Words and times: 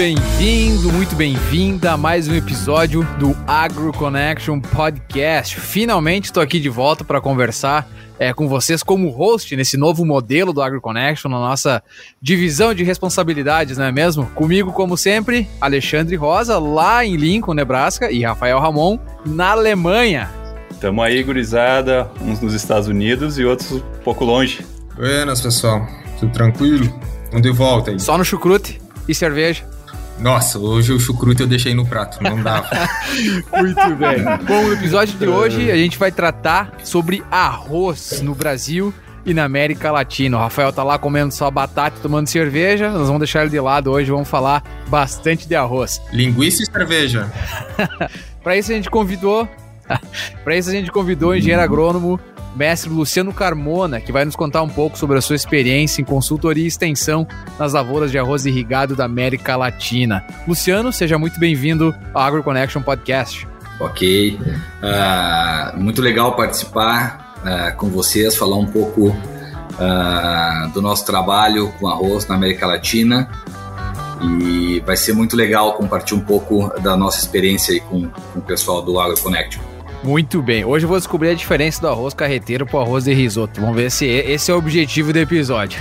bem-vindo, 0.00 0.90
muito 0.90 1.14
bem-vinda 1.14 1.92
a 1.92 1.96
mais 1.98 2.26
um 2.26 2.34
episódio 2.34 3.06
do 3.18 3.36
Agro 3.46 3.92
Connection 3.92 4.58
Podcast. 4.58 5.60
Finalmente 5.60 6.24
estou 6.24 6.42
aqui 6.42 6.58
de 6.58 6.70
volta 6.70 7.04
para 7.04 7.20
conversar 7.20 7.86
é, 8.18 8.32
com 8.32 8.48
vocês 8.48 8.82
como 8.82 9.10
host 9.10 9.54
nesse 9.54 9.76
novo 9.76 10.06
modelo 10.06 10.54
do 10.54 10.62
Agro 10.62 10.80
Connection, 10.80 11.30
na 11.30 11.38
nossa 11.38 11.82
divisão 12.18 12.72
de 12.72 12.82
responsabilidades, 12.82 13.76
não 13.76 13.84
é 13.84 13.92
mesmo? 13.92 14.24
Comigo, 14.34 14.72
como 14.72 14.96
sempre, 14.96 15.46
Alexandre 15.60 16.16
Rosa, 16.16 16.58
lá 16.58 17.04
em 17.04 17.16
Lincoln, 17.16 17.52
Nebraska, 17.52 18.10
e 18.10 18.22
Rafael 18.22 18.58
Ramon, 18.58 18.98
na 19.26 19.50
Alemanha. 19.50 20.30
Tamo 20.80 21.02
aí, 21.02 21.22
gurizada, 21.22 22.10
uns 22.22 22.40
nos 22.40 22.54
Estados 22.54 22.88
Unidos 22.88 23.38
e 23.38 23.44
outros 23.44 23.70
um 23.70 23.82
pouco 24.02 24.24
longe. 24.24 24.64
Buenas, 24.96 25.42
pessoal. 25.42 25.86
Tudo 26.18 26.32
tranquilo? 26.32 26.86
Vamos 27.26 27.42
de 27.42 27.50
volta 27.50 27.90
aí. 27.90 28.00
Só 28.00 28.16
no 28.16 28.24
chucrute 28.24 28.80
e 29.06 29.14
cerveja. 29.14 29.68
Nossa, 30.18 30.58
hoje 30.58 30.92
o 30.92 31.00
chucrute 31.00 31.40
eu 31.40 31.46
deixei 31.46 31.74
no 31.74 31.86
prato, 31.86 32.22
não 32.22 32.42
dava. 32.42 32.68
Muito 33.56 33.96
bem. 33.96 34.22
Bom, 34.46 34.66
no 34.66 34.72
episódio 34.74 35.18
de 35.18 35.26
hoje 35.26 35.70
a 35.70 35.76
gente 35.76 35.98
vai 35.98 36.12
tratar 36.12 36.72
sobre 36.84 37.22
arroz 37.30 38.20
no 38.22 38.34
Brasil 38.34 38.92
e 39.24 39.32
na 39.32 39.44
América 39.44 39.90
Latina. 39.90 40.36
O 40.36 40.40
Rafael 40.40 40.72
tá 40.72 40.82
lá 40.82 40.98
comendo 40.98 41.32
só 41.32 41.50
batata 41.50 41.98
e 41.98 42.02
tomando 42.02 42.26
cerveja. 42.26 42.90
Nós 42.90 43.06
vamos 43.06 43.20
deixar 43.20 43.42
ele 43.42 43.50
de 43.50 43.60
lado 43.60 43.90
hoje, 43.90 44.10
vamos 44.10 44.28
falar 44.28 44.62
bastante 44.88 45.48
de 45.48 45.54
arroz. 45.54 46.00
Linguiça 46.12 46.62
e 46.62 46.66
cerveja. 46.66 47.30
Para 48.42 48.56
isso 48.56 48.72
a 48.72 48.74
gente 48.74 48.90
convidou 48.90 49.48
Para 50.44 50.56
isso 50.56 50.68
a 50.68 50.72
gente 50.72 50.90
convidou 50.90 51.30
o 51.30 51.34
engenheiro 51.34 51.62
agrônomo 51.62 52.20
mestre 52.54 52.90
Luciano 52.90 53.32
Carmona, 53.32 54.00
que 54.00 54.12
vai 54.12 54.24
nos 54.24 54.36
contar 54.36 54.62
um 54.62 54.68
pouco 54.68 54.98
sobre 54.98 55.16
a 55.18 55.20
sua 55.20 55.36
experiência 55.36 56.02
em 56.02 56.04
consultoria 56.04 56.64
e 56.64 56.66
extensão 56.66 57.26
nas 57.58 57.72
lavouras 57.72 58.10
de 58.10 58.18
arroz 58.18 58.46
irrigado 58.46 58.96
da 58.96 59.04
América 59.04 59.56
Latina. 59.56 60.24
Luciano, 60.46 60.92
seja 60.92 61.18
muito 61.18 61.38
bem-vindo 61.38 61.94
ao 62.12 62.22
AgroConnection 62.22 62.82
Podcast. 62.82 63.46
Ok, 63.78 64.38
uh, 64.38 65.78
muito 65.78 66.02
legal 66.02 66.36
participar 66.36 67.34
uh, 67.38 67.76
com 67.76 67.88
vocês, 67.88 68.36
falar 68.36 68.56
um 68.56 68.66
pouco 68.66 69.08
uh, 69.08 70.68
do 70.74 70.82
nosso 70.82 71.06
trabalho 71.06 71.72
com 71.78 71.88
arroz 71.88 72.26
na 72.26 72.34
América 72.34 72.66
Latina 72.66 73.28
e 74.22 74.80
vai 74.80 74.98
ser 74.98 75.14
muito 75.14 75.34
legal 75.34 75.72
compartilhar 75.74 76.20
um 76.20 76.24
pouco 76.24 76.68
da 76.80 76.94
nossa 76.94 77.20
experiência 77.20 77.72
aí 77.72 77.80
com, 77.80 78.06
com 78.08 78.38
o 78.38 78.42
pessoal 78.42 78.82
do 78.82 79.00
AgroConnection. 79.00 79.69
Muito 80.02 80.40
bem. 80.40 80.64
Hoje 80.64 80.84
eu 80.84 80.88
vou 80.88 80.98
descobrir 80.98 81.30
a 81.30 81.34
diferença 81.34 81.80
do 81.80 81.88
arroz 81.88 82.14
carreteiro 82.14 82.66
pro 82.66 82.80
arroz 82.80 83.04
de 83.04 83.12
risoto. 83.12 83.60
Vamos 83.60 83.76
ver 83.76 83.90
se 83.90 84.06
esse 84.06 84.50
é 84.50 84.54
o 84.54 84.58
objetivo 84.58 85.12
do 85.12 85.18
episódio. 85.18 85.80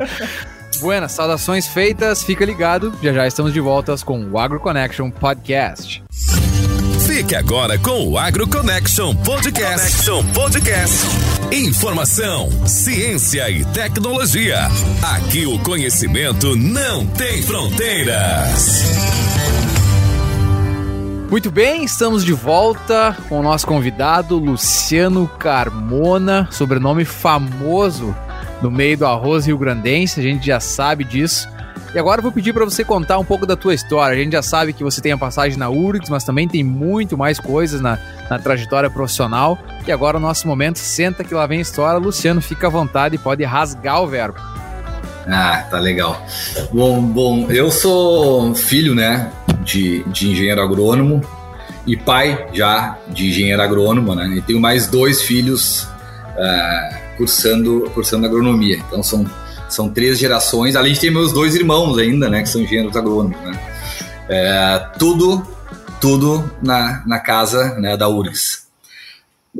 Buenas, 0.80 1.12
saudações 1.12 1.66
feitas, 1.66 2.22
fica 2.22 2.44
ligado. 2.44 2.92
Já 3.02 3.12
já 3.12 3.26
estamos 3.26 3.52
de 3.52 3.60
volta 3.60 3.94
com 4.04 4.24
o 4.24 4.38
Agro 4.38 4.60
Connection 4.60 5.10
Podcast. 5.10 6.02
Fique 7.06 7.34
agora 7.34 7.76
com 7.76 8.08
o 8.08 8.16
Agro 8.16 8.48
Connection 8.48 9.14
Podcast. 9.16 10.06
Connection 10.06 10.24
Podcast. 10.32 11.06
Informação, 11.52 12.48
ciência 12.66 13.50
e 13.50 13.64
tecnologia. 13.64 14.68
Aqui 15.02 15.44
o 15.44 15.58
conhecimento 15.58 16.56
não 16.56 17.04
tem 17.06 17.42
fronteiras. 17.42 18.84
Muito 21.30 21.48
bem, 21.48 21.84
estamos 21.84 22.24
de 22.24 22.32
volta 22.32 23.16
com 23.28 23.38
o 23.38 23.42
nosso 23.42 23.64
convidado 23.64 24.36
Luciano 24.36 25.28
Carmona, 25.38 26.48
sobrenome 26.50 27.04
famoso 27.04 28.16
no 28.60 28.68
meio 28.68 28.98
do 28.98 29.06
arroz 29.06 29.46
rio-grandense, 29.46 30.18
a 30.18 30.22
gente 30.24 30.44
já 30.44 30.58
sabe 30.58 31.04
disso. 31.04 31.48
E 31.94 31.98
agora 32.00 32.18
eu 32.18 32.22
vou 32.24 32.32
pedir 32.32 32.52
para 32.52 32.64
você 32.64 32.84
contar 32.84 33.16
um 33.18 33.24
pouco 33.24 33.46
da 33.46 33.54
tua 33.54 33.72
história. 33.72 34.12
A 34.12 34.20
gente 34.20 34.32
já 34.32 34.42
sabe 34.42 34.72
que 34.72 34.82
você 34.82 35.00
tem 35.00 35.12
a 35.12 35.18
passagem 35.18 35.56
na 35.56 35.70
URGS, 35.70 36.10
mas 36.10 36.24
também 36.24 36.48
tem 36.48 36.64
muito 36.64 37.16
mais 37.16 37.38
coisas 37.38 37.80
na, 37.80 37.96
na 38.28 38.38
trajetória 38.38 38.90
profissional. 38.90 39.56
E 39.86 39.92
agora 39.92 40.16
o 40.16 40.20
nosso 40.20 40.48
momento, 40.48 40.78
senta 40.78 41.22
que 41.22 41.32
lá 41.32 41.46
vem 41.46 41.58
a 41.58 41.62
história. 41.62 41.98
Luciano, 41.98 42.40
fica 42.40 42.66
à 42.66 42.70
vontade 42.70 43.14
e 43.14 43.18
pode 43.18 43.44
rasgar 43.44 44.02
o 44.02 44.06
verbo. 44.08 44.38
Ah, 45.26 45.64
tá 45.70 45.78
legal. 45.78 46.24
Bom, 46.72 47.00
bom, 47.02 47.46
eu 47.50 47.70
sou 47.70 48.54
filho, 48.54 48.94
né, 48.94 49.30
de, 49.64 50.02
de 50.04 50.30
engenheiro 50.30 50.60
agrônomo 50.60 51.22
e 51.86 51.96
pai 51.96 52.48
já 52.52 52.98
de 53.08 53.28
engenheiro 53.28 53.62
agrônomo, 53.62 54.14
né? 54.14 54.28
E 54.36 54.42
tenho 54.42 54.60
mais 54.60 54.86
dois 54.86 55.22
filhos 55.22 55.84
uh, 55.84 57.16
cursando, 57.16 57.90
cursando 57.94 58.26
agronomia. 58.26 58.76
Então 58.86 59.02
são, 59.02 59.28
são 59.68 59.88
três 59.88 60.18
gerações, 60.18 60.76
além 60.76 60.92
de 60.92 61.00
ter 61.00 61.10
meus 61.10 61.32
dois 61.32 61.54
irmãos 61.54 61.98
ainda, 61.98 62.28
né? 62.28 62.42
Que 62.42 62.48
são 62.48 62.60
engenheiros 62.60 62.96
agrônomos, 62.96 63.40
né? 63.40 63.58
É, 64.28 64.78
tudo, 64.98 65.44
tudo 66.00 66.48
na, 66.62 67.02
na 67.06 67.18
casa 67.18 67.74
né, 67.80 67.96
da 67.96 68.08
URGS. 68.08 68.68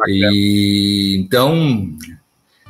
E 0.06 1.16
então 1.18 1.90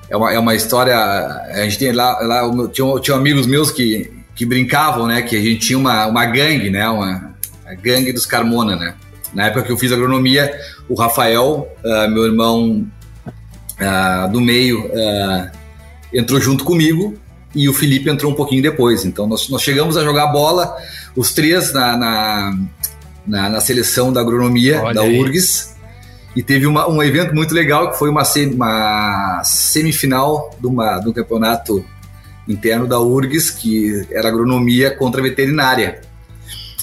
é 0.09 0.17
uma, 0.17 0.33
é 0.33 0.39
uma 0.39 0.55
história. 0.55 0.97
A 0.97 1.63
gente 1.65 1.79
tem 1.79 1.93
lá, 1.93 2.19
lá 2.21 2.69
tinha, 2.69 3.01
tinha 3.01 3.17
amigos 3.17 3.47
meus 3.47 3.71
que, 3.71 4.11
que 4.41 4.47
brincavam, 4.47 5.07
né? 5.07 5.21
Que 5.21 5.37
a 5.37 5.39
gente 5.39 5.59
tinha 5.59 5.79
uma, 5.79 6.07
uma 6.07 6.25
gangue, 6.25 6.71
né? 6.71 6.89
Uma 6.89 7.35
gangue 7.83 8.11
dos 8.11 8.25
Carmona, 8.25 8.75
né? 8.75 8.95
Na 9.35 9.49
época 9.49 9.65
que 9.65 9.71
eu 9.71 9.77
fiz 9.77 9.93
agronomia, 9.93 10.51
o 10.89 10.95
Rafael, 10.95 11.71
uh, 11.85 12.11
meu 12.11 12.25
irmão 12.25 12.87
uh, 13.27 14.33
do 14.33 14.41
meio, 14.41 14.87
uh, 14.87 15.51
entrou 16.11 16.41
junto 16.41 16.65
comigo 16.65 17.19
e 17.55 17.69
o 17.69 17.75
Felipe 17.75 18.09
entrou 18.09 18.33
um 18.33 18.35
pouquinho 18.35 18.63
depois. 18.63 19.05
Então 19.05 19.27
nós, 19.27 19.47
nós 19.51 19.61
chegamos 19.61 19.99
a 19.99 20.03
jogar 20.03 20.29
bola, 20.29 20.75
os 21.15 21.35
três 21.35 21.75
na, 21.75 21.95
na, 21.99 22.59
na, 23.27 23.49
na 23.51 23.61
seleção 23.61 24.11
da 24.11 24.23
agronomia 24.23 24.81
Olha 24.81 24.95
da 24.95 25.03
aí. 25.03 25.21
URGS. 25.21 25.77
E 26.35 26.43
teve 26.43 26.67
uma, 26.67 26.89
um 26.89 27.03
evento 27.03 27.35
muito 27.35 27.53
legal 27.53 27.91
que 27.91 27.99
foi 27.99 28.09
uma, 28.09 28.23
uma 28.55 29.43
semifinal 29.45 30.51
de, 30.59 30.67
uma, 30.67 30.99
de 30.99 31.11
um 31.11 31.13
campeonato 31.13 31.85
interno 32.51 32.87
da 32.87 33.01
URGS, 33.01 33.51
que 33.51 34.07
era 34.11 34.29
agronomia 34.29 34.91
contra 34.91 35.23
veterinária. 35.23 36.01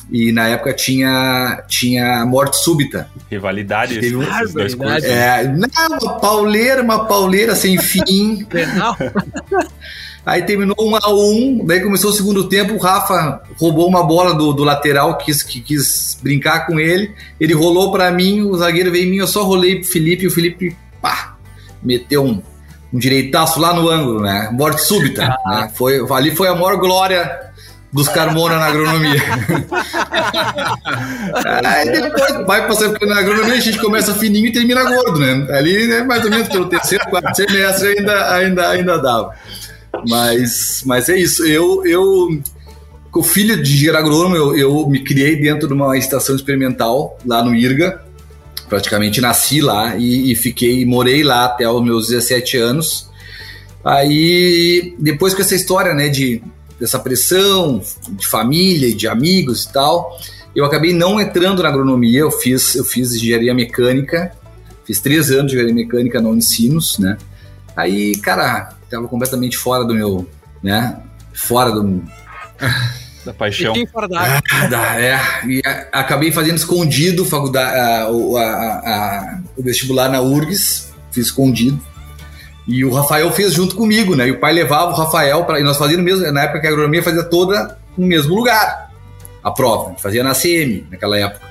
E 0.10 0.32
na 0.32 0.48
época 0.48 0.74
tinha, 0.74 1.64
tinha 1.68 2.26
morte 2.26 2.58
súbita. 2.58 3.10
Rivalidade 3.30 4.00
teve 4.00 4.16
um, 4.16 4.26
dois 4.54 4.74
cursos. 4.74 5.04
É, 5.04 5.44
não, 5.44 5.68
uma 6.02 6.20
pauleira, 6.20 6.82
uma 6.82 7.06
pauleira 7.06 7.56
sem 7.56 7.78
fim. 7.78 8.46
Penal. 8.50 8.96
Aí 10.26 10.42
terminou 10.42 10.76
um 10.82 10.94
a 10.94 11.10
um, 11.10 11.66
daí 11.66 11.80
começou 11.80 12.12
o 12.12 12.14
segundo 12.14 12.50
tempo, 12.50 12.74
o 12.74 12.78
Rafa 12.78 13.42
roubou 13.58 13.88
uma 13.88 14.04
bola 14.04 14.34
do, 14.36 14.52
do 14.52 14.62
lateral, 14.62 15.18
quis, 15.18 15.42
que 15.42 15.62
quis 15.62 16.20
brincar 16.22 16.68
com 16.68 16.78
ele, 16.78 17.14
ele 17.40 17.54
rolou 17.54 17.94
para 17.94 18.12
mim, 18.12 18.42
o 18.42 18.54
zagueiro 18.58 18.92
veio 18.92 19.06
em 19.06 19.12
mim, 19.12 19.18
eu 19.20 19.28
só 19.28 19.44
rolei 19.44 19.80
pro 19.80 19.90
Felipe, 19.90 20.26
e 20.26 20.28
o 20.28 20.32
Felipe, 20.32 20.76
pá, 21.02 21.38
meteu 21.82 22.26
um, 22.26 22.42
um 22.94 23.00
direitaço 23.00 23.60
lá 23.60 23.74
no 23.74 23.90
ângulo, 23.90 24.22
né? 24.22 24.50
Morte 24.52 24.82
súbita. 24.82 25.36
Ah. 25.46 25.62
Né? 25.62 25.72
Foi, 25.76 26.00
ali 26.12 26.36
foi 26.36 26.48
a 26.48 26.56
maior 26.56 26.78
glória 26.78 27.48
dos 27.92 28.08
Carmona 28.10 28.58
na 28.58 28.66
agronomia. 28.66 29.22
Aí 31.64 31.90
depois 31.90 32.46
vai 32.46 32.68
passando, 32.68 32.98
na 33.06 33.20
agronomia 33.20 33.56
a 33.56 33.60
gente 33.60 33.80
começa 33.80 34.14
fininho 34.14 34.48
e 34.48 34.52
termina 34.52 34.84
gordo, 34.84 35.20
né? 35.20 35.48
Ali, 35.52 35.88
né, 35.88 36.04
mais 36.04 36.24
ou 36.24 36.30
menos 36.30 36.48
pelo 36.50 36.68
terceiro, 36.68 37.06
quarto 37.10 37.36
semestre 37.36 37.98
ainda, 37.98 38.34
ainda, 38.34 38.70
ainda 38.70 38.98
dava. 38.98 39.34
Mas, 40.08 40.84
mas 40.86 41.10
é 41.10 41.18
isso. 41.18 41.46
Eu, 41.46 41.86
eu 41.86 42.42
com 43.10 43.24
filho 43.24 43.62
de 43.62 43.74
engenheiro 43.74 43.98
agrônomo, 43.98 44.36
eu, 44.36 44.56
eu 44.56 44.88
me 44.88 45.04
criei 45.04 45.36
dentro 45.38 45.68
de 45.68 45.74
uma 45.74 45.98
estação 45.98 46.36
experimental 46.36 47.18
lá 47.26 47.44
no 47.44 47.56
IRGA. 47.56 48.04
Praticamente 48.70 49.22
nasci 49.22 49.62
lá 49.62 49.96
e, 49.96 50.32
e 50.32 50.36
fiquei, 50.36 50.86
morei 50.86 51.24
lá 51.24 51.46
até 51.46 51.70
os 51.70 51.84
meus 51.84 52.08
17 52.08 52.58
anos. 52.58 53.10
Aí, 53.84 54.96
depois 55.00 55.34
com 55.34 55.42
essa 55.42 55.56
história, 55.56 55.94
né, 55.94 56.10
de 56.10 56.42
dessa 56.80 57.00
pressão 57.00 57.82
de 58.10 58.28
família 58.28 58.94
de 58.94 59.08
amigos 59.08 59.64
e 59.66 59.74
tal, 59.74 60.16
eu 60.56 60.66
acabei 60.66 60.94
não 60.94 61.20
entrando 61.20 61.64
na 61.64 61.70
agronomia. 61.70 62.20
Eu 62.20 62.32
fiz, 62.32 62.76
eu 62.76 62.84
fiz 62.84 63.14
engenharia 63.14 63.54
mecânica, 63.54 64.32
fiz 64.86 65.00
três 65.00 65.32
anos 65.32 65.52
de 65.52 65.58
engenharia 65.58 65.74
mecânica 65.74 66.22
no 66.22 66.30
Unicinos, 66.30 67.00
né? 67.00 67.18
Aí, 67.76 68.16
cara, 68.18 68.74
tava 68.90 69.08
completamente 69.08 69.58
fora 69.58 69.86
do 69.86 69.94
meu, 69.94 70.28
né? 70.64 70.98
Fora 71.34 71.72
do 71.72 72.04
da 73.28 73.34
paixão. 73.34 73.76
E 73.76 73.86
fora 73.86 74.08
da 74.08 74.42
ah, 74.42 75.02
é, 75.02 75.20
e 75.46 75.62
acabei 75.92 76.32
fazendo 76.32 76.58
escondido 76.58 77.26
faculdade, 77.26 77.78
a, 77.78 78.06
a, 78.06 78.10
a, 78.10 79.40
o 79.56 79.62
vestibular 79.62 80.10
na 80.10 80.22
URGS, 80.22 80.94
fiz 81.12 81.28
escondido. 81.28 81.80
E 82.68 82.84
o 82.84 82.94
Rafael 82.94 83.32
fez 83.32 83.54
junto 83.54 83.76
comigo, 83.76 84.16
né? 84.16 84.28
E 84.28 84.32
o 84.32 84.40
pai 84.40 84.52
levava 84.52 84.92
o 84.92 84.96
Rafael 84.96 85.44
para. 85.46 85.60
E 85.60 85.64
nós 85.64 85.78
fazíamos 85.78 86.04
mesmo, 86.04 86.32
na 86.32 86.44
época 86.44 86.60
que 86.60 86.68
a 86.68 86.70
agronomia 86.70 87.02
fazia 87.02 87.24
toda 87.24 87.78
no 87.98 88.06
mesmo 88.06 88.36
lugar. 88.36 88.92
A 89.44 89.52
prova, 89.52 89.96
fazia 89.98 90.24
na 90.24 90.34
CM 90.34 90.86
naquela 90.92 91.18
época. 91.18 91.46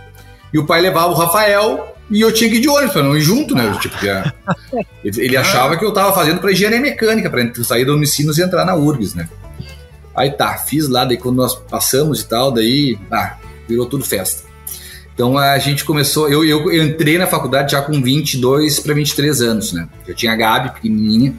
E 0.52 0.58
o 0.58 0.66
pai 0.66 0.80
levava 0.82 1.08
o 1.08 1.14
Rafael 1.14 1.96
e 2.10 2.20
eu 2.20 2.32
tinha 2.32 2.50
que 2.50 2.56
ir 2.56 2.60
de 2.60 2.68
ônibus 2.68 2.92
para 2.92 3.02
não 3.02 3.16
ir 3.16 3.22
junto, 3.22 3.54
né? 3.54 3.76
Tipo, 3.80 4.04
já, 4.04 4.32
ele 5.02 5.36
achava 5.36 5.76
que 5.76 5.84
eu 5.84 5.88
estava 5.88 6.12
fazendo 6.12 6.40
para 6.40 6.52
engenharia 6.52 6.80
mecânica, 6.80 7.30
para 7.30 7.64
sair 7.64 7.84
do 7.84 7.94
Unicinos 7.94 8.36
e 8.36 8.42
entrar 8.42 8.64
na 8.64 8.74
URGS, 8.74 9.14
né? 9.14 9.28
Aí 10.16 10.30
tá, 10.30 10.56
fiz 10.56 10.88
lá, 10.88 11.04
daí 11.04 11.16
quando 11.16 11.36
nós 11.36 11.54
passamos 11.54 12.22
e 12.22 12.26
tal, 12.26 12.50
daí 12.50 12.98
ah, 13.10 13.36
virou 13.68 13.86
tudo 13.86 14.04
festa. 14.04 14.44
Então 15.14 15.36
a 15.38 15.58
gente 15.58 15.84
começou, 15.84 16.28
eu, 16.28 16.44
eu, 16.44 16.70
eu 16.72 16.84
entrei 16.84 17.18
na 17.18 17.26
faculdade 17.26 17.72
já 17.72 17.82
com 17.82 18.02
22 18.02 18.80
para 18.80 18.94
23 18.94 19.40
anos, 19.40 19.72
né? 19.72 19.88
Eu 20.06 20.14
tinha 20.14 20.32
a 20.32 20.36
Gabi 20.36 20.74
pequenininha, 20.74 21.34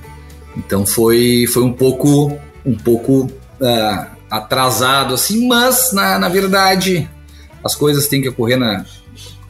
então 0.56 0.85
foi, 0.85 1.45
foi 1.47 1.63
um 1.63 1.74
pouco, 1.74 2.38
um 2.65 2.75
pouco 2.75 3.31
uh, 3.62 4.06
atrasado 4.29 5.13
assim, 5.13 5.47
mas 5.47 5.91
na, 5.94 6.18
na 6.18 6.30
verdade 6.30 7.07
as 7.63 7.75
coisas 7.75 8.07
têm 8.07 8.21
que 8.21 8.30
ocorrer 8.30 8.57
na, 8.57 8.83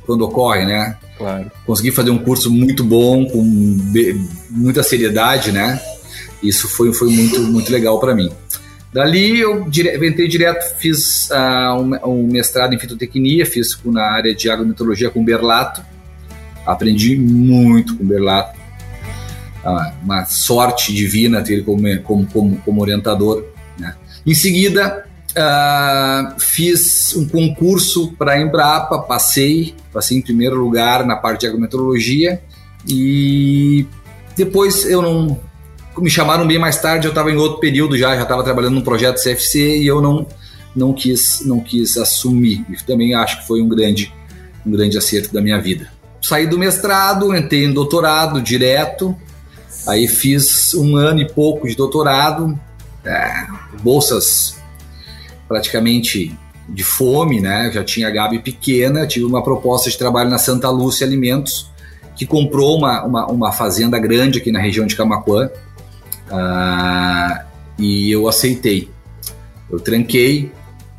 quando 0.06 0.22
ocorre, 0.24 0.66
né? 0.66 0.98
Claro. 1.18 1.52
Consegui 1.66 1.92
fazer 1.92 2.10
um 2.10 2.18
curso 2.18 2.50
muito 2.50 2.84
bom, 2.84 3.26
com 3.26 3.44
muita 4.50 4.84
seriedade, 4.84 5.52
né? 5.52 5.82
Isso 6.42 6.68
foi, 6.68 6.94
foi 6.94 7.10
muito, 7.10 7.42
muito 7.42 7.72
legal 7.72 8.00
para 8.00 8.16
mim. 8.16 8.32
Dali 8.98 9.42
eu 9.42 9.70
dire 9.70 9.96
entrei 10.08 10.28
direto, 10.28 10.76
fiz 10.76 11.30
uh, 11.30 12.10
um, 12.10 12.26
mestrado 12.26 12.74
em 12.74 12.80
fitotecnia, 12.80 13.46
fiz 13.46 13.80
na 13.86 14.02
área 14.02 14.34
de 14.34 14.50
agrometologia 14.50 15.12
com 15.12 15.24
Berlato. 15.24 15.84
Aprendi 16.66 17.16
muito 17.16 17.96
com 17.96 18.04
Berlato. 18.04 18.58
Uh, 19.64 19.94
uma 20.04 20.26
sorte 20.26 20.92
divina 20.96 21.44
ter 21.44 21.54
ele 21.54 21.62
como, 21.62 21.84
como, 22.02 22.26
como, 22.26 22.58
como 22.58 22.82
orientador. 22.82 23.46
Né? 23.78 23.94
Em 24.26 24.34
seguida, 24.34 25.06
uh, 25.30 26.40
fiz 26.40 27.16
um 27.16 27.28
concurso 27.28 28.14
para 28.14 28.32
a 28.32 28.42
Embrapa, 28.42 28.98
passei, 29.04 29.76
passei 29.94 30.18
em 30.18 30.22
primeiro 30.24 30.56
lugar 30.56 31.06
na 31.06 31.16
parte 31.16 31.42
de 31.42 31.46
agrometeorologia 31.46 32.42
e 32.90 33.86
depois 34.36 34.90
eu 34.90 35.04
não 35.04 35.40
me 36.00 36.10
chamaram 36.10 36.48
bem 36.48 36.60
mais 36.60 36.80
tarde, 36.82 37.08
eu 37.08 37.10
estava 37.10 37.32
em 37.32 37.36
outro 37.36 37.60
período 37.60 37.98
já, 37.98 38.16
já 38.16 38.24
estava 38.24 38.44
trabalhando 38.44 38.76
num 38.76 38.82
projeto 38.82 39.22
CFC 39.22 39.78
e 39.78 39.88
eu 39.88 40.02
não 40.02 40.26
não 40.76 40.94
quis 40.94 41.44
não 41.46 41.60
quis 41.60 41.98
assumir. 41.98 42.66
E 42.70 42.76
também 42.86 43.14
acho 43.14 43.42
que 43.42 43.48
foi 43.48 43.62
um 43.62 43.68
grande 43.68 44.14
um 44.66 44.72
grande 44.72 44.98
acerto 44.98 45.34
da 45.34 45.42
minha 45.42 45.60
vida. 45.60 45.90
Saí 46.22 46.46
do 46.46 46.58
mestrado, 46.58 47.36
entrei 47.36 47.66
em 47.66 47.74
doutorado 47.74 48.42
direto, 48.42 49.16
aí 49.88 50.08
fiz 50.08 50.74
um 50.74 50.96
ano 50.96 51.22
e 51.22 51.28
pouco 51.28 51.68
de 51.68 51.76
doutorado, 51.76 52.60
é, 53.06 53.48
bolsas 53.82 54.58
praticamente 55.48 56.38
de 56.68 56.84
fome, 56.84 57.40
né? 57.40 57.72
Já 57.72 57.84
tinha 57.84 58.08
a 58.08 58.12
Gabi 58.12 58.40
pequena, 58.40 59.08
tive 59.08 59.26
uma 59.26 59.42
proposta 59.42 59.90
de 59.90 59.98
trabalho 59.98 60.30
na 60.30 60.38
Santa 60.38 60.70
Lúcia 60.70 61.08
Alimentos, 61.08 61.72
que 62.16 62.26
comprou 62.26 62.78
uma, 62.78 63.06
uma, 63.06 63.26
uma 63.28 63.52
fazenda 63.54 63.98
grande 63.98 64.40
aqui 64.40 64.52
na 64.52 64.60
região 64.60 64.86
de 64.86 64.96
Camacuã, 64.96 65.50
Uh, 66.32 67.48
e 67.80 68.12
eu 68.12 68.28
aceitei. 68.28 68.90
Eu 69.70 69.80
tranquei, 69.80 70.52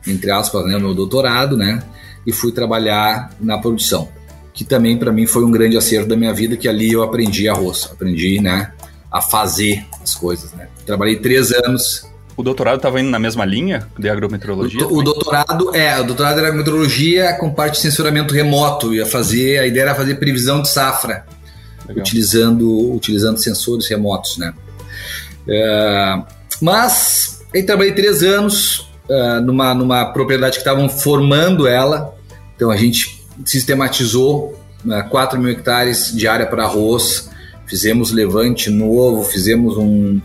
entre 0.06 0.30
aspas, 0.30 0.64
né, 0.66 0.76
o 0.76 0.80
meu 0.80 0.94
doutorado, 0.94 1.56
né? 1.56 1.82
E 2.26 2.32
fui 2.32 2.52
trabalhar 2.52 3.30
na 3.40 3.58
produção, 3.58 4.08
que 4.52 4.64
também 4.64 4.96
para 4.98 5.12
mim 5.12 5.26
foi 5.26 5.44
um 5.44 5.50
grande 5.50 5.76
acerto 5.76 6.08
da 6.08 6.16
minha 6.16 6.32
vida, 6.32 6.56
que 6.56 6.68
ali 6.68 6.92
eu 6.92 7.02
aprendi 7.02 7.48
arroz, 7.48 7.88
aprendi, 7.90 8.40
né, 8.40 8.72
a 9.10 9.20
fazer 9.22 9.84
as 10.02 10.14
coisas, 10.14 10.52
né? 10.52 10.68
Trabalhei 10.84 11.16
três 11.16 11.50
anos. 11.52 12.06
O 12.36 12.42
doutorado 12.42 12.76
estava 12.76 13.00
indo 13.00 13.10
na 13.10 13.18
mesma 13.18 13.44
linha 13.44 13.88
de 13.98 14.08
agrometeorologia? 14.08 14.86
O, 14.86 14.98
o, 14.98 15.02
doutorado, 15.02 15.74
é, 15.74 15.98
o 15.98 16.04
doutorado 16.04 16.38
era 16.38 16.48
agrometeorologia 16.48 17.32
com 17.34 17.50
parte 17.50 17.74
de 17.74 17.80
censuramento 17.80 18.32
remoto, 18.32 18.94
ia 18.94 19.06
fazer, 19.06 19.58
a 19.58 19.66
ideia 19.66 19.84
era 19.84 19.94
fazer 19.94 20.16
previsão 20.16 20.62
de 20.62 20.68
safra, 20.68 21.26
utilizando, 21.88 22.94
utilizando 22.94 23.38
sensores 23.38 23.88
remotos, 23.88 24.36
né? 24.36 24.52
É, 25.48 26.22
mas 26.60 27.40
aí 27.54 27.62
trabalhei 27.62 27.92
três 27.92 28.22
anos 28.22 28.90
uh, 29.08 29.40
numa, 29.44 29.74
numa 29.74 30.06
propriedade 30.06 30.54
que 30.54 30.60
estavam 30.60 30.88
formando 30.88 31.66
ela, 31.66 32.14
então 32.54 32.70
a 32.70 32.76
gente 32.76 33.24
sistematizou 33.44 34.58
né, 34.84 35.02
4 35.10 35.38
mil 35.38 35.50
hectares 35.50 36.12
de 36.14 36.26
área 36.26 36.46
para 36.46 36.64
arroz, 36.64 37.30
fizemos 37.66 38.10
levante 38.10 38.70
novo, 38.70 39.22
fizemos 39.24 39.76
um 39.76 40.20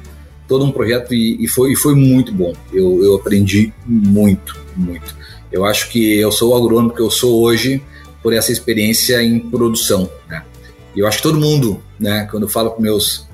todo 0.47 0.65
um 0.65 0.71
projeto 0.71 1.13
e, 1.13 1.43
e, 1.43 1.47
foi, 1.47 1.71
e 1.71 1.75
foi 1.75 1.95
muito 1.95 2.33
bom. 2.33 2.53
Eu, 2.71 3.03
eu 3.03 3.15
aprendi 3.15 3.73
muito, 3.85 4.59
muito. 4.75 5.15
Eu 5.51 5.65
acho 5.65 5.89
que 5.89 6.19
eu 6.19 6.31
sou 6.31 6.51
o 6.51 6.55
agrônomo 6.55 6.93
que 6.93 7.01
eu 7.01 7.09
sou 7.09 7.41
hoje 7.41 7.81
por 8.21 8.33
essa 8.33 8.51
experiência 8.51 9.21
em 9.21 9.39
produção. 9.39 10.09
Né? 10.27 10.43
E 10.95 10.99
eu 10.99 11.07
acho 11.07 11.17
que 11.17 11.23
todo 11.23 11.39
mundo, 11.39 11.81
né, 11.99 12.27
quando 12.29 12.43
eu 12.43 12.49
falo 12.49 12.71
com 12.71 12.81
meus 12.81 13.27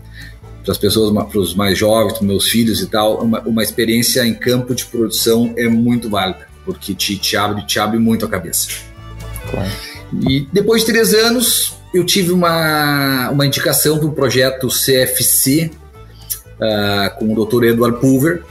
para 0.64 0.72
as 0.72 0.78
pessoas, 0.78 1.12
para 1.12 1.40
os 1.40 1.56
mais 1.56 1.78
jovens, 1.78 2.18
para 2.18 2.28
meus 2.28 2.50
filhos 2.50 2.82
e 2.82 2.88
tal, 2.88 3.24
uma, 3.24 3.42
uma 3.42 3.64
experiência 3.64 4.26
em 4.26 4.34
campo 4.34 4.76
de 4.76 4.86
produção 4.86 5.54
é 5.58 5.68
muito 5.68 6.10
válida, 6.10 6.48
porque 6.66 6.94
te, 6.94 7.18
te 7.18 7.38
abre, 7.38 7.66
te 7.66 7.80
abre 7.80 7.98
muito 7.98 8.26
a 8.26 8.30
cabeça. 8.30 8.70
Claro. 9.50 9.70
E 10.28 10.48
depois 10.52 10.84
de 10.84 10.92
três 10.92 11.14
anos, 11.14 11.76
eu 11.94 12.06
tive 12.06 12.32
uma, 12.32 13.30
uma 13.30 13.46
indicação 13.46 13.98
para 13.98 14.08
o 14.08 14.12
projeto 14.12 14.68
CFC 14.68 15.72
uh, 16.60 16.64
ah, 16.64 17.10
com 17.18 17.34
o 17.34 17.46
Dr. 17.46 17.66
Edward 17.66 18.00
Pulver, 18.00 18.44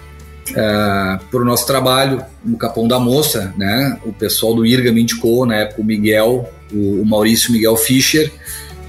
uh, 0.51 1.25
para 1.31 1.41
o 1.41 1.45
nosso 1.45 1.67
trabalho 1.67 2.23
no 2.45 2.57
Capão 2.57 2.89
da 2.89 2.99
Moça, 2.99 3.53
né? 3.57 3.99
O 4.05 4.13
pessoal 4.13 4.55
do 4.55 4.65
IRGA 4.65 4.93
me 4.93 5.03
indicou, 5.03 5.45
na 5.45 5.57
época 5.57 5.83
o 5.83 5.85
Miguel, 5.85 6.49
o, 6.73 7.03
o 7.03 7.07
Maurício 7.07 7.53
Miguel 7.53 7.77
Fischer 7.77 8.33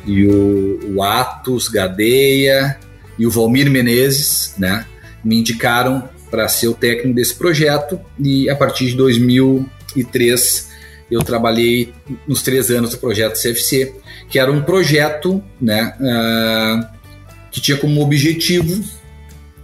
e 0.05 0.25
o, 0.25 0.95
o 0.95 1.03
Atos 1.03 1.67
Gadeia 1.67 2.79
e 3.19 3.27
o 3.27 3.29
Valmir 3.29 3.69
Menezes, 3.69 4.55
né, 4.57 4.85
me 5.23 5.37
indicaram 5.37 6.09
para 6.31 6.47
ser 6.47 6.69
o 6.69 6.73
técnico 6.73 7.13
desse 7.13 7.35
projeto 7.35 7.99
e 8.17 8.49
a 8.49 8.55
partir 8.55 8.87
de 8.87 8.95
2003 8.95 10.69
eu 11.11 11.21
trabalhei 11.23 11.93
nos 12.27 12.41
três 12.41 12.69
anos 12.69 12.91
do 12.91 12.97
projeto 12.99 13.33
CFC, 13.33 13.95
que 14.29 14.37
era 14.37 14.51
um 14.51 14.61
projeto 14.61 15.43
né, 15.59 15.93
uh, 15.99 16.87
que 17.51 17.59
tinha 17.59 17.77
como 17.77 18.01
objetivo 18.01 18.83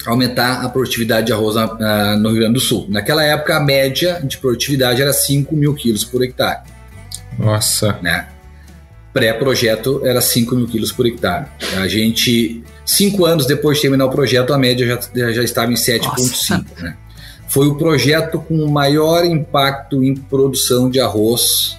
aumentar 0.06 0.64
a 0.64 0.70
produtividade 0.70 1.28
de 1.28 1.34
arroz 1.34 1.56
uh, 1.56 2.18
no 2.20 2.30
Rio 2.30 2.40
Grande 2.40 2.54
do 2.56 2.60
Sul. 2.60 2.88
Naquela 2.90 3.24
época, 3.24 3.58
a 3.58 3.60
média 3.60 4.22
de 4.24 4.38
produtividade 4.38 5.02
era 5.02 5.14
5 5.14 5.56
mil 5.56 5.74
quilos 5.76 6.04
por 6.04 6.24
hectare. 6.24 6.62
Nossa! 7.38 8.00
Né? 8.02 8.28
Pré-projeto 9.14 10.06
era 10.06 10.22
5 10.22 10.56
mil 10.56 10.68
quilos 10.68 10.92
por 10.92 11.06
hectare. 11.06 11.46
A 11.78 11.88
gente 11.88 12.64
Cinco 12.86 13.26
anos 13.26 13.46
depois 13.46 13.78
de 13.78 13.82
terminar 13.82 14.06
o 14.06 14.12
projeto, 14.12 14.54
a 14.54 14.58
média 14.58 14.86
já, 15.14 15.32
já 15.32 15.44
estava 15.44 15.72
em 15.72 15.76
7,5. 15.76 16.66
Né? 16.82 16.96
Foi 17.48 17.68
o 17.68 17.76
projeto 17.76 18.40
com 18.40 18.64
o 18.64 18.72
maior 18.72 19.26
impacto 19.26 20.04
em 20.04 20.16
produção 20.16 20.90
de 20.90 21.00
arroz 21.00 21.78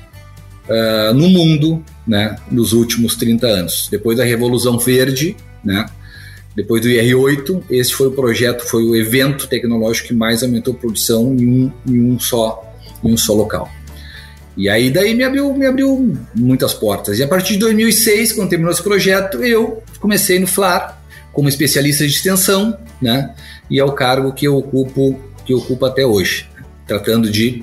uh, 0.68 1.14
no 1.14 1.28
mundo 1.28 1.84
né, 2.06 2.36
nos 2.50 2.72
últimos 2.72 3.14
30 3.16 3.46
anos. 3.46 3.88
Depois 3.90 4.18
da 4.18 4.24
Revolução 4.24 4.78
Verde, 4.78 5.36
né, 5.64 5.86
depois 6.54 6.80
do 6.80 6.88
IR8, 6.88 7.64
esse 7.68 7.92
foi 7.92 8.06
o 8.06 8.12
projeto, 8.12 8.66
foi 8.66 8.82
o 8.82 8.96
evento 8.96 9.46
tecnológico 9.46 10.08
que 10.08 10.14
mais 10.14 10.42
aumentou 10.42 10.72
a 10.72 10.76
produção 10.76 11.36
em 11.38 11.46
um, 11.46 11.72
em 11.86 12.00
um, 12.00 12.18
só, 12.18 12.64
em 13.04 13.12
um 13.12 13.16
só 13.16 13.34
local. 13.34 13.70
E 14.56 14.68
aí 14.68 14.90
daí 14.90 15.14
me 15.14 15.22
abriu, 15.22 15.52
me 15.52 15.66
abriu 15.66 16.16
muitas 16.34 16.72
portas. 16.72 17.18
E 17.18 17.22
a 17.22 17.28
partir 17.28 17.54
de 17.54 17.58
2006, 17.60 18.32
quando 18.32 18.48
terminou 18.48 18.72
esse 18.72 18.82
projeto, 18.82 19.44
eu 19.44 19.82
comecei 20.00 20.38
no 20.38 20.46
FLAR 20.46 20.98
como 21.32 21.48
especialista 21.48 22.06
de 22.06 22.12
extensão, 22.12 22.78
né? 23.00 23.34
E 23.70 23.78
é 23.78 23.84
o 23.84 23.92
cargo 23.92 24.32
que 24.32 24.46
eu 24.46 24.56
ocupo, 24.56 25.20
que 25.44 25.52
eu 25.52 25.58
ocupo 25.58 25.84
até 25.84 26.06
hoje, 26.06 26.48
tratando 26.86 27.30
de 27.30 27.62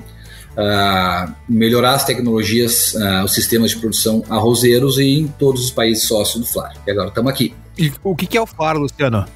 uh, 0.52 1.32
melhorar 1.48 1.94
as 1.94 2.04
tecnologias, 2.04 2.94
uh, 2.94 3.24
os 3.24 3.34
sistemas 3.34 3.72
de 3.72 3.78
produção 3.78 4.22
arrozeiros 4.28 4.98
e 4.98 5.18
em 5.18 5.26
todos 5.26 5.64
os 5.64 5.70
países 5.72 6.04
sócios 6.04 6.44
do 6.44 6.46
FLAR. 6.46 6.74
E 6.86 6.90
agora 6.92 7.08
estamos 7.08 7.32
aqui. 7.32 7.52
E 7.76 7.92
o 8.04 8.14
que 8.14 8.36
é 8.36 8.40
o 8.40 8.46
FLAR, 8.46 8.76
Luciano? 8.76 9.26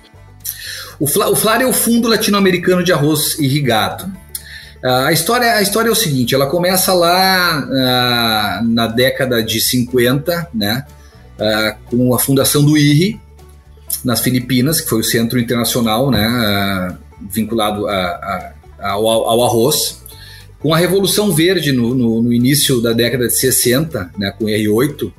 O 1.00 1.06
FLAR, 1.06 1.30
o 1.30 1.36
FLAR 1.36 1.60
é 1.60 1.66
o 1.66 1.72
Fundo 1.72 2.08
Latino-Americano 2.08 2.84
de 2.84 2.92
Arroz 2.92 3.38
Irrigado. 3.38 4.10
Uh, 4.82 5.06
a, 5.06 5.12
história, 5.12 5.54
a 5.54 5.62
história 5.62 5.88
é 5.88 5.92
o 5.92 5.96
seguinte, 5.96 6.36
ela 6.36 6.46
começa 6.46 6.92
lá 6.94 7.66
uh, 7.66 8.64
na 8.64 8.86
década 8.86 9.42
de 9.42 9.60
50, 9.60 10.50
né, 10.54 10.86
uh, 11.34 11.76
com 11.86 12.14
a 12.14 12.18
fundação 12.18 12.64
do 12.64 12.78
IRI, 12.78 13.20
nas 14.04 14.20
Filipinas, 14.20 14.80
que 14.80 14.88
foi 14.88 15.00
o 15.00 15.04
centro 15.04 15.38
internacional 15.38 16.10
né, 16.10 16.96
vinculado 17.28 17.88
a, 17.88 17.92
a, 18.78 18.90
ao, 18.90 19.06
ao, 19.08 19.44
arroz. 19.44 20.00
Com 20.60 20.72
a 20.72 20.78
Revolução 20.78 21.32
Verde 21.32 21.72
no, 21.72 21.94
no, 21.94 22.22
no, 22.22 22.32
início 22.32 22.80
da 22.80 22.92
década 22.92 23.26
de 23.26 23.34
60, 23.34 24.12
né, 24.16 24.32
com 24.38 24.44
o 24.44 24.48
R8, 24.48 25.12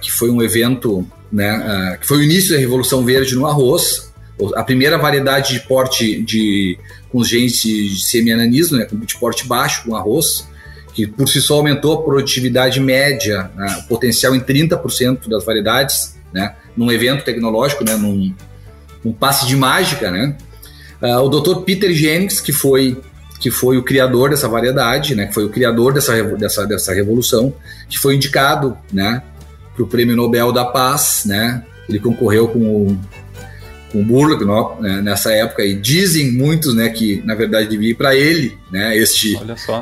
que 0.00 0.10
foi 0.10 0.30
um 0.30 0.42
evento, 0.42 1.06
né, 1.30 1.96
que 2.00 2.06
foi 2.06 2.18
o 2.18 2.22
início 2.22 2.54
da 2.54 2.58
Revolução 2.58 3.04
Verde 3.04 3.36
no 3.36 3.46
arroz, 3.46 4.07
a 4.54 4.62
primeira 4.62 4.96
variedade 4.96 5.54
de 5.54 5.60
porte 5.60 6.22
de 6.22 6.78
com 7.10 7.18
os 7.18 7.28
genes 7.28 7.60
de 7.62 8.00
semiananismo, 8.02 8.78
né, 8.78 8.86
de 8.90 9.18
porte 9.18 9.46
baixo 9.46 9.84
com 9.84 9.96
arroz, 9.96 10.46
que 10.92 11.06
por 11.06 11.28
si 11.28 11.40
só 11.40 11.54
aumentou 11.54 11.94
a 11.94 12.02
produtividade 12.02 12.80
média, 12.80 13.50
né, 13.56 13.82
o 13.84 13.88
potencial 13.88 14.34
em 14.34 14.40
30% 14.40 15.28
das 15.28 15.44
variedades, 15.44 16.16
né, 16.32 16.54
num 16.76 16.92
evento 16.92 17.24
tecnológico, 17.24 17.84
né, 17.84 17.96
num, 17.96 18.34
num 19.04 19.12
passe 19.12 19.46
de 19.46 19.56
mágica, 19.56 20.10
né. 20.10 20.36
Uh, 21.00 21.20
o 21.20 21.28
Dr. 21.28 21.60
Peter 21.62 21.92
Jennings, 21.92 22.40
que 22.40 22.52
foi 22.52 23.00
que 23.38 23.52
foi 23.52 23.76
o 23.78 23.84
criador 23.84 24.30
dessa 24.30 24.48
variedade, 24.48 25.14
né, 25.14 25.26
que 25.26 25.34
foi 25.34 25.44
o 25.44 25.48
criador 25.48 25.92
dessa, 25.94 26.20
dessa, 26.36 26.66
dessa 26.66 26.92
revolução, 26.92 27.54
que 27.88 27.96
foi 27.96 28.16
indicado 28.16 28.76
né, 28.92 29.22
para 29.74 29.84
o 29.84 29.86
Prêmio 29.86 30.16
Nobel 30.16 30.50
da 30.50 30.64
Paz. 30.64 31.22
Né, 31.24 31.62
ele 31.88 32.00
concorreu 32.00 32.48
com 32.48 32.58
o, 32.58 33.00
com 33.90 34.00
o 34.00 34.04
Burlock 34.04 34.44
né, 34.80 35.00
nessa 35.00 35.32
época 35.32 35.64
e 35.64 35.74
dizem 35.74 36.32
muitos 36.32 36.74
né, 36.74 36.88
que 36.90 37.22
na 37.24 37.34
verdade 37.34 37.68
devia 37.68 37.90
ir 37.90 37.94
para 37.94 38.14
ele 38.14 38.56
né, 38.70 38.96
este, 38.96 39.38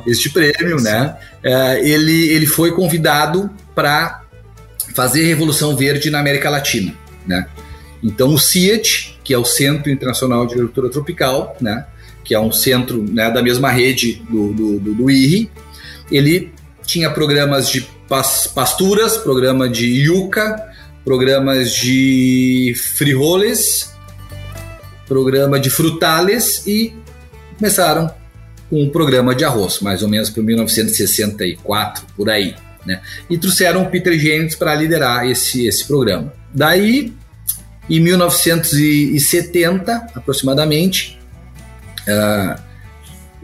este 0.07 0.31
prêmio. 0.31 0.81
Né, 0.81 1.17
é, 1.43 1.89
ele, 1.89 2.29
ele 2.29 2.47
foi 2.47 2.73
convidado 2.73 3.51
para 3.75 4.23
fazer 4.95 5.25
a 5.25 5.27
Revolução 5.27 5.77
Verde 5.77 6.11
na 6.11 6.21
América 6.21 6.49
Latina. 6.49 6.95
Né. 7.27 7.47
Então 8.03 8.33
o 8.33 8.39
CIAT, 8.39 9.19
que 9.25 9.35
é 9.35 9.39
o 9.39 9.45
Centro 9.45 9.91
Internacional 9.91 10.47
de 10.47 10.55
Agricultura 10.55 10.89
Tropical, 10.89 11.57
né, 11.61 11.85
que 12.25 12.35
é 12.35 12.41
um 12.41 12.53
centro 12.53 13.03
né, 13.03 13.31
da 13.31 13.43
mesma 13.43 13.71
rede 13.71 14.23
do, 14.31 14.53
do, 14.53 14.81
do, 14.81 14.95
do 14.95 15.11
IRI, 15.11 15.51
ele 16.11 16.53
tinha 16.85 17.11
programas 17.11 17.69
de 17.69 17.87
pasturas, 18.55 19.17
programa 19.17 19.69
de 19.69 19.87
yuca, 19.87 20.57
programas 21.05 21.73
de 21.73 22.75
frijoles, 22.97 23.96
programa 25.07 25.59
de 25.59 25.71
frutales 25.71 26.67
e 26.67 26.93
começaram 27.59 28.13
com 28.69 28.83
um 28.83 28.91
programa 28.91 29.35
de 29.35 29.45
arroz, 29.45 29.81
mais 29.81 30.03
ou 30.03 30.09
menos 30.09 30.29
por 30.31 30.43
1964, 30.43 32.05
por 32.17 32.29
aí. 32.29 32.55
Né? 32.85 33.01
E 33.29 33.39
trouxeram 33.39 33.83
o 33.83 33.91
Peter 33.91 34.19
Jennings 34.19 34.57
para 34.57 34.75
liderar 34.75 35.27
esse, 35.27 35.67
esse 35.67 35.85
programa. 35.85 36.33
Daí, 36.53 37.13
em 37.89 38.01
1970, 38.01 40.09
aproximadamente, 40.15 41.17
Uh, 42.07 42.67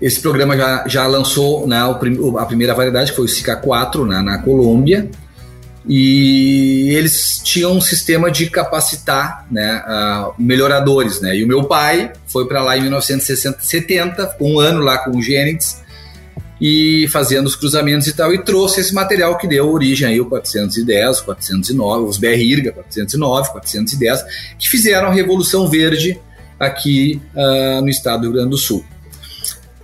esse 0.01 0.21
programa 0.21 0.57
já, 0.57 0.85
já 0.89 1.07
lançou 1.07 1.67
né, 1.67 1.79
a 2.39 2.45
primeira 2.45 2.75
variedade, 2.75 3.11
que 3.11 3.17
foi 3.17 3.25
o 3.25 3.29
Sica 3.29 3.55
4, 3.55 4.05
né, 4.05 4.21
na 4.21 4.39
Colômbia, 4.39 5.09
e 5.87 6.91
eles 6.95 7.41
tinham 7.43 7.73
um 7.73 7.81
sistema 7.81 8.31
de 8.31 8.49
capacitar 8.49 9.47
né, 9.51 9.83
uh, 9.87 10.35
melhoradores. 10.39 11.21
Né, 11.21 11.37
e 11.37 11.45
o 11.45 11.49
meu 11.49 11.65
pai 11.65 12.13
foi 12.27 12.47
para 12.47 12.63
lá 12.63 12.77
em 12.77 12.83
1970, 12.83 14.37
um 14.41 14.61
ano 14.61 14.81
lá 14.81 14.99
com 14.99 15.11
o 15.17 15.23
Genix, 15.23 15.83
e 16.61 17.09
fazendo 17.09 17.47
os 17.47 17.57
cruzamentos 17.57 18.07
e 18.07 18.13
tal, 18.13 18.33
e 18.33 18.39
trouxe 18.39 18.81
esse 18.81 18.95
material 18.95 19.37
que 19.37 19.49
deu 19.49 19.69
origem 19.69 20.07
aí 20.07 20.21
o 20.21 20.27
410, 20.27 21.21
409, 21.21 22.05
os 22.05 22.19
BR 22.19 22.41
IRGA 22.41 22.71
409, 22.71 23.51
410, 23.51 24.25
que 24.57 24.69
fizeram 24.69 25.09
a 25.09 25.13
Revolução 25.13 25.69
Verde 25.69 26.21
aqui 26.61 27.21
uh, 27.35 27.83
no 27.83 27.89
estado 27.89 28.21
do 28.21 28.27
Rio 28.27 28.33
Grande 28.35 28.51
do 28.51 28.59
Sul. 28.59 28.85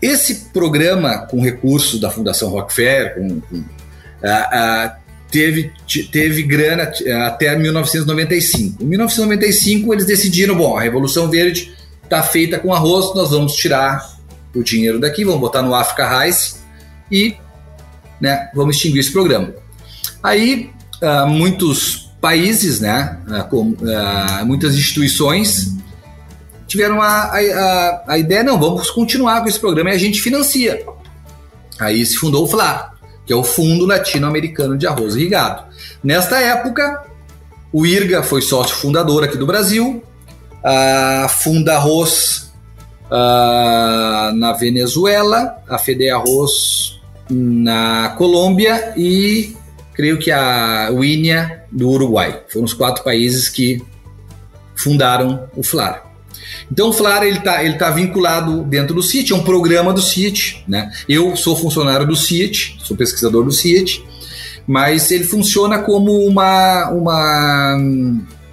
Esse 0.00 0.50
programa, 0.52 1.26
com 1.26 1.42
recursos 1.42 2.00
da 2.00 2.08
Fundação 2.08 2.50
Rockefeller, 2.50 3.16
com, 3.16 3.40
com, 3.40 3.56
uh, 3.56 5.07
teve, 5.30 5.72
teve 6.10 6.42
grana 6.42 6.90
até 7.26 7.56
1995. 7.56 8.82
Em 8.82 8.86
1995, 8.86 9.92
eles 9.94 10.06
decidiram: 10.06 10.56
bom, 10.56 10.76
a 10.76 10.80
Revolução 10.80 11.30
Verde 11.30 11.72
está 12.02 12.22
feita 12.22 12.58
com 12.58 12.72
arroz, 12.72 13.14
nós 13.14 13.30
vamos 13.30 13.54
tirar 13.54 14.16
o 14.54 14.62
dinheiro 14.62 14.98
daqui, 14.98 15.24
vamos 15.24 15.40
botar 15.40 15.62
no 15.62 15.74
Africa 15.74 16.24
Rice 16.24 16.56
e 17.10 17.36
né, 18.20 18.48
vamos 18.54 18.76
extinguir 18.76 19.00
esse 19.00 19.12
programa. 19.12 19.54
Aí, 20.22 20.70
muitos 21.28 22.10
países, 22.20 22.80
né, 22.80 23.18
com, 23.50 23.76
muitas 24.44 24.74
instituições 24.74 25.76
tiveram 26.66 27.00
a, 27.00 27.32
a, 27.32 28.04
a 28.08 28.18
ideia, 28.18 28.42
não, 28.42 28.58
vamos 28.58 28.90
continuar 28.90 29.40
com 29.42 29.48
esse 29.48 29.60
programa 29.60 29.90
e 29.90 29.94
a 29.94 29.98
gente 29.98 30.20
financia. 30.20 30.84
Aí 31.78 32.04
se 32.04 32.16
fundou 32.16 32.44
o 32.44 32.48
FLA, 32.48 32.92
que 33.28 33.32
é 33.34 33.36
o 33.36 33.44
Fundo 33.44 33.84
Latino-Americano 33.84 34.74
de 34.74 34.86
Arroz 34.86 35.14
Irrigado. 35.14 35.64
Nesta 36.02 36.40
época, 36.40 37.04
o 37.70 37.84
IRGA 37.84 38.22
foi 38.22 38.40
sócio 38.40 38.74
fundador 38.74 39.22
aqui 39.22 39.36
do 39.36 39.46
Brasil, 39.46 40.02
a 40.64 41.28
Funda 41.28 41.74
Arroz 41.74 42.50
uh, 43.04 44.34
na 44.34 44.54
Venezuela, 44.58 45.58
a 45.68 45.76
Fede 45.76 46.08
Arroz 46.08 46.98
na 47.28 48.14
Colômbia 48.16 48.94
e 48.96 49.54
creio 49.92 50.18
que 50.18 50.30
a 50.30 50.88
Winia 50.90 51.64
do 51.70 51.90
Uruguai. 51.90 52.44
Foram 52.48 52.64
os 52.64 52.72
quatro 52.72 53.04
países 53.04 53.50
que 53.50 53.84
fundaram 54.74 55.50
o 55.54 55.62
FLAR. 55.62 56.07
Então 56.70 56.90
o 56.90 56.92
FLAR 56.92 57.22
ele 57.22 57.38
está 57.38 57.64
ele 57.64 57.74
tá 57.74 57.90
vinculado 57.90 58.62
dentro 58.62 58.94
do 58.94 59.02
CIT, 59.02 59.32
é 59.32 59.36
um 59.36 59.42
programa 59.42 59.92
do 59.92 60.02
CIT. 60.02 60.64
Né? 60.68 60.90
Eu 61.08 61.36
sou 61.36 61.56
funcionário 61.56 62.06
do 62.06 62.14
CIT, 62.14 62.78
sou 62.82 62.96
pesquisador 62.96 63.44
do 63.44 63.52
CIT, 63.52 64.04
mas 64.66 65.10
ele 65.10 65.24
funciona 65.24 65.78
como 65.78 66.12
uma, 66.26 66.90
uma, 66.90 67.76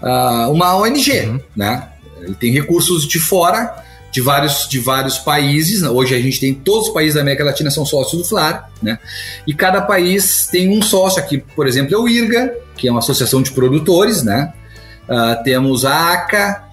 uh, 0.01 0.51
uma 0.51 0.75
ONG. 0.77 1.11
Uhum. 1.27 1.39
Né? 1.55 1.89
Ele 2.21 2.35
tem 2.35 2.51
recursos 2.51 3.07
de 3.07 3.19
fora, 3.19 3.83
de 4.11 4.21
vários, 4.21 4.67
de 4.69 4.79
vários 4.79 5.17
países. 5.17 5.83
Hoje 5.83 6.15
a 6.15 6.19
gente 6.19 6.39
tem 6.39 6.53
todos 6.53 6.87
os 6.87 6.93
países 6.93 7.15
da 7.15 7.21
América 7.21 7.43
Latina 7.43 7.69
são 7.69 7.85
sócios 7.85 8.21
do 8.21 8.27
FLAR, 8.27 8.71
né? 8.81 8.97
E 9.45 9.53
cada 9.53 9.81
país 9.81 10.47
tem 10.47 10.69
um 10.69 10.81
sócio 10.81 11.21
aqui, 11.21 11.43
por 11.53 11.67
exemplo, 11.67 11.93
é 11.93 11.97
o 11.97 12.07
IRGA, 12.07 12.53
que 12.77 12.87
é 12.87 12.91
uma 12.91 12.99
associação 12.99 13.41
de 13.41 13.51
produtores, 13.51 14.23
né? 14.23 14.53
Uh, 15.03 15.43
temos 15.43 15.83
a 15.83 16.13
ACA, 16.13 16.64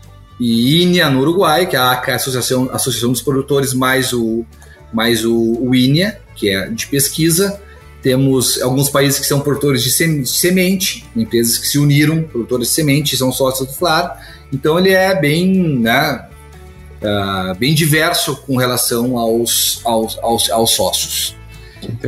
e 0.44 0.82
INEA 0.82 1.08
no 1.08 1.20
Uruguai, 1.20 1.66
que 1.66 1.76
é 1.76 1.78
a, 1.78 2.00
Associação, 2.16 2.68
Associação 2.72 3.12
dos 3.12 3.22
Produtores, 3.22 3.72
mais 3.72 4.12
o, 4.12 4.44
mais 4.92 5.24
o, 5.24 5.32
o 5.32 5.72
INEA, 5.72 6.18
que 6.34 6.50
é 6.50 6.68
de 6.68 6.88
pesquisa. 6.88 7.60
Temos 8.02 8.60
alguns 8.60 8.90
países 8.90 9.20
que 9.20 9.26
são 9.26 9.38
produtores 9.38 9.84
de 9.84 10.26
semente, 10.26 11.08
empresas 11.14 11.58
que 11.58 11.68
se 11.68 11.78
uniram, 11.78 12.24
produtores 12.24 12.66
de 12.66 12.74
semente, 12.74 13.16
são 13.16 13.30
sócios 13.30 13.68
do 13.68 13.74
FLAR. 13.74 14.20
Então 14.52 14.76
ele 14.76 14.90
é 14.90 15.14
bem, 15.14 15.78
né, 15.78 16.26
uh, 17.00 17.56
bem 17.56 17.72
diverso 17.72 18.34
com 18.44 18.56
relação 18.56 19.16
aos, 19.16 19.80
aos, 19.84 20.18
aos, 20.18 20.50
aos 20.50 20.70
sócios. 20.72 21.36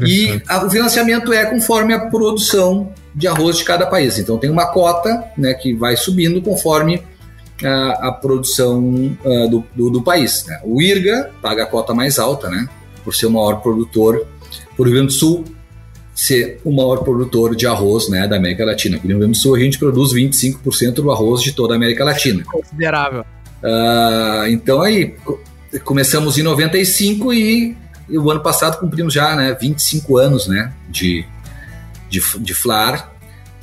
E 0.05 0.43
a, 0.49 0.67
o 0.67 0.71
financiamento 0.71 1.33
é 1.33 1.47
conforme 1.47 1.95
a 1.95 2.07
produção 2.07 2.93
de 3.15 3.29
arroz 3.29 3.59
de 3.59 3.65
cada 3.65 3.87
país. 3.87 4.19
Então 4.19 4.39
tem 4.39 4.51
uma 4.51 4.67
cota 4.73 5.25
né, 5.39 5.55
que 5.55 5.73
vai 5.73 5.97
subindo 5.97 6.43
conforme 6.43 7.01
a, 7.67 8.09
a 8.09 8.13
produção 8.13 9.17
uh, 9.25 9.49
do, 9.49 9.65
do, 9.75 9.91
do, 9.91 10.03
país. 10.03 10.45
Né? 10.47 10.61
O 10.65 10.81
IRGA 10.81 11.31
paga 11.41 11.65
a 11.65 11.67
cota 11.67 11.95
mais 11.95 12.19
alta, 12.19 12.49
né? 12.49 12.69
por 13.05 13.15
ser 13.15 13.27
o 13.27 13.31
maior 13.31 13.61
produtor, 13.61 14.27
por 14.77 14.87
Rio 14.87 14.97
Grande 14.97 15.09
do 15.09 15.13
Sul 15.13 15.45
ser 16.15 16.61
o 16.65 16.71
maior 16.71 16.99
produtor 16.99 17.57
de 17.57 17.67
arroz 17.67 18.09
né, 18.09 18.29
da 18.29 18.37
América 18.37 18.65
Latina. 18.65 18.97
Aqui 18.97 19.07
no 19.07 19.15
Rio 19.15 19.19
Grande 19.21 19.33
do 19.33 19.43
Sul 19.43 19.57
a 19.57 19.59
gente 19.59 19.79
produz 19.79 20.13
25% 20.15 20.95
do 20.95 21.11
arroz 21.11 21.43
de 21.43 21.53
toda 21.53 21.75
a 21.75 21.77
América 21.77 22.05
Latina. 22.05 22.45
Considerável. 22.45 23.23
Uh, 23.23 24.47
então 24.49 24.81
aí, 24.81 25.17
começamos 25.83 26.39
em 26.39 26.43
95 26.43 27.33
e, 27.33 27.77
e, 28.09 28.19
o 28.19 28.31
ano 28.31 28.41
passado 28.41 28.79
cumprimos 28.79 29.13
já 29.13 29.35
né, 29.35 29.57
25 29.61 30.17
anos 30.17 30.47
né, 30.47 30.73
de, 30.89 31.25
de, 32.09 32.21
de 32.39 32.55
FLAR, 32.55 33.13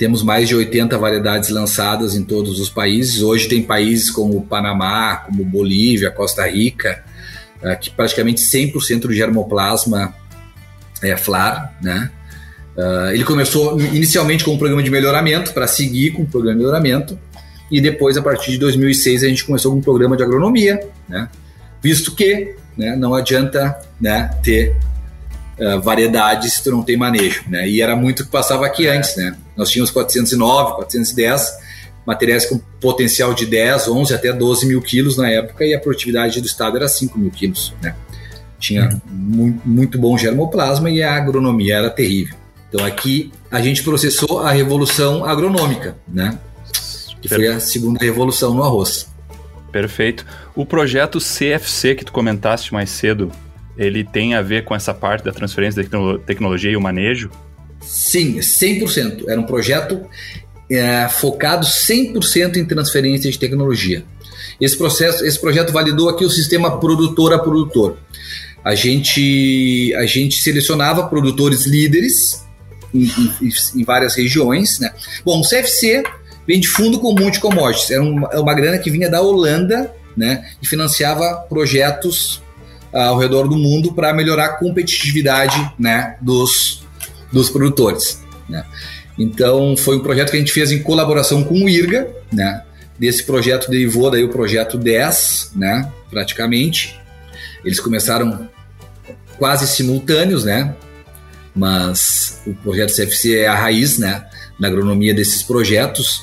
temos 0.01 0.23
mais 0.23 0.47
de 0.47 0.55
80 0.55 0.97
variedades 0.97 1.49
lançadas 1.49 2.15
em 2.15 2.23
todos 2.23 2.59
os 2.59 2.71
países. 2.71 3.21
Hoje 3.21 3.47
tem 3.47 3.61
países 3.61 4.09
como 4.09 4.41
Panamá, 4.41 5.17
como 5.17 5.45
Bolívia, 5.45 6.09
Costa 6.09 6.49
Rica, 6.49 7.03
eh, 7.61 7.75
que 7.75 7.91
praticamente 7.91 8.41
100% 8.41 9.01
do 9.01 9.13
germoplasma 9.13 10.11
é 11.03 11.15
FLAR, 11.15 11.77
né? 11.83 12.09
Uh, 12.75 13.13
ele 13.13 13.23
começou 13.23 13.79
inicialmente 13.79 14.43
com 14.43 14.53
um 14.53 14.57
programa 14.57 14.81
de 14.81 14.89
melhoramento 14.89 15.53
para 15.53 15.67
seguir 15.67 16.13
com 16.13 16.23
o 16.23 16.25
programa 16.25 16.57
de 16.57 16.63
melhoramento 16.63 17.19
e 17.69 17.79
depois 17.79 18.17
a 18.17 18.23
partir 18.23 18.51
de 18.51 18.57
2006 18.57 19.23
a 19.23 19.27
gente 19.27 19.43
começou 19.43 19.71
com 19.71 19.77
um 19.77 19.81
programa 19.81 20.17
de 20.17 20.23
agronomia, 20.23 20.79
né? 21.07 21.29
Visto 21.79 22.15
que 22.15 22.55
né, 22.75 22.95
não 22.95 23.13
adianta 23.13 23.77
né, 23.99 24.31
ter 24.41 24.75
uh, 25.61 25.81
variedades 25.81 26.53
se 26.53 26.63
tu 26.63 26.71
não 26.71 26.83
tem 26.83 26.97
manejo, 26.97 27.43
né? 27.47 27.69
E 27.69 27.81
era 27.81 27.95
muito 27.95 28.21
o 28.21 28.25
que 28.25 28.31
passava 28.31 28.65
aqui 28.65 28.87
é. 28.87 28.97
antes, 28.97 29.15
né? 29.15 29.37
Nós 29.55 29.69
tínhamos 29.69 29.91
409, 29.91 30.75
410 30.75 31.61
materiais 32.05 32.47
com 32.47 32.57
potencial 32.79 33.33
de 33.33 33.45
10, 33.45 33.87
11 33.87 34.13
até 34.13 34.33
12 34.33 34.65
mil 34.65 34.81
quilos 34.81 35.17
na 35.17 35.29
época 35.29 35.63
e 35.63 35.73
a 35.73 35.79
produtividade 35.79 36.41
do 36.41 36.47
estado 36.47 36.77
era 36.77 36.87
5 36.87 37.17
mil 37.17 37.29
quilos, 37.29 37.73
né? 37.81 37.95
Tinha 38.59 38.89
uhum. 38.89 39.01
muito, 39.09 39.61
muito 39.67 39.97
bom 39.99 40.17
germoplasma 40.17 40.89
e 40.89 41.01
a 41.01 41.15
agronomia 41.15 41.75
era 41.75 41.89
terrível. 41.89 42.35
Então 42.69 42.85
aqui 42.85 43.31
a 43.49 43.61
gente 43.61 43.83
processou 43.83 44.39
a 44.39 44.51
revolução 44.51 45.25
agronômica, 45.25 45.97
né? 46.07 46.37
Que 47.21 47.29
foi 47.29 47.47
a 47.47 47.59
segunda 47.59 48.03
revolução 48.03 48.53
no 48.53 48.63
arroz. 48.63 49.11
Perfeito. 49.71 50.25
O 50.55 50.65
projeto 50.65 51.19
CFC 51.19 51.95
que 51.95 52.03
tu 52.03 52.11
comentaste 52.11 52.73
mais 52.73 52.89
cedo, 52.89 53.31
ele 53.85 54.03
tem 54.03 54.33
a 54.33 54.41
ver 54.41 54.63
com 54.63 54.75
essa 54.75 54.93
parte 54.93 55.23
da 55.23 55.31
transferência 55.31 55.83
da 55.83 56.17
tecnologia 56.19 56.71
e 56.71 56.75
o 56.75 56.81
manejo? 56.81 57.29
Sim, 57.81 58.37
100%. 58.37 59.25
Era 59.27 59.39
um 59.39 59.45
projeto 59.45 60.05
é, 60.69 61.07
focado 61.09 61.65
100% 61.65 62.57
em 62.57 62.65
transferência 62.65 63.29
de 63.29 63.37
tecnologia. 63.37 64.03
Esse 64.59 64.77
processo, 64.77 65.25
esse 65.25 65.39
projeto 65.39 65.73
validou 65.73 66.07
aqui 66.07 66.23
o 66.23 66.29
sistema 66.29 66.79
produtor 66.79 67.33
a 67.33 67.39
produtor. 67.39 67.97
A 68.63 68.75
gente, 68.75 69.93
a 69.95 70.05
gente 70.05 70.41
selecionava 70.41 71.07
produtores 71.07 71.65
líderes 71.65 72.45
em, 72.93 73.05
em, 73.05 73.81
em 73.81 73.83
várias 73.83 74.15
regiões. 74.15 74.79
Né? 74.79 74.93
Bom, 75.25 75.39
o 75.39 75.43
CFC 75.43 76.03
vem 76.47 76.59
de 76.59 76.67
fundo 76.67 76.99
comum 76.99 77.31
de 77.31 77.39
commodities. 77.39 77.89
Era 77.89 78.03
uma, 78.03 78.29
é 78.31 78.39
uma 78.39 78.53
grana 78.53 78.77
que 78.77 78.91
vinha 78.91 79.09
da 79.09 79.21
Holanda 79.21 79.91
né, 80.15 80.47
e 80.61 80.67
financiava 80.67 81.45
projetos 81.49 82.41
ao 82.93 83.17
redor 83.17 83.47
do 83.47 83.57
mundo 83.57 83.93
para 83.93 84.13
melhorar 84.13 84.45
a 84.45 84.57
competitividade 84.57 85.71
né, 85.79 86.17
dos, 86.21 86.83
dos 87.31 87.49
produtores. 87.49 88.21
Né? 88.49 88.65
Então, 89.17 89.75
foi 89.77 89.97
um 89.97 89.99
projeto 89.99 90.31
que 90.31 90.37
a 90.37 90.39
gente 90.39 90.51
fez 90.51 90.71
em 90.71 90.81
colaboração 90.81 91.43
com 91.43 91.63
o 91.63 91.69
IRGA. 91.69 92.09
Né? 92.31 92.63
Desse 92.97 93.23
projeto 93.23 93.69
derivou 93.69 94.11
daí 94.11 94.23
o 94.23 94.29
projeto 94.29 94.77
10, 94.77 95.51
né, 95.55 95.91
praticamente. 96.09 96.99
Eles 97.65 97.79
começaram 97.79 98.47
quase 99.37 99.67
simultâneos, 99.67 100.45
né? 100.45 100.75
Mas 101.55 102.41
o 102.45 102.53
projeto 102.53 102.93
CFC 102.93 103.39
é 103.39 103.47
a 103.47 103.55
raiz, 103.55 103.97
né, 103.97 104.25
na 104.59 104.67
agronomia 104.67 105.13
desses 105.13 105.41
projetos. 105.41 106.21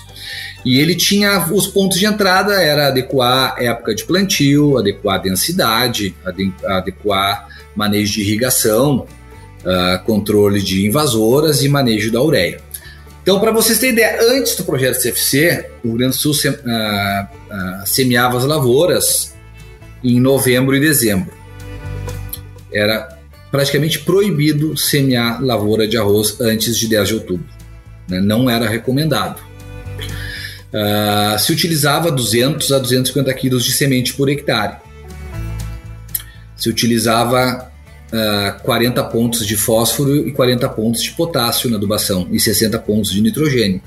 E 0.65 0.81
ele 0.81 0.95
tinha 0.95 1.47
os 1.53 1.67
pontos 1.67 1.99
de 1.99 2.07
entrada, 2.07 2.61
era 2.61 2.88
adequar 2.88 3.55
época 3.59 3.95
de 3.95 4.05
plantio, 4.05 4.77
adequar 4.77 5.23
densidade, 5.23 6.15
adequar 6.67 7.49
manejo 7.75 8.15
de 8.15 8.23
irrigação, 8.23 9.07
uh, 9.61 10.05
controle 10.05 10.61
de 10.61 10.87
invasoras 10.87 11.62
e 11.62 11.69
manejo 11.69 12.11
da 12.11 12.21
ureia. 12.21 12.61
Então, 13.23 13.38
para 13.38 13.53
vocês 13.53 13.79
terem 13.79 13.93
ideia, 13.93 14.19
antes 14.33 14.57
do 14.57 14.65
projeto 14.65 15.00
CFC, 15.00 15.67
o 15.85 15.88
Rio 15.88 15.99
Grande 15.99 16.17
do 16.17 16.19
Sul 16.19 16.33
uh, 16.33 16.55
uh, 16.55 17.87
semeava 17.87 18.38
as 18.38 18.45
lavouras 18.45 19.35
em 20.03 20.19
novembro 20.21 20.75
e 20.75 20.81
dezembro. 20.81 21.33
Era 22.73 23.19
praticamente 23.50 24.00
proibido 24.00 24.77
semear 24.77 25.43
lavoura 25.43 25.87
de 25.87 25.97
arroz 25.97 26.41
antes 26.41 26.77
de 26.79 26.88
10 26.88 27.09
de 27.09 27.15
outubro. 27.15 27.47
Né? 28.09 28.21
Não 28.21 28.49
era 28.49 28.69
recomendado. 28.69 29.48
Uh, 30.68 31.38
se 31.38 31.50
utilizava 31.50 32.10
200 32.10 32.72
a 32.72 32.78
250 32.78 33.32
quilos 33.34 33.64
de 33.64 33.72
semente 33.72 34.14
por 34.14 34.28
hectare. 34.28 34.76
Se 36.56 36.68
utilizava 36.68 37.70
uh, 38.12 38.16
ah, 38.16 38.60
40 38.62 39.02
pontos 39.04 39.46
de 39.46 39.56
fósforo 39.56 40.28
e 40.28 40.32
40 40.32 40.68
pontos 40.70 41.02
de 41.02 41.12
potássio 41.12 41.70
na 41.70 41.76
adubação 41.76 42.28
e 42.30 42.38
60 42.38 42.78
pontos 42.80 43.12
de 43.12 43.22
nitrogênio. 43.22 43.80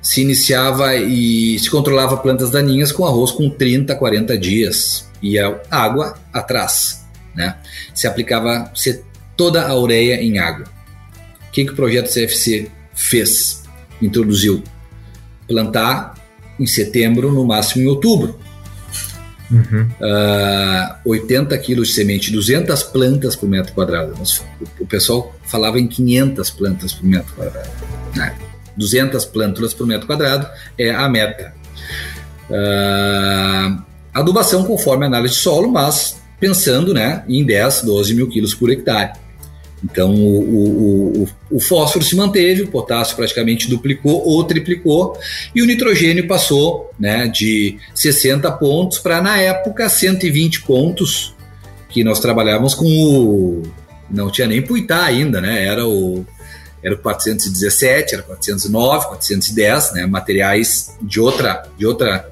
Se 0.00 0.20
iniciava 0.20 0.94
e 0.96 1.58
se 1.58 1.70
controlava 1.70 2.18
plantas 2.18 2.50
daninhas 2.50 2.92
com 2.92 3.06
arroz 3.06 3.30
com 3.30 3.48
30 3.48 3.94
a 3.94 3.96
40 3.96 4.38
dias 4.38 5.08
e 5.22 5.38
a 5.38 5.58
água 5.70 6.14
atrás. 6.32 7.04
Né? 7.34 7.56
Se 7.94 8.06
aplicava 8.06 8.70
toda 9.36 9.66
a 9.66 9.74
ureia 9.74 10.22
em 10.22 10.38
água. 10.38 10.66
O 11.48 11.50
que, 11.50 11.64
que 11.64 11.72
o 11.72 11.76
projeto 11.76 12.12
CFC 12.12 12.70
fez? 12.92 13.62
Introduziu 14.02 14.62
plantar 15.46 16.14
em 16.58 16.66
setembro, 16.66 17.32
no 17.32 17.44
máximo 17.44 17.84
em 17.84 17.86
outubro. 17.86 18.38
Uhum. 19.50 19.82
Uh, 20.00 20.04
ah, 20.04 21.00
80 21.04 21.56
quilos 21.58 21.88
de 21.88 21.94
semente, 21.94 22.32
200 22.32 22.82
plantas 22.84 23.36
por 23.36 23.48
metro 23.48 23.72
quadrado. 23.72 24.14
O 24.80 24.86
pessoal 24.86 25.34
falava 25.44 25.78
em 25.78 25.86
500 25.86 26.50
plantas 26.50 26.92
por 26.92 27.04
metro 27.04 27.32
quadrado. 27.34 27.70
Né? 28.16 28.34
200 28.76 29.24
plântulas 29.26 29.74
por 29.74 29.86
metro 29.86 30.06
quadrado 30.06 30.48
é 30.78 30.90
a 30.90 31.08
meta. 31.08 31.54
Uh, 32.50 33.82
adubação 34.12 34.64
conforme 34.64 35.04
a 35.04 35.08
análise 35.08 35.34
de 35.34 35.40
solo, 35.40 35.70
mas 35.70 36.20
pensando 36.40 36.92
né, 36.92 37.24
em 37.28 37.44
10, 37.44 37.82
12 37.82 38.14
mil 38.14 38.28
quilos 38.28 38.54
por 38.54 38.70
hectare. 38.70 39.12
Então 39.84 40.14
o, 40.14 40.40
o, 40.40 41.22
o, 41.22 41.28
o, 41.56 41.60
fósforo 41.60 42.02
se 42.02 42.16
manteve, 42.16 42.62
o 42.62 42.68
potássio 42.68 43.14
praticamente 43.14 43.68
duplicou 43.68 44.26
ou 44.26 44.42
triplicou, 44.44 45.18
e 45.54 45.62
o 45.62 45.66
nitrogênio 45.66 46.26
passou 46.26 46.90
né, 46.98 47.28
de 47.28 47.76
60 47.94 48.50
pontos 48.52 48.98
para, 48.98 49.20
na 49.20 49.38
época, 49.38 49.88
120 49.88 50.62
pontos, 50.62 51.34
que 51.90 52.02
nós 52.02 52.18
trabalhávamos 52.18 52.74
com 52.74 52.86
o. 52.86 53.62
Não 54.10 54.30
tinha 54.30 54.46
nem 54.46 54.62
Puitá 54.62 55.04
ainda, 55.04 55.40
né? 55.40 55.66
Era 55.66 55.86
o. 55.86 56.24
Era 56.82 56.94
o 56.94 56.98
417, 56.98 58.14
era 58.14 58.22
409, 58.22 59.06
410, 59.06 59.92
né? 59.94 60.06
Materiais 60.06 60.94
de 61.00 61.18
outra, 61.18 61.62
de 61.78 61.86
outra, 61.86 62.30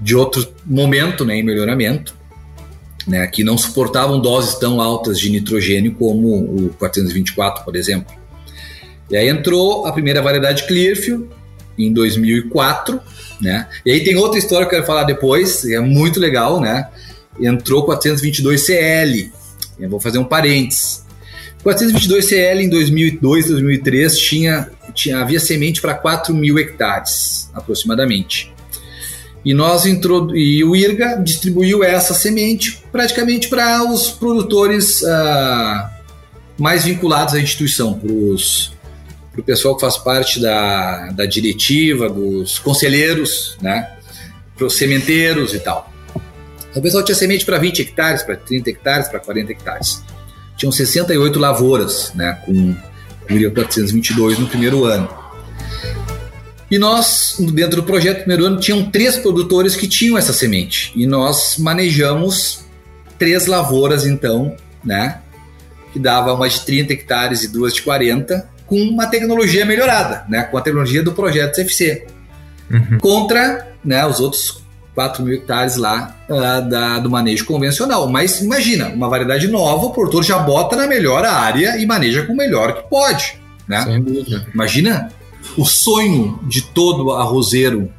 de 0.00 0.16
outro 0.16 0.52
momento, 0.66 1.24
né? 1.24 1.36
Em 1.36 1.42
melhoramento 1.42 2.17
né, 3.08 3.26
que 3.26 3.42
não 3.42 3.56
suportavam 3.56 4.20
doses 4.20 4.54
tão 4.56 4.80
altas 4.80 5.18
de 5.18 5.30
nitrogênio 5.30 5.94
como 5.94 6.28
o 6.28 6.74
424, 6.78 7.64
por 7.64 7.74
exemplo. 7.74 8.14
E 9.10 9.16
aí 9.16 9.28
entrou 9.28 9.86
a 9.86 9.92
primeira 9.92 10.20
variedade 10.20 10.66
Clearfield 10.66 11.26
em 11.78 11.90
2004, 11.92 13.00
né? 13.40 13.66
E 13.86 13.90
aí 13.90 14.04
tem 14.04 14.16
outra 14.16 14.38
história 14.38 14.66
que 14.66 14.74
eu 14.74 14.78
quero 14.78 14.86
falar 14.86 15.04
depois, 15.04 15.64
é 15.64 15.80
muito 15.80 16.20
legal, 16.20 16.60
né? 16.60 16.88
Entrou 17.40 17.84
422 17.86 18.60
CL. 18.60 19.32
Eu 19.80 19.88
vou 19.88 20.00
fazer 20.00 20.18
um 20.18 20.24
parênteses. 20.24 21.06
422 21.62 22.24
CL 22.26 22.62
em 22.62 22.68
2002, 22.68 23.48
2003 23.48 24.18
tinha, 24.18 24.70
tinha 24.94 25.20
havia 25.20 25.40
semente 25.40 25.80
para 25.80 25.94
4 25.94 26.34
mil 26.34 26.58
hectares 26.58 27.50
aproximadamente. 27.54 28.52
E 29.44 29.54
nós 29.54 29.84
e 29.84 30.64
o 30.64 30.74
IRGA 30.74 31.20
distribuiu 31.22 31.82
essa 31.84 32.12
semente 32.12 32.82
praticamente 32.90 33.48
para 33.48 33.84
os 33.84 34.10
produtores 34.10 35.00
uh, 35.02 35.88
mais 36.58 36.84
vinculados 36.84 37.34
à 37.34 37.40
instituição, 37.40 37.94
para 37.94 38.10
o 39.40 39.44
pessoal 39.44 39.76
que 39.76 39.80
faz 39.80 39.96
parte 39.96 40.40
da, 40.40 41.10
da 41.12 41.24
diretiva, 41.24 42.08
dos 42.08 42.58
conselheiros, 42.58 43.56
né? 43.62 43.88
para 44.56 44.66
os 44.66 44.76
sementeiros 44.76 45.54
e 45.54 45.60
tal. 45.60 45.92
Então, 46.70 46.80
o 46.80 46.82
pessoal 46.82 47.04
tinha 47.04 47.14
semente 47.14 47.44
para 47.46 47.58
20 47.58 47.80
hectares, 47.80 48.22
para 48.22 48.36
30 48.36 48.70
hectares, 48.70 49.08
para 49.08 49.20
40 49.20 49.52
hectares. 49.52 50.02
Tinham 50.56 50.72
68 50.72 51.38
lavouras 51.38 52.12
né? 52.14 52.38
com 52.44 52.52
o 52.52 53.32
IRGA 53.32 53.50
422 53.52 54.38
no 54.38 54.48
primeiro 54.48 54.84
ano. 54.84 55.08
E 56.70 56.78
nós, 56.78 57.36
dentro 57.52 57.76
do 57.76 57.82
projeto 57.82 58.18
primeiro 58.18 58.44
ano, 58.44 58.60
tinham 58.60 58.90
três 58.90 59.16
produtores 59.16 59.74
que 59.74 59.88
tinham 59.88 60.18
essa 60.18 60.32
semente. 60.32 60.92
E 60.94 61.06
nós 61.06 61.56
manejamos 61.58 62.64
três 63.18 63.46
lavouras, 63.46 64.04
então, 64.04 64.54
né? 64.84 65.20
Que 65.92 65.98
dava 65.98 66.34
uma 66.34 66.48
de 66.48 66.60
30 66.60 66.92
hectares 66.92 67.42
e 67.42 67.48
duas 67.48 67.72
de 67.72 67.82
40, 67.82 68.48
com 68.66 68.76
uma 68.76 69.06
tecnologia 69.06 69.64
melhorada, 69.64 70.26
né? 70.28 70.42
Com 70.42 70.58
a 70.58 70.60
tecnologia 70.60 71.02
do 71.02 71.12
projeto 71.12 71.56
CFC. 71.56 72.06
Uhum. 72.70 72.98
Contra 73.00 73.72
né, 73.82 74.04
os 74.04 74.20
outros 74.20 74.62
4 74.94 75.24
mil 75.24 75.34
hectares 75.34 75.76
lá 75.76 76.14
uh, 76.28 76.68
da, 76.68 76.98
do 76.98 77.08
manejo 77.08 77.46
convencional. 77.46 78.08
Mas 78.08 78.40
imagina, 78.40 78.88
uma 78.88 79.08
variedade 79.08 79.48
nova, 79.48 79.86
o 79.86 79.90
produtor 79.92 80.22
já 80.22 80.38
bota 80.38 80.76
na 80.76 80.86
melhor 80.86 81.24
área 81.24 81.78
e 81.78 81.86
maneja 81.86 82.26
com 82.26 82.34
o 82.34 82.36
melhor 82.36 82.74
que 82.74 82.90
pode. 82.90 83.40
Né? 83.66 84.02
Imagina 84.52 85.10
o 85.56 85.64
sonho 85.64 86.38
de 86.44 86.62
todo 86.62 87.12
arrozeiro 87.12 87.92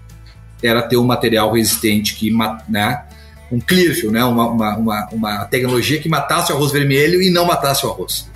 era 0.61 0.81
ter 0.81 0.97
um 0.97 1.05
material 1.05 1.53
resistente 1.53 2.15
que, 2.15 2.31
né, 2.67 3.03
um 3.51 3.59
Clearfield, 3.59 4.11
né, 4.11 4.23
uma, 4.23 4.47
uma, 4.47 4.77
uma, 4.77 5.09
uma, 5.11 5.45
tecnologia 5.45 5.99
que 5.99 6.09
matasse 6.09 6.51
o 6.51 6.55
arroz 6.55 6.71
vermelho 6.71 7.21
e 7.21 7.29
não 7.29 7.45
matasse 7.45 7.85
o 7.85 7.89
arroz. 7.89 8.29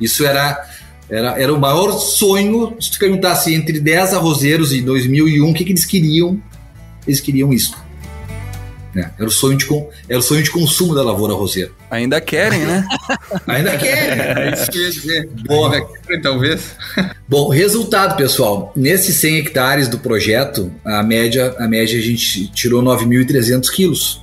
Isso 0.00 0.24
era, 0.24 0.66
era, 1.08 1.40
era 1.40 1.54
o 1.54 1.60
maior 1.60 1.92
sonho. 1.92 2.76
Se 2.80 2.90
tu 2.90 2.98
perguntasse 2.98 3.54
entre 3.54 3.78
10 3.78 4.14
arrozeiros 4.14 4.72
em 4.72 4.82
2001, 4.82 5.48
o 5.48 5.54
que, 5.54 5.64
que 5.64 5.72
eles 5.72 5.84
queriam, 5.84 6.42
eles 7.06 7.20
queriam 7.20 7.52
isso. 7.52 7.76
É, 8.94 9.08
era, 9.18 9.26
o 9.26 9.30
sonho 9.30 9.56
de, 9.56 9.66
era 10.06 10.18
o 10.18 10.22
sonho 10.22 10.42
de 10.42 10.50
consumo 10.50 10.94
da 10.94 11.02
lavoura 11.02 11.32
roseira. 11.32 11.70
Ainda 11.90 12.20
querem, 12.20 12.60
né? 12.60 12.86
Ainda 13.46 13.76
querem. 13.78 14.20
É 14.20 14.52
isso 14.52 14.70
que 14.70 14.78
eu 14.78 14.82
ia 14.82 14.90
dizer. 14.90 15.30
Bom, 15.46 15.70
talvez. 16.22 16.76
Bom, 17.26 17.48
resultado, 17.48 18.16
pessoal. 18.16 18.70
Nesses 18.76 19.16
100 19.16 19.38
hectares 19.38 19.88
do 19.88 19.98
projeto, 19.98 20.70
a 20.84 21.02
média, 21.02 21.54
a 21.58 21.66
média 21.66 21.98
a 21.98 22.02
gente 22.02 22.48
tirou 22.48 22.82
9.300 22.82 23.70
quilos. 23.70 24.22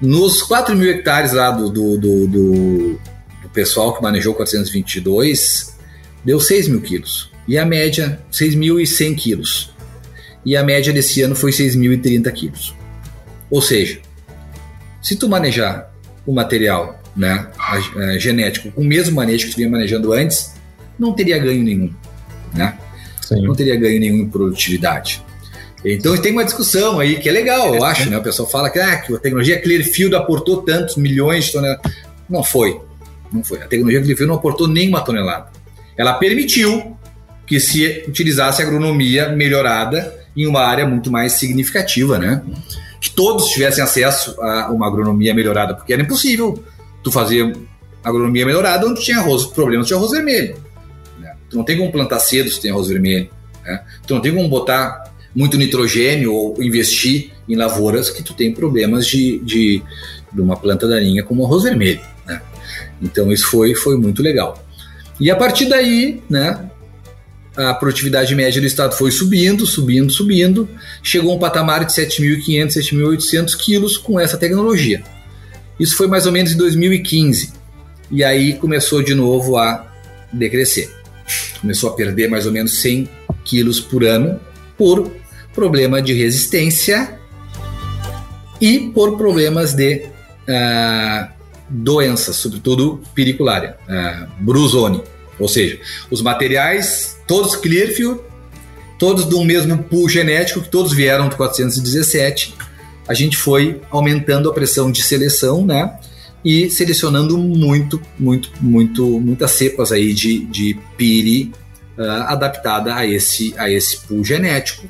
Nos 0.00 0.42
4 0.42 0.74
mil 0.74 0.90
hectares 0.90 1.32
lá 1.32 1.50
do, 1.50 1.68
do, 1.68 1.98
do, 1.98 2.26
do, 2.26 3.00
do 3.42 3.48
pessoal 3.52 3.94
que 3.94 4.02
manejou 4.02 4.34
422, 4.34 5.76
deu 6.24 6.40
6 6.40 6.68
mil 6.68 6.80
quilos. 6.80 7.30
E 7.46 7.58
a 7.58 7.66
média, 7.66 8.18
6.100 8.32 9.16
quilos. 9.16 9.74
E 10.46 10.56
a 10.56 10.62
média 10.62 10.92
desse 10.92 11.20
ano 11.20 11.34
foi 11.34 11.50
6.030 11.50 12.32
quilos. 12.32 12.74
Ou 13.50 13.60
seja, 13.62 14.00
se 15.02 15.16
tu 15.16 15.28
manejar 15.28 15.92
o 16.26 16.32
material 16.32 17.00
né, 17.16 17.48
a, 17.58 17.74
a, 17.76 18.18
genético 18.18 18.70
com 18.72 18.80
o 18.80 18.84
mesmo 18.84 19.14
manejo 19.14 19.46
que 19.46 19.52
tu 19.52 19.56
vinha 19.56 19.68
manejando 19.68 20.12
antes, 20.12 20.54
não 20.98 21.12
teria 21.12 21.38
ganho 21.38 21.62
nenhum. 21.62 21.92
Né? 22.52 22.76
Não 23.30 23.54
teria 23.54 23.76
ganho 23.76 24.00
nenhum 24.00 24.18
em 24.18 24.28
produtividade. 24.28 25.22
Então 25.84 26.16
tem 26.16 26.32
uma 26.32 26.44
discussão 26.44 26.98
aí 26.98 27.16
que 27.16 27.28
é 27.28 27.32
legal, 27.32 27.74
eu 27.74 27.84
acho, 27.84 28.08
né? 28.08 28.16
O 28.16 28.22
pessoal 28.22 28.48
fala 28.48 28.70
que, 28.70 28.78
ah, 28.78 28.96
que 28.96 29.14
a 29.14 29.18
tecnologia 29.18 29.60
Clearfield 29.60 30.14
aportou 30.14 30.62
tantos 30.62 30.96
milhões 30.96 31.44
de 31.44 31.52
toneladas. 31.52 31.92
Não 32.28 32.42
foi. 32.42 32.80
Não 33.30 33.44
foi. 33.44 33.58
A 33.58 33.66
tecnologia 33.66 34.00
Clearfield 34.00 34.28
não 34.28 34.36
aportou 34.36 34.66
nenhuma 34.66 35.02
tonelada. 35.02 35.48
Ela 35.96 36.14
permitiu 36.14 36.96
que 37.46 37.60
se 37.60 38.04
utilizasse 38.08 38.62
agronomia 38.62 39.28
melhorada 39.28 40.14
em 40.34 40.46
uma 40.46 40.62
área 40.62 40.86
muito 40.86 41.12
mais 41.12 41.32
significativa, 41.32 42.18
né? 42.18 42.42
Que 43.04 43.10
todos 43.10 43.48
tivessem 43.48 43.84
acesso 43.84 44.34
a 44.40 44.72
uma 44.72 44.86
agronomia 44.86 45.34
melhorada, 45.34 45.74
porque 45.74 45.92
era 45.92 46.00
impossível 46.00 46.64
tu 47.02 47.12
fazer 47.12 47.54
agronomia 48.02 48.46
melhorada 48.46 48.86
onde 48.86 49.02
tinha 49.02 49.18
arroz, 49.18 49.44
problemas 49.44 49.86
de 49.86 49.92
arroz 49.92 50.12
vermelho. 50.12 50.56
Né? 51.18 51.36
Tu 51.50 51.54
não 51.54 51.64
tem 51.64 51.76
como 51.76 51.92
plantar 51.92 52.18
cedo 52.18 52.48
se 52.48 52.58
tem 52.58 52.70
arroz 52.70 52.88
vermelho. 52.88 53.28
Né? 53.62 53.84
Tu 54.06 54.14
não 54.14 54.22
tem 54.22 54.34
como 54.34 54.48
botar 54.48 55.12
muito 55.34 55.58
nitrogênio 55.58 56.32
ou 56.32 56.62
investir 56.62 57.32
em 57.46 57.54
lavouras 57.56 58.08
que 58.08 58.22
tu 58.22 58.32
tem 58.32 58.54
problemas 58.54 59.06
de, 59.06 59.38
de, 59.40 59.82
de 60.32 60.40
uma 60.40 60.56
planta 60.56 60.88
daninha 60.88 61.22
como 61.22 61.44
arroz 61.44 61.64
vermelho. 61.64 62.00
Né? 62.24 62.40
Então 63.02 63.30
isso 63.30 63.48
foi, 63.48 63.74
foi 63.74 63.98
muito 63.98 64.22
legal. 64.22 64.64
E 65.20 65.30
a 65.30 65.36
partir 65.36 65.66
daí, 65.66 66.22
né, 66.30 66.70
a 67.56 67.72
produtividade 67.74 68.34
média 68.34 68.60
do 68.60 68.66
estado 68.66 68.96
foi 68.96 69.10
subindo, 69.10 69.64
subindo, 69.66 70.12
subindo, 70.12 70.68
chegou 71.02 71.32
a 71.32 71.34
um 71.36 71.38
patamar 71.38 71.84
de 71.84 71.92
7.500, 71.92 72.68
7.800 72.92 73.56
quilos 73.56 73.96
com 73.96 74.18
essa 74.18 74.36
tecnologia. 74.36 75.02
Isso 75.78 75.96
foi 75.96 76.06
mais 76.06 76.26
ou 76.26 76.32
menos 76.32 76.52
em 76.52 76.56
2015. 76.56 77.52
E 78.10 78.22
aí 78.22 78.54
começou 78.54 79.02
de 79.02 79.14
novo 79.14 79.56
a 79.56 79.86
decrescer. 80.32 80.90
Começou 81.60 81.90
a 81.90 81.94
perder 81.94 82.28
mais 82.28 82.46
ou 82.46 82.52
menos 82.52 82.80
100 82.80 83.08
quilos 83.44 83.80
por 83.80 84.04
ano 84.04 84.40
por 84.76 85.10
problema 85.54 86.02
de 86.02 86.12
resistência 86.12 87.18
e 88.60 88.90
por 88.92 89.16
problemas 89.16 89.72
de 89.72 90.06
uh, 90.48 91.28
doenças, 91.68 92.36
sobretudo 92.36 93.00
periculária, 93.14 93.76
uh, 93.88 94.42
brusone. 94.42 95.02
Ou 95.38 95.48
seja, 95.48 95.78
os 96.10 96.22
materiais, 96.22 97.16
todos 97.26 97.56
Clearfield, 97.56 98.20
todos 98.98 99.24
do 99.24 99.44
mesmo 99.44 99.76
pool 99.84 100.08
genético, 100.08 100.60
que 100.60 100.68
todos 100.68 100.92
vieram 100.92 101.28
do 101.28 101.36
417, 101.36 102.54
a 103.06 103.14
gente 103.14 103.36
foi 103.36 103.80
aumentando 103.90 104.48
a 104.48 104.52
pressão 104.52 104.90
de 104.90 105.02
seleção, 105.02 105.64
né? 105.64 105.98
E 106.44 106.70
selecionando 106.70 107.36
muito, 107.38 108.00
muito, 108.18 108.50
muito, 108.60 109.20
muitas 109.20 109.50
cepas 109.52 109.92
aí 109.92 110.12
de, 110.12 110.44
de 110.44 110.78
piri 110.96 111.52
uh, 111.98 112.02
adaptada 112.26 112.94
a 112.94 113.06
esse, 113.06 113.54
a 113.56 113.70
esse 113.70 113.98
pool 113.98 114.24
genético 114.24 114.86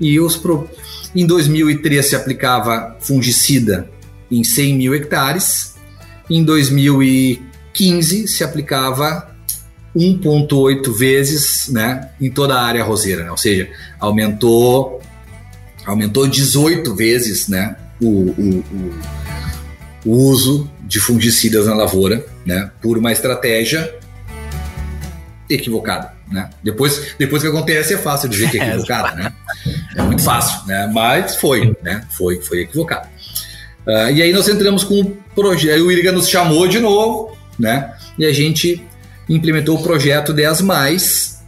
e 0.00 0.18
os 0.20 0.36
pro... 0.36 0.68
em 1.14 1.26
2003 1.26 2.04
se 2.04 2.16
aplicava 2.16 2.96
fungicida 3.00 3.88
em 4.30 4.42
100 4.42 4.74
mil 4.74 4.94
hectares, 4.94 5.74
em 6.28 6.42
2015 6.42 8.26
se 8.28 8.42
aplicava 8.42 9.31
1,8 9.96 10.92
vezes 10.96 11.68
né, 11.68 12.10
em 12.20 12.30
toda 12.30 12.54
a 12.54 12.62
área 12.62 12.82
roseira, 12.82 13.24
né? 13.24 13.30
ou 13.30 13.36
seja, 13.36 13.68
aumentou, 14.00 15.02
aumentou 15.84 16.26
18 16.26 16.94
vezes 16.94 17.48
né, 17.48 17.76
o, 18.00 18.30
o, 18.30 18.64
o, 20.04 20.10
uso 20.10 20.70
de 20.80 20.98
fungicidas 20.98 21.66
na 21.66 21.74
lavoura, 21.74 22.24
né, 22.44 22.70
por 22.80 22.96
uma 22.96 23.12
estratégia 23.12 23.94
equivocada. 25.48 26.14
Né? 26.30 26.48
Depois, 26.62 27.14
depois 27.18 27.42
que 27.42 27.48
acontece 27.48 27.92
é 27.92 27.98
fácil 27.98 28.28
dizer 28.28 28.50
que 28.50 28.58
é 28.58 28.64
equivocado, 28.68 29.16
né? 29.16 29.32
É 29.94 30.00
muito 30.00 30.22
fácil, 30.22 30.66
né? 30.66 30.90
Mas 30.92 31.36
foi, 31.36 31.76
né? 31.82 32.06
Foi, 32.16 32.40
foi 32.40 32.62
equivocado. 32.62 33.06
Uh, 33.86 34.10
e 34.10 34.22
aí 34.22 34.32
nós 34.32 34.48
entramos 34.48 34.82
com 34.82 35.00
o 35.00 35.16
projeto, 35.34 35.82
o 35.82 35.92
Iriga 35.92 36.10
nos 36.10 36.28
chamou 36.28 36.66
de 36.66 36.78
novo, 36.78 37.36
né? 37.58 37.92
E 38.18 38.24
a 38.24 38.32
gente 38.32 38.82
implementou 39.34 39.78
o 39.78 39.82
projeto 39.82 40.32
10 40.32 40.60
mais, 40.62 41.42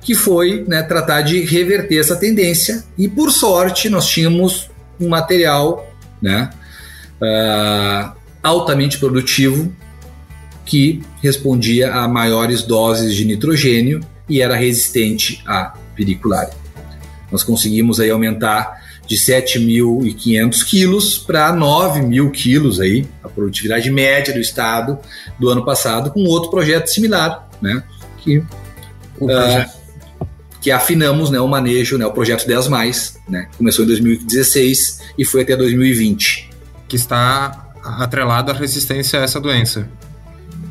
que 0.00 0.14
foi 0.14 0.64
né, 0.66 0.82
tratar 0.82 1.22
de 1.22 1.40
reverter 1.42 1.98
essa 1.98 2.16
tendência. 2.16 2.84
E 2.98 3.08
por 3.08 3.30
sorte 3.30 3.88
nós 3.88 4.08
tínhamos 4.08 4.70
um 5.00 5.08
material, 5.08 5.90
né? 6.20 6.50
Uh, 7.20 8.12
altamente 8.42 8.98
produtivo 8.98 9.72
que 10.64 11.02
respondia 11.22 11.92
a 11.94 12.08
maiores 12.08 12.62
doses 12.62 13.14
de 13.14 13.24
nitrogênio 13.24 14.00
e 14.28 14.40
era 14.40 14.56
resistente 14.56 15.42
à 15.46 15.74
periculária. 15.94 16.54
Nós 17.30 17.42
conseguimos 17.42 18.00
aí 18.00 18.10
aumentar 18.10 18.81
de 19.06 19.16
7.500 19.16 20.64
quilos 20.64 21.18
para 21.18 21.52
9.000 21.52 22.30
quilos 22.30 22.80
aí, 22.80 23.06
a 23.22 23.28
produtividade 23.28 23.90
média 23.90 24.32
do 24.32 24.40
estado 24.40 24.98
do 25.38 25.48
ano 25.48 25.64
passado, 25.64 26.10
com 26.10 26.24
outro 26.24 26.50
projeto 26.50 26.86
similar, 26.86 27.48
né, 27.60 27.82
que, 28.18 28.38
uh, 28.38 29.70
que 30.60 30.70
afinamos 30.70 31.30
né, 31.30 31.40
o 31.40 31.48
manejo, 31.48 31.98
né, 31.98 32.06
o 32.06 32.12
projeto 32.12 32.46
10+, 32.46 32.68
mais, 32.68 33.18
né, 33.28 33.48
começou 33.58 33.84
em 33.84 33.88
2016 33.88 35.00
e 35.18 35.24
foi 35.24 35.42
até 35.42 35.56
2020. 35.56 36.50
Que 36.88 36.96
está 36.96 37.72
atrelado 37.82 38.50
à 38.50 38.54
resistência 38.54 39.20
a 39.20 39.24
essa 39.24 39.40
doença. 39.40 39.88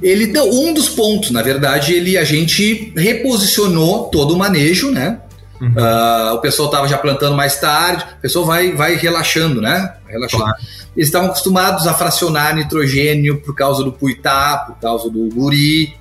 Ele 0.02 0.28
deu 0.28 0.50
um 0.50 0.74
dos 0.74 0.90
pontos, 0.90 1.30
na 1.30 1.44
verdade, 1.44 1.94
ele 1.94 2.18
a 2.18 2.24
gente 2.24 2.92
reposicionou 2.96 4.06
todo 4.06 4.34
o 4.34 4.38
manejo, 4.38 4.90
né? 4.90 5.20
Uhum. 5.62 5.70
Uh, 5.70 6.34
o 6.34 6.40
pessoal 6.40 6.70
estava 6.70 6.88
já 6.88 6.98
plantando 6.98 7.36
mais 7.36 7.60
tarde, 7.60 8.04
o 8.18 8.22
pessoal 8.22 8.46
vai, 8.46 8.72
vai 8.72 8.96
relaxando, 8.96 9.62
né? 9.62 9.94
Relaxando. 10.08 10.44
Claro. 10.44 10.58
Eles 10.96 11.08
estavam 11.08 11.30
acostumados 11.30 11.86
a 11.86 11.94
fracionar 11.94 12.56
nitrogênio 12.56 13.40
por 13.42 13.56
causa 13.56 13.84
do 13.84 13.92
puitá, 13.92 14.66
por 14.68 14.76
causa 14.80 15.10
do 15.10 15.30
guri, 15.30 15.94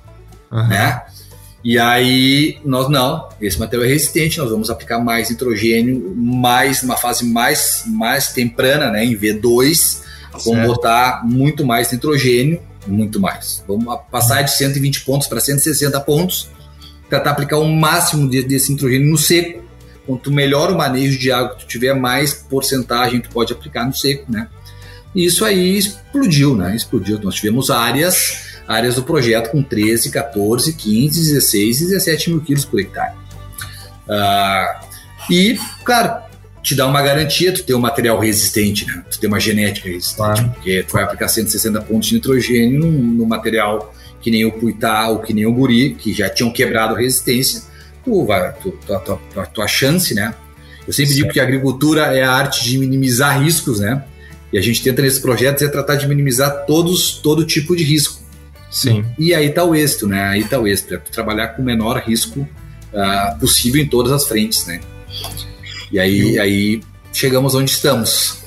uhum. 0.51 0.67
né? 0.67 1.03
E 1.63 1.77
aí 1.77 2.59
nós 2.65 2.89
não, 2.89 3.29
esse 3.39 3.59
material 3.59 3.85
é 3.85 3.89
resistente, 3.89 4.39
nós 4.39 4.49
vamos 4.49 4.71
aplicar 4.71 4.97
mais 4.97 5.29
nitrogênio, 5.29 6.11
mais 6.17 6.81
numa 6.81 6.97
fase 6.97 7.23
mais 7.23 7.83
mais 7.85 8.33
temprana, 8.33 8.89
né? 8.89 9.05
Em 9.05 9.15
V2, 9.15 10.01
vamos 10.43 10.65
botar 10.65 11.21
muito 11.23 11.63
mais 11.63 11.91
nitrogênio 11.91 12.59
muito 12.87 13.19
mais. 13.19 13.63
Vamos 13.67 13.85
passar 14.09 14.41
de 14.41 14.51
120 14.51 15.01
pontos 15.01 15.27
para 15.27 15.39
160 15.39 15.99
pontos, 16.01 16.49
tentar 17.17 17.31
aplicar 17.31 17.57
o 17.57 17.67
máximo 17.67 18.29
de, 18.29 18.41
desse 18.41 18.71
nitrogênio 18.71 19.09
no 19.09 19.17
seco. 19.17 19.61
Quanto 20.05 20.31
melhor 20.31 20.71
o 20.71 20.77
manejo 20.77 21.19
de 21.19 21.31
água 21.31 21.55
que 21.55 21.65
tu 21.65 21.67
tiver, 21.67 21.93
mais 21.93 22.33
porcentagem 22.33 23.21
tu 23.21 23.29
pode 23.29 23.53
aplicar 23.53 23.85
no 23.85 23.93
seco, 23.93 24.31
né? 24.31 24.47
E 25.13 25.25
isso 25.25 25.45
aí 25.45 25.77
explodiu, 25.77 26.55
né? 26.55 26.75
Explodiu. 26.75 27.19
Nós 27.19 27.35
tivemos 27.35 27.69
áreas, 27.69 28.59
áreas 28.67 28.95
do 28.95 29.03
projeto 29.03 29.51
com 29.51 29.61
13, 29.61 30.09
14, 30.09 30.73
15, 30.73 31.21
16 31.21 31.81
e 31.81 31.85
17 31.87 32.29
mil 32.31 32.41
quilos 32.41 32.65
por 32.65 32.79
hectare. 32.79 33.13
Uh, 34.07 34.85
e, 35.29 35.59
claro, 35.83 36.23
te 36.63 36.75
dá 36.75 36.87
uma 36.87 37.01
garantia 37.01 37.53
tu 37.53 37.63
ter 37.63 37.73
um 37.73 37.79
material 37.79 38.17
resistente, 38.19 38.85
né? 38.85 39.03
Tu 39.11 39.19
ter 39.19 39.27
uma 39.27 39.39
genética 39.39 39.89
resistente, 39.89 40.17
claro. 40.17 40.49
porque 40.51 40.83
tu 40.83 40.93
vai 40.93 41.03
aplicar 41.03 41.27
160 41.27 41.81
pontos 41.81 42.07
de 42.07 42.15
nitrogênio 42.15 42.79
no, 42.79 42.91
no 42.91 43.25
material 43.25 43.93
que 44.21 44.31
nem 44.31 44.45
o 44.45 44.51
Puitá 44.51 45.07
ou 45.09 45.19
que 45.19 45.33
nem 45.33 45.45
o 45.45 45.53
Guri, 45.53 45.95
que 45.95 46.13
já 46.13 46.29
tinham 46.29 46.51
quebrado 46.51 46.95
a 46.95 46.97
resistência, 46.97 47.63
tu 48.03 48.25
vai, 48.25 48.53
tu, 48.53 48.71
tua, 48.85 48.99
tua, 48.99 49.45
tua 49.45 49.67
chance, 49.67 50.13
né? 50.13 50.33
Eu 50.87 50.93
sempre 50.93 51.13
certo. 51.13 51.15
digo 51.15 51.33
que 51.33 51.39
a 51.39 51.43
agricultura 51.43 52.15
é 52.15 52.23
a 52.23 52.31
arte 52.31 52.63
de 52.63 52.77
minimizar 52.77 53.41
riscos, 53.41 53.79
né? 53.79 54.03
E 54.51 54.57
a 54.57 54.61
gente 54.61 54.83
tenta 54.83 55.01
nesses 55.01 55.19
projetos 55.19 55.63
é 55.63 55.67
tratar 55.67 55.95
de 55.95 56.07
minimizar 56.07 56.65
todos, 56.65 57.13
todo 57.13 57.45
tipo 57.45 57.75
de 57.75 57.83
risco. 57.83 58.21
Sim. 58.69 59.05
E 59.17 59.33
aí 59.33 59.49
tá 59.49 59.63
o 59.63 59.75
êxito, 59.75 60.07
né? 60.07 60.23
Aí 60.23 60.43
tá 60.43 60.59
o 60.59 60.67
êxito, 60.67 60.95
é 60.95 60.97
trabalhar 60.97 61.49
com 61.49 61.61
o 61.61 61.65
menor 61.65 61.97
risco 61.99 62.41
uh, 62.41 63.39
possível 63.39 63.81
em 63.81 63.87
todas 63.87 64.11
as 64.11 64.25
frentes, 64.25 64.65
né? 64.65 64.79
E 65.91 65.99
aí, 65.99 66.39
aí 66.39 66.81
chegamos 67.13 67.53
onde 67.53 67.71
estamos. 67.71 68.39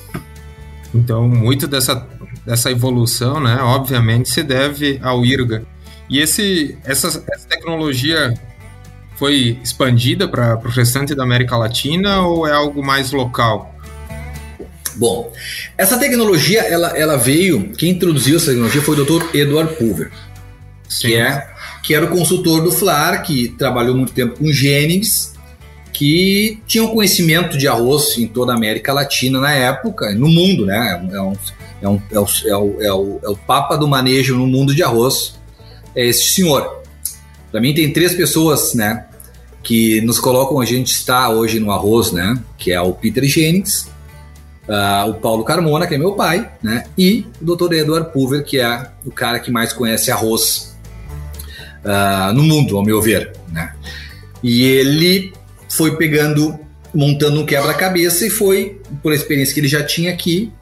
Então, 0.93 1.27
muito 1.27 1.67
dessa, 1.67 2.07
dessa 2.45 2.69
evolução, 2.71 3.39
né, 3.39 3.57
obviamente, 3.61 4.29
se 4.29 4.43
deve 4.43 4.99
ao 5.01 5.25
IRGA. 5.25 5.65
E 6.09 6.19
esse, 6.19 6.77
essa, 6.83 7.07
essa 7.07 7.47
tecnologia 7.47 8.33
foi 9.15 9.59
expandida 9.63 10.27
para 10.27 10.55
o 10.57 10.69
restante 10.69 11.15
da 11.15 11.23
América 11.23 11.57
Latina 11.57 12.21
ou 12.21 12.47
é 12.47 12.51
algo 12.51 12.85
mais 12.85 13.11
local? 13.11 13.73
Bom, 14.95 15.33
essa 15.77 15.97
tecnologia, 15.97 16.61
ela, 16.61 16.97
ela 16.97 17.17
veio, 17.17 17.71
quem 17.73 17.91
introduziu 17.91 18.37
essa 18.37 18.47
tecnologia 18.47 18.81
foi 18.81 18.99
o 18.99 19.03
Dr. 19.03 19.35
Edward 19.35 19.75
Pulver, 19.75 20.11
que, 21.01 21.15
é, 21.15 21.47
que 21.83 21.93
era 21.93 22.05
o 22.05 22.09
consultor 22.09 22.61
do 22.61 22.71
FLAR, 22.71 23.23
que 23.23 23.49
trabalhou 23.49 23.95
muito 23.95 24.13
tempo 24.13 24.37
com 24.37 24.51
Jennings 24.51 25.35
que 25.95 26.61
tinham 26.67 26.89
conhecimento 26.89 27.57
de 27.57 27.69
arroz 27.69 28.17
em 28.17 28.27
toda 28.27 28.51
a 28.51 28.55
América 28.55 28.91
Latina 28.91 29.39
na 29.39 29.53
época, 29.53 30.13
no 30.13 30.27
mundo, 30.27 30.65
né? 30.65 31.09
É, 31.13 31.21
um, 31.21 31.33
é, 31.85 31.89
um, 31.89 32.01
é, 32.11 32.19
o, 32.19 32.25
é, 32.45 32.57
o, 32.57 32.81
é, 32.81 32.93
o, 32.93 33.19
é 33.23 33.29
o 33.29 33.35
papa 33.35 33.75
do 33.75 33.87
manejo 33.87 34.35
no 34.35 34.47
mundo 34.47 34.73
de 34.73 34.83
arroz, 34.83 35.35
é 35.95 36.05
esse 36.05 36.29
senhor. 36.29 36.83
Para 37.51 37.61
mim 37.61 37.73
tem 37.73 37.91
três 37.93 38.13
pessoas, 38.13 38.73
né? 38.73 39.05
que 39.65 39.99
nos 40.01 40.19
colocam 40.19 40.61
a 40.61 40.65
gente 40.65 40.91
está 40.91 41.27
hoje 41.27 41.59
no 41.59 41.71
arroz, 41.71 42.11
né? 42.11 42.37
Que 42.55 42.71
é 42.71 42.79
o 42.79 42.93
Peter 42.93 43.23
Jennings, 43.25 43.89
uh, 44.69 45.09
o 45.09 45.15
Paulo 45.15 45.43
Carmona, 45.43 45.87
que 45.87 45.95
é 45.95 45.97
meu 45.97 46.13
pai, 46.13 46.51
né? 46.61 46.85
E 46.95 47.25
o 47.41 47.55
Dr. 47.55 47.73
Edward 47.73 48.13
Pulver, 48.13 48.45
que 48.45 48.59
é 48.59 48.91
o 49.03 49.11
cara 49.11 49.39
que 49.39 49.51
mais 49.51 49.73
conhece 49.73 50.11
arroz 50.11 50.77
uh, 51.83 52.31
no 52.31 52.43
mundo, 52.43 52.77
ao 52.77 52.85
meu 52.85 53.01
ver, 53.01 53.33
né? 53.51 53.73
E 54.43 54.63
ele 54.63 55.33
foi 55.67 55.97
pegando, 55.97 56.57
montando 56.93 57.41
um 57.41 57.45
quebra-cabeça 57.45 58.27
e 58.27 58.29
foi, 58.29 58.79
por 59.01 59.13
experiência 59.13 59.51
que 59.51 59.59
ele 59.59 59.67
já 59.67 59.83
tinha 59.83 60.13
aqui, 60.13 60.53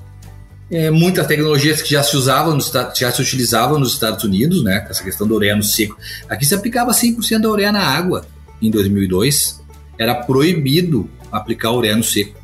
é, 0.73 0.89
muitas 0.89 1.27
tecnologias 1.27 1.83
que 1.83 1.91
já 1.91 2.01
se 2.01 2.17
usavam, 2.17 2.55
nos, 2.55 2.71
já 2.95 3.11
se 3.11 3.21
utilizavam 3.21 3.79
nos 3.79 3.93
Estados 3.93 4.23
Unidos, 4.23 4.63
né? 4.63 4.85
Essa 4.89 5.03
questão 5.03 5.27
do 5.27 5.35
ureia 5.35 5.55
no 5.55 5.61
seco. 5.61 5.95
Aqui 6.27 6.45
se 6.47 6.55
aplicava 6.55 6.91
100% 6.91 7.39
da 7.39 7.49
ureia 7.49 7.71
na 7.71 7.81
água 7.81 8.25
em 8.59 8.71
2002. 8.71 9.61
Era 9.99 10.15
proibido 10.15 11.07
aplicar 11.31 11.71
ureia 11.71 11.95
no 11.95 12.03
seco. 12.03 12.41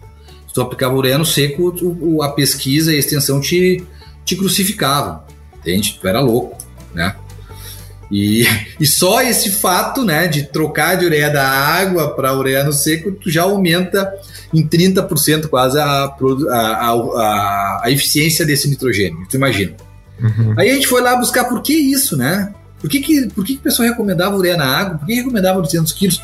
Se 0.47 0.53
tu 0.53 0.61
aplicava 0.61 0.93
ureia 0.93 1.17
no 1.17 1.25
seco, 1.25 1.71
tu, 1.71 2.21
a 2.21 2.29
pesquisa 2.29 2.93
e 2.93 2.97
a 2.97 2.99
extensão 2.99 3.41
te, 3.41 3.83
te 4.23 4.35
crucificavam, 4.35 5.23
entende? 5.57 5.97
Tu 5.99 6.07
era 6.07 6.21
louco, 6.21 6.55
né? 6.93 7.15
E, 8.11 8.43
e 8.79 8.85
só 8.85 9.21
esse 9.21 9.51
fato, 9.51 10.03
né, 10.03 10.27
de 10.27 10.43
trocar 10.43 10.95
de 10.95 11.05
ureia 11.05 11.29
da 11.29 11.47
água 11.47 12.15
para 12.15 12.35
ureia 12.35 12.63
no 12.63 12.73
seco, 12.73 13.11
tu 13.11 13.29
já 13.29 13.43
aumenta 13.43 14.11
em 14.53 14.67
30% 14.67 15.47
quase 15.47 15.79
a, 15.79 15.85
a, 15.85 16.15
a, 16.51 17.81
a, 17.83 17.91
eficiência 17.91 18.45
desse 18.45 18.67
nitrogênio, 18.67 19.27
tu 19.29 19.35
imagina. 19.35 19.73
Uhum. 20.19 20.55
Aí 20.57 20.69
a 20.69 20.73
gente 20.73 20.87
foi 20.87 21.01
lá 21.01 21.15
buscar 21.15 21.45
por 21.45 21.61
que 21.61 21.73
isso, 21.73 22.17
né? 22.17 22.53
Por 22.79 22.89
que, 22.89 22.99
que, 22.99 23.27
por 23.29 23.45
que, 23.45 23.53
que 23.53 23.59
o 23.59 23.63
pessoal 23.63 23.89
recomendava 23.89 24.35
ureia 24.35 24.57
na 24.57 24.65
água? 24.65 24.97
Por 24.97 25.05
que 25.05 25.13
recomendava 25.13 25.61
200 25.61 25.91
quilos? 25.93 26.21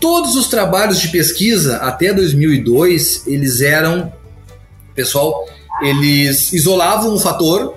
Todos 0.00 0.36
os 0.36 0.48
trabalhos 0.48 1.00
de 1.00 1.08
pesquisa 1.08 1.78
até 1.78 2.12
2002, 2.12 3.26
eles 3.26 3.60
eram, 3.60 4.12
pessoal, 4.94 5.44
eles 5.82 6.52
isolavam 6.52 7.14
o 7.14 7.18
fator, 7.18 7.76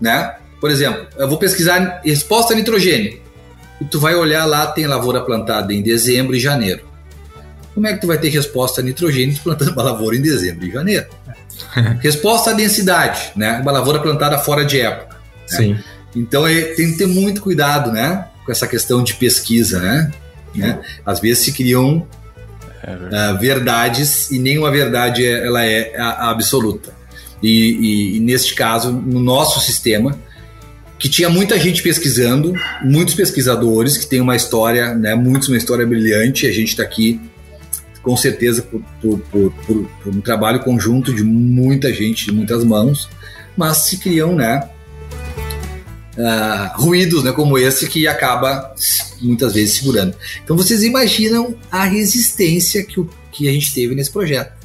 né? 0.00 0.34
Por 0.62 0.70
exemplo, 0.70 1.08
eu 1.18 1.28
vou 1.28 1.38
pesquisar 1.38 2.00
resposta 2.04 2.54
a 2.54 2.56
nitrogênio. 2.56 3.20
E 3.80 3.84
tu 3.84 3.98
vai 3.98 4.14
olhar 4.14 4.44
lá, 4.44 4.64
tem 4.68 4.86
lavoura 4.86 5.20
plantada 5.20 5.74
em 5.74 5.82
dezembro 5.82 6.36
e 6.36 6.38
janeiro. 6.38 6.84
Como 7.74 7.84
é 7.84 7.94
que 7.94 8.00
tu 8.00 8.06
vai 8.06 8.16
ter 8.16 8.28
resposta 8.28 8.80
a 8.80 8.84
nitrogênio 8.84 9.36
plantando 9.42 9.72
uma 9.72 9.82
lavoura 9.82 10.14
em 10.14 10.22
dezembro 10.22 10.64
e 10.64 10.70
janeiro? 10.70 11.06
resposta 12.00 12.50
à 12.50 12.52
densidade, 12.52 13.32
né? 13.34 13.58
Uma 13.60 13.72
lavoura 13.72 13.98
plantada 13.98 14.38
fora 14.38 14.64
de 14.64 14.80
época. 14.80 15.16
Né? 15.50 15.58
Sim. 15.58 15.78
Então 16.14 16.46
é, 16.46 16.62
tem 16.62 16.92
que 16.92 16.98
ter 16.98 17.08
muito 17.08 17.42
cuidado, 17.42 17.90
né? 17.90 18.28
Com 18.46 18.52
essa 18.52 18.68
questão 18.68 19.02
de 19.02 19.14
pesquisa, 19.14 19.80
né? 19.80 20.12
né? 20.54 20.78
Às 21.04 21.18
vezes 21.18 21.42
se 21.42 21.52
criam 21.52 22.06
é 22.84 23.32
uh, 23.32 23.36
verdades 23.36 24.30
e 24.30 24.38
nenhuma 24.38 24.70
verdade 24.70 25.26
é, 25.26 25.44
ela 25.44 25.64
é 25.64 25.96
a, 25.96 26.26
a 26.26 26.30
absoluta. 26.30 26.94
E, 27.42 27.48
e, 27.48 28.16
e, 28.16 28.20
neste 28.20 28.54
caso, 28.54 28.92
no 28.92 29.18
nosso 29.18 29.58
sistema, 29.58 30.16
que 31.02 31.08
tinha 31.08 31.28
muita 31.28 31.58
gente 31.58 31.82
pesquisando, 31.82 32.54
muitos 32.80 33.16
pesquisadores 33.16 33.96
que 33.98 34.06
têm 34.06 34.20
uma 34.20 34.36
história, 34.36 34.94
né, 34.94 35.16
muitos 35.16 35.48
uma 35.48 35.56
história 35.56 35.84
brilhante. 35.84 36.46
A 36.46 36.52
gente 36.52 36.68
está 36.68 36.84
aqui 36.84 37.20
com 38.00 38.16
certeza 38.16 38.62
por, 38.62 38.80
por, 39.00 39.18
por, 39.18 39.52
por, 39.66 39.88
um 40.06 40.20
trabalho 40.20 40.60
conjunto 40.60 41.12
de 41.12 41.24
muita 41.24 41.92
gente, 41.92 42.26
de 42.26 42.32
muitas 42.32 42.62
mãos, 42.62 43.08
mas 43.56 43.78
se 43.78 43.96
criam, 43.96 44.36
né, 44.36 44.68
uh, 46.16 46.80
ruídos, 46.80 47.24
né, 47.24 47.32
como 47.32 47.58
esse 47.58 47.88
que 47.88 48.06
acaba 48.06 48.72
muitas 49.20 49.54
vezes 49.54 49.78
segurando. 49.78 50.14
Então 50.44 50.56
vocês 50.56 50.84
imaginam 50.84 51.56
a 51.68 51.82
resistência 51.82 52.84
que, 52.84 53.00
o, 53.00 53.10
que 53.32 53.48
a 53.48 53.52
gente 53.52 53.74
teve 53.74 53.92
nesse 53.96 54.12
projeto. 54.12 54.61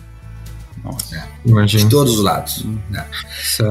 Nossa. 1.46 1.68
De 1.78 1.90
todos 1.90 2.18
os 2.18 2.24
lados. 2.24 2.64
Hum. 2.66 2.78
Né? 2.90 3.06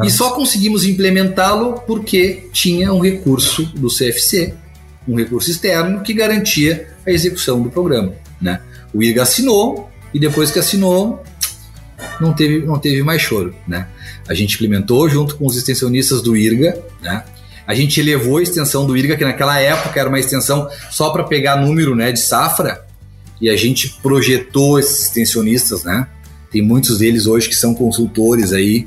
E 0.05 0.11
só 0.11 0.31
conseguimos 0.31 0.85
implementá-lo 0.85 1.81
porque 1.87 2.49
tinha 2.53 2.93
um 2.93 3.01
recurso 3.01 3.65
do 3.75 3.89
CFC, 3.89 4.55
um 5.07 5.17
recurso 5.17 5.51
externo 5.51 6.03
que 6.03 6.13
garantia 6.13 6.89
a 7.07 7.11
execução 7.11 7.63
do 7.63 7.71
programa. 7.71 8.13
Né? 8.41 8.61
O 8.93 9.03
IRGA 9.03 9.23
assinou 9.23 9.91
e 10.13 10.19
depois 10.19 10.51
que 10.51 10.59
assinou, 10.59 11.23
não 12.21 12.33
teve, 12.33 12.65
não 12.65 12.79
teve 12.79 13.03
mais 13.03 13.23
choro. 13.23 13.55
Né? 13.67 13.87
A 14.29 14.35
gente 14.35 14.55
implementou 14.55 15.09
junto 15.09 15.37
com 15.37 15.47
os 15.47 15.57
extensionistas 15.57 16.21
do 16.21 16.37
IRGA, 16.37 16.83
né? 17.01 17.25
A 17.67 17.75
gente 17.75 17.99
elevou 17.99 18.37
a 18.37 18.43
extensão 18.43 18.87
do 18.87 18.97
IRGA, 18.97 19.17
que 19.17 19.25
naquela 19.25 19.59
época 19.59 19.99
era 19.99 20.09
uma 20.09 20.21
extensão 20.21 20.69
só 20.91 21.11
para 21.11 21.25
pegar 21.25 21.57
número 21.57 21.97
né, 21.97 22.13
de 22.13 22.21
safra, 22.21 22.87
e 23.41 23.51
a 23.51 23.57
gente 23.57 23.99
projetou 24.01 24.79
esses 24.79 25.07
extensionistas, 25.07 25.83
né? 25.83 26.07
Tem 26.51 26.63
muitos 26.63 26.99
deles 26.99 27.27
hoje 27.27 27.49
que 27.49 27.55
são 27.55 27.75
consultores 27.75 28.53
aí 28.53 28.87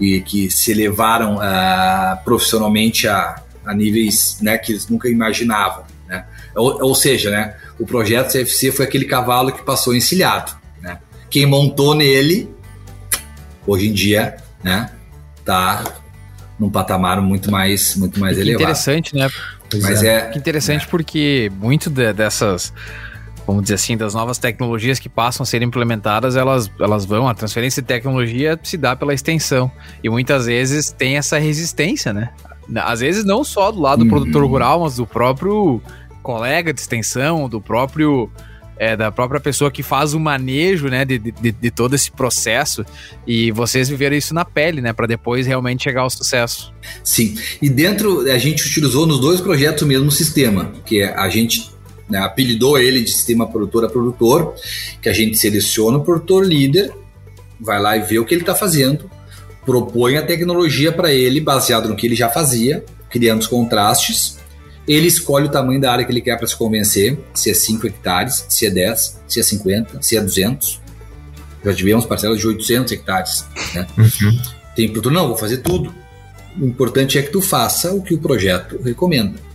e 0.00 0.20
que 0.20 0.50
se 0.50 0.70
elevaram 0.70 1.36
uh, 1.36 2.24
profissionalmente 2.24 3.08
a, 3.08 3.42
a 3.64 3.74
níveis 3.74 4.38
né, 4.40 4.56
que 4.58 4.72
eles 4.72 4.88
nunca 4.88 5.08
imaginavam. 5.08 5.84
Né? 6.06 6.24
Ou, 6.54 6.82
ou, 6.84 6.94
seja, 6.94 7.30
né, 7.30 7.54
o 7.78 7.86
projeto 7.86 8.32
CFC 8.32 8.70
foi 8.70 8.84
aquele 8.84 9.04
cavalo 9.04 9.52
que 9.52 9.62
passou 9.62 9.94
encilhado. 9.94 10.52
Né? 10.80 10.98
Quem 11.28 11.46
montou 11.46 11.94
nele, 11.94 12.48
hoje 13.66 13.88
em 13.88 13.92
dia, 13.92 14.36
né, 14.62 14.90
tá 15.44 15.84
num 16.58 16.70
patamar 16.70 17.20
muito 17.20 17.50
mais, 17.50 17.94
muito 17.96 18.18
mais 18.18 18.36
elevado. 18.36 18.62
Interessante, 18.62 19.14
né? 19.14 19.28
Mas 19.82 20.02
é, 20.02 20.16
é 20.16 20.20
que 20.30 20.38
interessante 20.38 20.86
é. 20.86 20.88
porque 20.88 21.52
muito 21.60 21.90
de, 21.90 22.12
dessas 22.12 22.72
vamos 23.48 23.62
dizer 23.62 23.76
assim, 23.76 23.96
das 23.96 24.12
novas 24.12 24.36
tecnologias 24.36 24.98
que 24.98 25.08
passam 25.08 25.42
a 25.42 25.46
ser 25.46 25.62
implementadas, 25.62 26.36
elas, 26.36 26.70
elas 26.78 27.06
vão, 27.06 27.26
a 27.26 27.32
transferência 27.32 27.80
de 27.80 27.88
tecnologia 27.88 28.60
se 28.62 28.76
dá 28.76 28.94
pela 28.94 29.14
extensão. 29.14 29.72
E 30.04 30.10
muitas 30.10 30.44
vezes 30.44 30.92
tem 30.92 31.16
essa 31.16 31.38
resistência, 31.38 32.12
né? 32.12 32.28
Às 32.76 33.00
vezes 33.00 33.24
não 33.24 33.42
só 33.42 33.72
do 33.72 33.80
lado 33.80 34.00
do 34.00 34.04
uhum. 34.04 34.10
produtor 34.10 34.44
rural, 34.44 34.80
mas 34.80 34.96
do 34.96 35.06
próprio 35.06 35.80
colega 36.22 36.74
de 36.74 36.80
extensão, 36.80 37.48
do 37.48 37.58
próprio 37.58 38.30
é, 38.76 38.94
da 38.94 39.10
própria 39.10 39.40
pessoa 39.40 39.70
que 39.70 39.82
faz 39.82 40.12
o 40.12 40.20
manejo, 40.20 40.88
né, 40.88 41.04
de, 41.06 41.18
de, 41.18 41.50
de, 41.50 41.70
todo 41.70 41.94
esse 41.94 42.12
processo 42.12 42.84
e 43.26 43.50
vocês 43.50 43.88
viveram 43.88 44.14
isso 44.14 44.32
na 44.32 44.44
pele, 44.44 44.80
né, 44.80 44.92
para 44.92 45.06
depois 45.06 45.46
realmente 45.46 45.82
chegar 45.82 46.02
ao 46.02 46.10
sucesso. 46.10 46.72
Sim, 47.02 47.36
e 47.60 47.68
dentro 47.68 48.20
a 48.30 48.38
gente 48.38 48.64
utilizou 48.64 49.04
nos 49.04 49.20
dois 49.20 49.40
projetos 49.40 49.82
o 49.82 49.86
mesmo 49.86 50.12
sistema, 50.12 50.72
que 50.84 51.00
é 51.00 51.12
a 51.12 51.28
gente 51.28 51.76
né, 52.08 52.18
apelidou 52.18 52.78
ele 52.78 53.02
de 53.02 53.10
sistema 53.10 53.46
produtor 53.46 53.84
a 53.84 53.88
produtor, 53.88 54.54
que 55.00 55.08
a 55.08 55.12
gente 55.12 55.36
seleciona 55.36 55.98
o 55.98 56.04
produtor 56.04 56.44
líder, 56.44 56.92
vai 57.60 57.80
lá 57.80 57.96
e 57.96 58.02
vê 58.02 58.18
o 58.18 58.24
que 58.24 58.34
ele 58.34 58.42
está 58.42 58.54
fazendo, 58.54 59.10
propõe 59.64 60.16
a 60.16 60.22
tecnologia 60.22 60.90
para 60.90 61.12
ele 61.12 61.40
baseado 61.40 61.88
no 61.88 61.96
que 61.96 62.06
ele 62.06 62.14
já 62.14 62.28
fazia, 62.28 62.84
criando 63.10 63.40
os 63.40 63.46
contrastes. 63.46 64.38
Ele 64.86 65.06
escolhe 65.06 65.46
o 65.46 65.50
tamanho 65.50 65.80
da 65.80 65.92
área 65.92 66.04
que 66.04 66.10
ele 66.10 66.22
quer 66.22 66.38
para 66.38 66.46
se 66.46 66.56
convencer, 66.56 67.18
se 67.34 67.50
é 67.50 67.54
5 67.54 67.86
hectares, 67.86 68.46
se 68.48 68.64
é 68.64 68.70
10, 68.70 69.20
se 69.28 69.40
é 69.40 69.42
50, 69.42 70.00
se 70.00 70.16
é 70.16 70.20
200. 70.20 70.80
Já 71.62 71.74
tivemos 71.74 72.06
parcelas 72.06 72.38
de 72.38 72.46
800 72.46 72.92
hectares. 72.92 73.44
Né? 73.74 73.86
Uhum. 73.98 74.40
Tem 74.74 74.88
produtor, 74.88 75.12
não, 75.12 75.28
vou 75.28 75.36
fazer 75.36 75.58
tudo. 75.58 75.94
O 76.58 76.64
importante 76.64 77.18
é 77.18 77.22
que 77.22 77.30
tu 77.30 77.42
faça 77.42 77.92
o 77.92 78.00
que 78.00 78.14
o 78.14 78.18
projeto 78.18 78.80
recomenda 78.82 79.47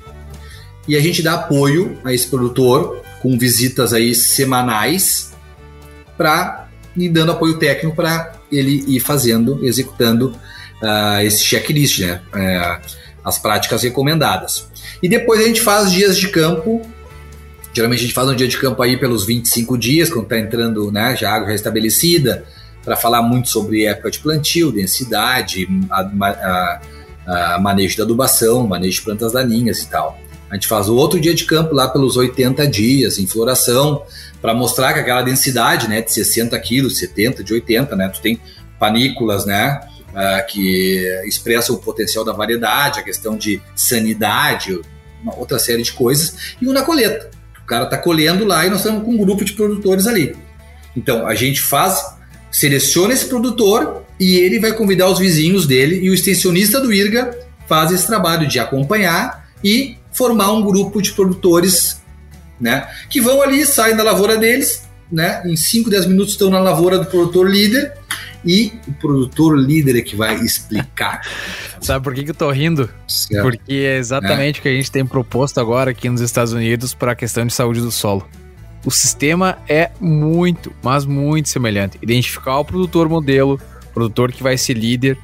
e 0.87 0.95
a 0.95 1.01
gente 1.01 1.21
dá 1.21 1.35
apoio 1.35 1.97
a 2.03 2.13
esse 2.13 2.27
produtor 2.27 3.01
com 3.21 3.37
visitas 3.37 3.93
aí 3.93 4.13
semanais 4.13 5.33
para 6.17 6.67
ir 6.95 7.09
dando 7.09 7.31
apoio 7.31 7.57
técnico 7.57 7.95
para 7.95 8.33
ele 8.51 8.83
ir 8.87 8.99
fazendo, 8.99 9.65
executando 9.65 10.35
uh, 10.81 11.21
esse 11.21 11.43
checklist, 11.43 11.99
né? 11.99 12.21
Uh, 12.33 13.03
as 13.23 13.37
práticas 13.37 13.83
recomendadas. 13.83 14.67
E 15.01 15.07
depois 15.07 15.39
a 15.39 15.47
gente 15.47 15.61
faz 15.61 15.91
dias 15.91 16.17
de 16.17 16.27
campo. 16.27 16.81
Geralmente 17.73 17.99
a 17.99 18.01
gente 18.03 18.13
faz 18.13 18.27
um 18.27 18.35
dia 18.35 18.47
de 18.47 18.57
campo 18.57 18.81
aí 18.83 18.97
pelos 18.97 19.25
25 19.25 19.77
dias, 19.77 20.09
quando 20.09 20.25
está 20.25 20.37
entrando 20.37 20.91
né, 20.91 21.15
já 21.15 21.31
água 21.31 21.47
já 21.47 21.55
estabelecida, 21.55 22.45
para 22.83 22.95
falar 22.95 23.21
muito 23.21 23.49
sobre 23.49 23.85
época 23.85 24.11
de 24.11 24.19
plantio, 24.19 24.71
densidade, 24.71 25.67
a, 25.89 26.01
a, 26.01 26.81
a 27.55 27.59
manejo 27.59 27.97
da 27.97 28.03
adubação, 28.03 28.67
manejo 28.67 28.99
de 28.99 29.05
plantas 29.05 29.31
daninhas 29.31 29.81
e 29.81 29.87
tal. 29.87 30.19
A 30.53 30.55
gente 30.55 30.67
faz 30.67 30.87
o 30.87 30.95
outro 30.95 31.19
dia 31.19 31.33
de 31.33 31.45
campo 31.45 31.73
lá 31.73 31.87
pelos 31.87 32.15
80 32.15 32.67
dias, 32.67 33.17
em 33.17 33.25
floração, 33.25 34.03
para 34.39 34.53
mostrar 34.53 34.93
que 34.93 34.99
aquela 34.99 35.23
densidade, 35.23 35.89
né, 35.89 35.99
de 35.99 36.13
60 36.13 36.59
quilos, 36.59 36.99
70, 36.99 37.43
de 37.43 37.55
80, 37.55 37.95
né, 37.95 38.07
tu 38.07 38.21
tem 38.21 38.39
panículas, 38.79 39.47
né, 39.47 39.81
uh, 40.09 40.45
que 40.45 41.07
expressam 41.25 41.75
o 41.75 41.79
potencial 41.79 42.23
da 42.23 42.33
variedade, 42.33 42.99
a 42.99 43.03
questão 43.03 43.35
de 43.35 43.59
sanidade, 43.75 44.79
uma 45.23 45.35
outra 45.35 45.57
série 45.57 45.81
de 45.81 45.91
coisas, 45.91 46.53
e 46.61 46.67
o 46.67 46.71
na 46.71 46.83
colheita. 46.83 47.31
O 47.63 47.65
cara 47.65 47.85
está 47.85 47.97
colhendo 47.97 48.45
lá 48.45 48.63
e 48.63 48.69
nós 48.69 48.81
estamos 48.81 49.03
com 49.03 49.11
um 49.11 49.17
grupo 49.17 49.43
de 49.43 49.53
produtores 49.53 50.05
ali. 50.05 50.35
Então, 50.95 51.25
a 51.25 51.33
gente 51.33 51.63
faz, 51.63 51.99
seleciona 52.51 53.11
esse 53.11 53.25
produtor 53.25 54.05
e 54.19 54.35
ele 54.35 54.59
vai 54.59 54.73
convidar 54.73 55.09
os 55.09 55.17
vizinhos 55.17 55.65
dele 55.65 55.99
e 56.03 56.11
o 56.11 56.13
extensionista 56.13 56.79
do 56.79 56.93
IRGA 56.93 57.35
faz 57.67 57.91
esse 57.91 58.05
trabalho 58.05 58.47
de 58.47 58.59
acompanhar 58.59 59.49
e 59.63 59.97
formar 60.13 60.51
um 60.51 60.61
grupo 60.61 61.01
de 61.01 61.11
produtores 61.11 62.03
né? 62.63 62.87
Que 63.09 63.19
vão 63.19 63.41
ali, 63.41 63.65
saem 63.65 63.95
da 63.95 64.03
lavoura 64.03 64.37
deles, 64.37 64.87
né? 65.11 65.43
Em 65.45 65.55
5, 65.55 65.89
10 65.89 66.05
minutos 66.05 66.33
estão 66.33 66.49
na 66.49 66.59
lavoura 66.59 66.97
do 66.97 67.05
produtor 67.05 67.49
líder 67.49 67.93
e 68.45 68.71
o 68.87 68.93
produtor 68.93 69.57
líder 69.57 69.97
é 69.97 70.01
que 70.01 70.15
vai 70.15 70.35
explicar. 70.35 71.21
Sabe 71.81 72.03
por 72.03 72.13
que, 72.13 72.23
que 72.23 72.31
eu 72.31 72.35
tô 72.35 72.49
rindo? 72.49 72.89
Certo. 73.05 73.43
Porque 73.43 73.73
é 73.73 73.97
exatamente 73.97 74.57
é. 74.57 74.59
o 74.59 74.61
que 74.61 74.69
a 74.69 74.73
gente 74.73 74.89
tem 74.89 75.05
proposto 75.05 75.59
agora 75.59 75.91
aqui 75.91 76.09
nos 76.09 76.21
Estados 76.21 76.53
Unidos 76.53 76.93
para 76.93 77.11
a 77.11 77.15
questão 77.15 77.45
de 77.45 77.53
saúde 77.53 77.81
do 77.81 77.91
solo. 77.91 78.27
O 78.85 78.91
sistema 78.91 79.57
é 79.67 79.91
muito, 79.99 80.73
mas 80.81 81.05
muito 81.05 81.49
semelhante. 81.49 81.97
Identificar 82.01 82.59
o 82.59 82.65
produtor 82.65 83.07
modelo, 83.07 83.59
produtor 83.93 84.31
que 84.31 84.41
vai 84.41 84.57
ser 84.57 84.73
líder, 84.73 85.17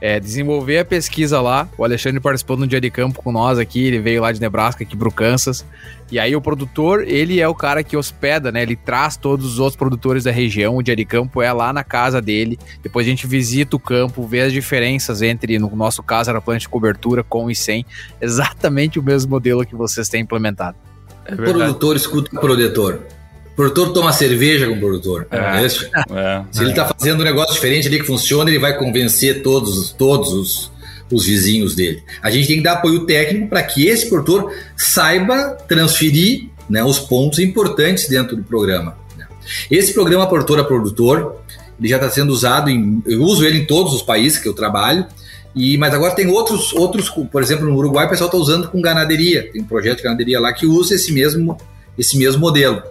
é, 0.00 0.20
desenvolver 0.20 0.78
a 0.78 0.84
pesquisa 0.84 1.40
lá. 1.40 1.68
O 1.76 1.84
Alexandre 1.84 2.20
participou 2.20 2.56
no 2.56 2.66
dia 2.66 2.80
de 2.80 2.90
campo 2.90 3.22
com 3.22 3.32
nós 3.32 3.58
aqui, 3.58 3.86
ele 3.86 3.98
veio 3.98 4.22
lá 4.22 4.32
de 4.32 4.40
Nebraska, 4.40 4.84
aqui 4.84 4.96
pro 4.96 5.10
Kansas. 5.10 5.64
E 6.10 6.18
aí 6.18 6.34
o 6.34 6.40
produtor, 6.40 7.04
ele 7.06 7.40
é 7.40 7.46
o 7.46 7.54
cara 7.54 7.84
que 7.84 7.96
hospeda, 7.96 8.50
né? 8.50 8.62
Ele 8.62 8.74
traz 8.74 9.16
todos 9.16 9.46
os 9.46 9.58
outros 9.60 9.76
produtores 9.76 10.24
da 10.24 10.30
região. 10.30 10.76
O 10.76 10.82
dia 10.82 10.96
de 10.96 11.04
campo 11.04 11.40
é 11.40 11.52
lá 11.52 11.72
na 11.72 11.84
casa 11.84 12.20
dele. 12.20 12.58
Depois 12.82 13.06
a 13.06 13.10
gente 13.10 13.26
visita 13.26 13.76
o 13.76 13.78
campo, 13.78 14.26
vê 14.26 14.40
as 14.40 14.52
diferenças 14.52 15.22
entre, 15.22 15.58
no 15.58 15.74
nosso 15.76 16.02
caso, 16.02 16.30
era 16.30 16.40
planta 16.40 16.60
de 16.60 16.68
cobertura 16.68 17.22
com 17.22 17.50
e 17.50 17.54
sem. 17.54 17.86
Exatamente 18.20 18.98
o 18.98 19.02
mesmo 19.02 19.30
modelo 19.30 19.64
que 19.64 19.76
vocês 19.76 20.08
têm 20.08 20.22
implementado. 20.22 20.76
É 21.24 21.36
produtor 21.36 21.94
escuta 21.94 22.36
o 22.36 22.40
produtor. 22.40 23.00
O 23.60 23.62
produtor 23.62 23.92
toma 23.92 24.10
cerveja 24.10 24.66
com 24.66 24.72
o 24.72 24.78
produtor. 24.78 25.26
É. 25.30 25.36
é. 25.36 25.66
é. 25.66 26.44
Se 26.50 26.62
ele 26.62 26.70
está 26.70 26.86
fazendo 26.86 27.20
um 27.20 27.24
negócio 27.24 27.52
diferente 27.52 27.88
ali 27.88 27.98
que 27.98 28.06
funciona, 28.06 28.48
ele 28.48 28.58
vai 28.58 28.78
convencer 28.78 29.42
todos, 29.42 29.92
todos 29.92 30.32
os, 30.32 30.72
os 31.12 31.26
vizinhos 31.26 31.74
dele. 31.74 32.02
A 32.22 32.30
gente 32.30 32.48
tem 32.48 32.56
que 32.56 32.62
dar 32.62 32.72
apoio 32.72 33.04
técnico 33.04 33.48
para 33.48 33.62
que 33.62 33.86
esse 33.86 34.08
produtor 34.08 34.50
saiba 34.78 35.58
transferir 35.68 36.48
né, 36.70 36.82
os 36.82 36.98
pontos 36.98 37.38
importantes 37.38 38.08
dentro 38.08 38.34
do 38.34 38.42
programa. 38.42 38.96
Né. 39.14 39.26
Esse 39.70 39.92
programa 39.92 40.26
produtor 40.26 40.58
a 40.58 40.64
produtor, 40.64 41.36
ele 41.78 41.88
já 41.88 41.96
está 41.96 42.08
sendo 42.08 42.32
usado 42.32 42.70
em, 42.70 43.02
eu 43.04 43.20
uso 43.20 43.44
ele 43.44 43.58
em 43.58 43.66
todos 43.66 43.92
os 43.92 44.00
países 44.00 44.38
que 44.38 44.48
eu 44.48 44.54
trabalho. 44.54 45.04
E, 45.54 45.76
mas 45.76 45.92
agora 45.92 46.14
tem 46.14 46.28
outros, 46.28 46.72
outros, 46.72 47.10
por 47.10 47.42
exemplo, 47.42 47.66
no 47.66 47.76
Uruguai 47.76 48.06
o 48.06 48.08
pessoal 48.08 48.28
está 48.28 48.38
usando 48.38 48.68
com 48.70 48.80
ganaderia. 48.80 49.52
Tem 49.52 49.60
um 49.60 49.66
projeto 49.66 49.98
de 49.98 50.04
ganaderia 50.04 50.40
lá 50.40 50.50
que 50.50 50.64
usa 50.64 50.94
esse 50.94 51.12
mesmo, 51.12 51.58
esse 51.98 52.16
mesmo 52.16 52.40
modelo. 52.40 52.82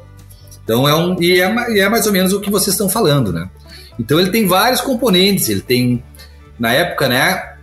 Então 0.70 0.88
é 0.88 0.94
um 0.94 1.20
e 1.20 1.42
é, 1.42 1.72
e 1.72 1.80
é 1.80 1.90
mais 1.90 2.06
ou 2.06 2.12
menos 2.12 2.32
o 2.32 2.40
que 2.40 2.52
vocês 2.52 2.76
estão 2.76 2.88
falando, 2.88 3.34
né? 3.34 3.50
Então 4.00 4.20
ele 4.20 4.30
tem 4.30 4.46
vários 4.46 4.82
componentes. 4.82 5.50
Ele 5.50 5.62
tem 5.62 6.04
na 6.60 6.72
época, 6.72 7.10
né? 7.10 7.56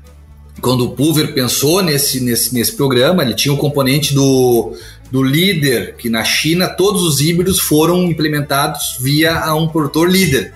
Quando 0.60 0.86
o 0.86 0.90
Pulver 0.90 1.32
pensou 1.32 1.82
nesse, 1.82 2.18
nesse, 2.18 2.52
nesse 2.52 2.72
programa, 2.72 3.22
ele 3.22 3.34
tinha 3.34 3.54
o 3.54 3.58
componente 3.58 4.12
do, 4.12 4.74
do 5.08 5.22
líder, 5.22 5.94
que 5.96 6.10
na 6.10 6.24
China 6.24 6.66
todos 6.66 7.02
os 7.04 7.20
híbridos 7.20 7.60
foram 7.60 8.02
implementados 8.06 8.98
via 9.00 9.38
a 9.38 9.54
um 9.54 9.68
produtor 9.68 10.10
líder. 10.10 10.52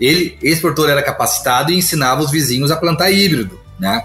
Ele, 0.00 0.38
esse 0.42 0.62
produtor 0.62 0.88
era 0.88 1.02
capacitado 1.02 1.70
e 1.70 1.76
ensinava 1.76 2.22
os 2.22 2.30
vizinhos 2.30 2.70
a 2.70 2.76
plantar 2.76 3.10
híbrido 3.10 3.60
né? 3.78 4.04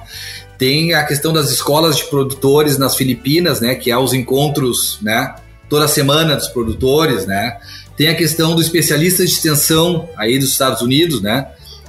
Tem 0.58 0.94
a 0.94 1.06
questão 1.06 1.32
das 1.32 1.52
escolas 1.52 1.96
de 1.96 2.06
produtores 2.06 2.78
nas 2.78 2.96
Filipinas, 2.96 3.62
né? 3.62 3.76
Que 3.76 3.92
é 3.92 3.98
os 3.98 4.12
encontros, 4.12 4.98
né? 5.02 5.36
Toda 5.70 5.88
semana 5.88 6.36
dos 6.36 6.48
produtores, 6.48 7.26
né? 7.26 7.58
Tem 7.96 8.10
a 8.10 8.16
questão 8.16 8.56
do 8.56 8.62
especialista 8.62 9.26
de 9.26 9.32
extensão 9.32 10.08
aí 10.16 10.38
dos 10.38 10.52
Estados 10.52 10.82
Unidos, 10.82 11.22
né? 11.22 11.48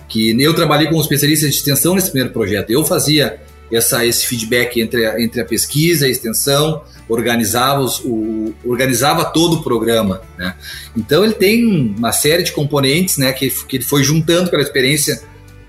Que 0.08 0.30
eu 0.42 0.54
trabalhei 0.54 0.88
com 0.88 0.96
um 0.96 1.00
especialista 1.00 1.48
de 1.48 1.54
extensão 1.54 1.94
nesse 1.94 2.10
primeiro 2.10 2.32
projeto. 2.32 2.70
Eu 2.70 2.84
fazia 2.84 3.40
essa, 3.70 4.04
esse 4.04 4.26
feedback 4.26 4.80
entre 4.80 5.06
a, 5.06 5.20
entre 5.20 5.40
a 5.40 5.44
pesquisa 5.44 6.06
e 6.06 6.08
a 6.08 6.12
extensão, 6.12 6.82
organizava, 7.08 7.80
os, 7.80 8.00
o, 8.00 8.54
organizava 8.64 9.26
todo 9.26 9.56
o 9.56 9.62
programa. 9.62 10.22
Né? 10.38 10.54
Então 10.96 11.24
ele 11.24 11.34
tem 11.34 11.94
uma 11.96 12.12
série 12.12 12.42
de 12.42 12.52
componentes 12.52 13.18
né, 13.18 13.32
que, 13.32 13.50
que 13.50 13.76
ele 13.76 13.84
foi 13.84 14.02
juntando 14.02 14.50
pela 14.50 14.62
experiência 14.62 15.22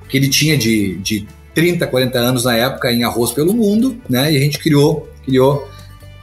que 0.08 0.18
ele 0.18 0.30
tinha 0.30 0.58
de, 0.58 0.96
de 0.98 1.28
30, 1.54 1.86
40 1.86 2.18
anos 2.18 2.46
na 2.46 2.56
época 2.56 2.92
em 2.92 3.04
Arroz 3.04 3.32
pelo 3.32 3.54
Mundo, 3.54 4.02
né? 4.10 4.34
E 4.34 4.38
a 4.38 4.40
gente 4.40 4.58
criou, 4.58 5.08
criou 5.24 5.70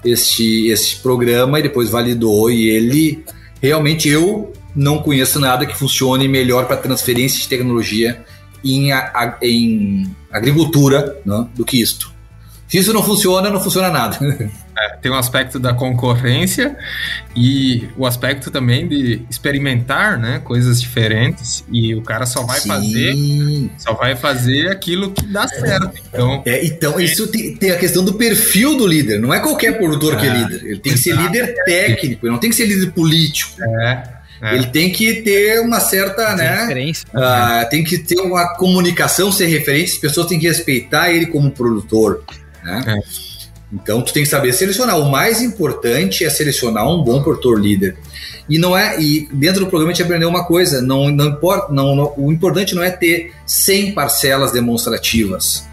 este, 0.06 0.68
este 0.68 0.96
programa 1.00 1.58
e 1.58 1.62
depois 1.62 1.90
validou 1.90 2.50
e 2.50 2.68
ele 2.68 3.24
realmente 3.60 4.08
eu 4.08 4.52
não 4.74 4.98
conheço 4.98 5.40
nada 5.40 5.66
que 5.66 5.76
funcione 5.76 6.28
melhor 6.28 6.66
para 6.66 6.76
transferência 6.76 7.40
de 7.40 7.48
tecnologia 7.48 8.24
em, 8.64 8.90
em 9.42 10.10
agricultura 10.30 11.18
né, 11.24 11.46
do 11.54 11.64
que 11.64 11.80
isto. 11.80 12.15
Se 12.68 12.78
isso 12.78 12.92
não 12.92 13.02
funciona, 13.02 13.48
não 13.48 13.60
funciona 13.60 13.90
nada. 13.90 14.18
É, 14.78 14.96
tem 14.96 15.10
um 15.10 15.14
aspecto 15.14 15.58
da 15.58 15.72
concorrência 15.72 16.76
e 17.34 17.88
o 17.96 18.04
aspecto 18.04 18.50
também 18.50 18.86
de 18.86 19.22
experimentar, 19.30 20.18
né, 20.18 20.38
coisas 20.44 20.78
diferentes 20.78 21.64
e 21.72 21.94
o 21.94 22.02
cara 22.02 22.26
só 22.26 22.42
vai 22.42 22.60
Sim. 22.60 22.68
fazer, 22.68 23.70
só 23.78 23.94
vai 23.94 24.14
fazer 24.16 24.68
aquilo 24.68 25.12
que 25.12 25.24
dá 25.26 25.48
certo. 25.48 25.92
Então, 26.06 26.42
é, 26.44 26.66
então 26.66 27.00
isso 27.00 27.26
tem, 27.28 27.56
tem, 27.56 27.70
a 27.70 27.78
questão 27.78 28.04
do 28.04 28.14
perfil 28.14 28.76
do 28.76 28.86
líder. 28.86 29.18
Não 29.18 29.32
é 29.32 29.40
qualquer 29.40 29.78
produtor 29.78 30.12
é, 30.12 30.16
que 30.18 30.26
é 30.26 30.30
líder. 30.30 30.64
Ele 30.66 30.78
tem 30.78 30.92
que 30.92 30.98
ser 30.98 31.16
líder 31.16 31.54
técnico, 31.64 32.26
ele 32.26 32.32
não 32.32 32.38
tem 32.38 32.50
que 32.50 32.56
ser 32.56 32.66
líder 32.66 32.90
político. 32.92 33.62
É. 33.62 34.16
É. 34.42 34.54
Ele 34.54 34.66
tem 34.66 34.92
que 34.92 35.22
ter 35.22 35.60
uma 35.60 35.80
certa, 35.80 36.34
né? 36.36 36.68
Uh, 37.14 37.70
tem 37.70 37.82
que 37.82 37.96
ter 37.96 38.20
uma 38.20 38.54
comunicação, 38.56 39.32
ser 39.32 39.46
referente, 39.46 39.92
as 39.92 39.98
pessoas 39.98 40.26
têm 40.26 40.38
que 40.38 40.46
respeitar 40.46 41.10
ele 41.10 41.24
como 41.24 41.50
produtor. 41.50 42.22
Né? 42.66 42.84
É. 42.86 43.36
Então 43.72 44.02
tu 44.02 44.12
tem 44.12 44.22
que 44.22 44.28
saber 44.28 44.52
selecionar. 44.52 44.98
O 44.98 45.10
mais 45.10 45.40
importante 45.40 46.24
é 46.24 46.30
selecionar 46.30 46.88
um 46.88 47.02
bom 47.02 47.22
produtor 47.22 47.60
líder. 47.60 47.96
E 48.48 48.58
não 48.58 48.76
é 48.76 49.00
e 49.00 49.28
dentro 49.32 49.60
do 49.60 49.66
programa 49.66 49.90
a 49.90 49.94
gente 49.94 50.04
aprendeu 50.04 50.28
uma 50.28 50.44
coisa, 50.44 50.80
não 50.80 51.10
não 51.10 51.26
importa, 51.26 51.72
não, 51.72 51.96
não, 51.96 52.14
o 52.16 52.32
importante 52.32 52.74
não 52.74 52.82
é 52.82 52.90
ter 52.90 53.32
100 53.44 53.92
parcelas 53.92 54.52
demonstrativas. 54.52 55.66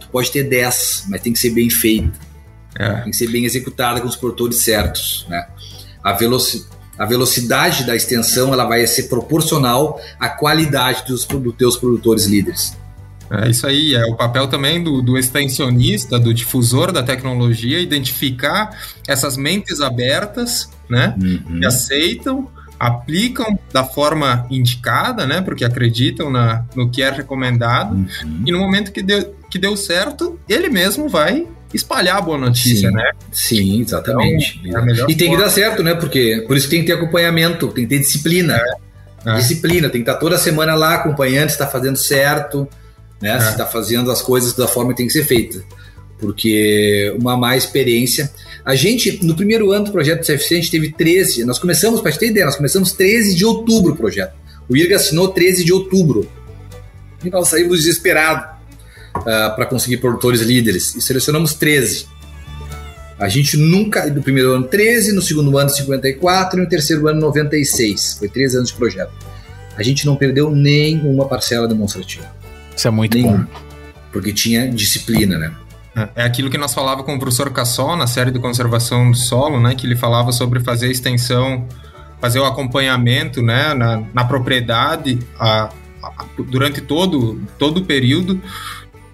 Tu 0.00 0.08
pode 0.08 0.30
ter 0.30 0.44
10, 0.44 1.06
mas 1.08 1.20
tem 1.20 1.32
que 1.32 1.38
ser 1.38 1.50
bem 1.50 1.70
feita. 1.70 2.12
É. 2.78 3.02
Tem 3.02 3.10
que 3.10 3.16
ser 3.16 3.28
bem 3.28 3.44
executada 3.44 4.00
com 4.00 4.08
os 4.08 4.16
produtores 4.16 4.58
certos, 4.58 5.26
né? 5.28 5.46
A 6.02 6.12
velocidade 6.12 6.72
a 6.98 7.06
velocidade 7.06 7.84
da 7.84 7.96
extensão 7.96 8.52
ela 8.52 8.64
vai 8.64 8.86
ser 8.86 9.04
proporcional 9.04 9.98
à 10.20 10.28
qualidade 10.28 11.04
dos, 11.06 11.24
dos 11.24 11.54
teus 11.56 11.76
produtores 11.76 12.26
líderes. 12.26 12.76
É 13.30 13.48
isso 13.48 13.66
aí, 13.66 13.94
é 13.94 14.04
o 14.04 14.14
papel 14.14 14.46
também 14.46 14.82
do, 14.82 15.00
do 15.00 15.16
extensionista, 15.16 16.18
do 16.18 16.34
difusor 16.34 16.92
da 16.92 17.02
tecnologia, 17.02 17.80
identificar 17.80 18.76
essas 19.08 19.36
mentes 19.36 19.80
abertas, 19.80 20.70
né, 20.88 21.14
uhum. 21.20 21.60
que 21.60 21.66
aceitam, 21.66 22.48
aplicam 22.78 23.58
da 23.72 23.84
forma 23.84 24.46
indicada, 24.50 25.26
né, 25.26 25.40
porque 25.40 25.64
acreditam 25.64 26.30
na, 26.30 26.64
no 26.74 26.90
que 26.90 27.02
é 27.02 27.10
recomendado, 27.10 27.94
uhum. 27.94 28.42
e 28.46 28.52
no 28.52 28.58
momento 28.58 28.92
que 28.92 29.02
deu, 29.02 29.34
que 29.50 29.58
deu 29.58 29.76
certo, 29.76 30.38
ele 30.48 30.68
mesmo 30.68 31.08
vai 31.08 31.46
espalhar 31.72 32.18
a 32.18 32.20
boa 32.20 32.36
notícia, 32.36 32.90
Sim. 32.90 32.94
né? 32.94 33.10
Sim, 33.30 33.80
exatamente. 33.80 34.60
Então, 34.62 34.86
é 34.86 35.04
e 35.08 35.14
tem 35.14 35.30
que 35.30 35.36
dar 35.38 35.48
certo, 35.48 35.82
né? 35.82 35.94
Porque 35.94 36.44
por 36.46 36.54
isso 36.54 36.68
tem 36.68 36.80
que 36.80 36.86
ter 36.86 36.92
acompanhamento, 36.92 37.68
tem 37.68 37.84
que 37.84 37.96
ter 37.96 37.98
disciplina. 37.98 38.56
É. 38.56 38.92
É. 39.24 39.34
Disciplina, 39.36 39.88
tem 39.88 40.02
que 40.02 40.10
estar 40.10 40.18
toda 40.18 40.36
semana 40.36 40.74
lá 40.74 40.94
acompanhando 40.94 41.48
se 41.48 41.54
está 41.54 41.66
fazendo 41.66 41.96
certo, 41.96 42.68
né? 43.22 43.36
É. 43.36 43.40
Se 43.40 43.50
está 43.50 43.64
fazendo 43.64 44.10
as 44.10 44.20
coisas 44.20 44.52
da 44.52 44.66
forma 44.66 44.90
que 44.90 44.98
tem 44.98 45.06
que 45.06 45.12
ser 45.12 45.24
feita. 45.24 45.64
Porque 46.18 47.14
uma 47.18 47.36
má 47.36 47.56
experiência. 47.56 48.30
A 48.64 48.74
gente, 48.74 49.24
no 49.24 49.34
primeiro 49.34 49.72
ano 49.72 49.86
do 49.86 49.92
projeto 49.92 50.20
do 50.20 50.26
CFC, 50.26 50.54
a 50.54 50.56
gente 50.58 50.70
teve 50.70 50.92
13. 50.92 51.44
Nós 51.44 51.58
começamos, 51.58 52.00
para 52.00 52.12
ter 52.12 52.28
ideia, 52.28 52.46
nós 52.46 52.56
começamos 52.56 52.92
13 52.92 53.34
de 53.34 53.44
outubro 53.44 53.92
o 53.92 53.96
projeto. 53.96 54.34
O 54.68 54.76
IRGA 54.76 54.96
assinou 54.96 55.28
13 55.28 55.64
de 55.64 55.72
outubro. 55.72 56.28
E 57.24 57.30
nós 57.30 57.48
saímos 57.48 57.78
desesperados 57.78 58.44
uh, 59.16 59.28
ah, 59.28 59.50
para 59.50 59.66
conseguir 59.66 59.96
produtores 59.98 60.40
líderes. 60.40 60.94
E 60.94 61.00
selecionamos 61.00 61.54
13. 61.54 62.06
A 63.18 63.28
gente 63.28 63.56
nunca, 63.56 64.06
no 64.06 64.22
primeiro 64.22 64.52
ano 64.52 64.66
13, 64.66 65.12
no 65.12 65.22
segundo 65.22 65.56
ano 65.56 65.70
54 65.70 66.58
e 66.58 66.62
no 66.62 66.68
terceiro 66.68 67.06
ano 67.08 67.20
96. 67.20 68.16
Foi 68.18 68.28
13 68.28 68.56
anos 68.58 68.70
de 68.70 68.76
projeto. 68.76 69.12
A 69.76 69.82
gente 69.82 70.06
não 70.06 70.16
perdeu 70.16 70.50
nenhuma 70.50 71.26
parcela 71.26 71.66
demonstrativa. 71.66 72.41
Isso 72.76 72.88
é 72.88 72.90
muito 72.90 73.16
Nenhum. 73.16 73.38
bom. 73.38 73.46
Porque 74.12 74.32
tinha 74.32 74.68
disciplina, 74.68 75.38
né? 75.38 75.52
É, 75.94 76.08
é 76.16 76.24
aquilo 76.24 76.50
que 76.50 76.58
nós 76.58 76.72
falava 76.72 77.02
com 77.02 77.14
o 77.14 77.18
professor 77.18 77.50
Cassol 77.50 77.96
na 77.96 78.06
série 78.06 78.30
de 78.30 78.38
conservação 78.38 79.10
do 79.10 79.16
solo, 79.16 79.60
né? 79.60 79.74
Que 79.74 79.86
ele 79.86 79.96
falava 79.96 80.32
sobre 80.32 80.60
fazer 80.60 80.86
a 80.86 80.90
extensão, 80.90 81.66
fazer 82.20 82.38
o 82.38 82.44
acompanhamento, 82.44 83.42
né? 83.42 83.74
Na, 83.74 84.02
na 84.12 84.24
propriedade 84.24 85.18
a, 85.38 85.70
a, 86.02 86.24
durante 86.38 86.80
todo, 86.80 87.40
todo 87.58 87.78
o 87.78 87.84
período 87.84 88.40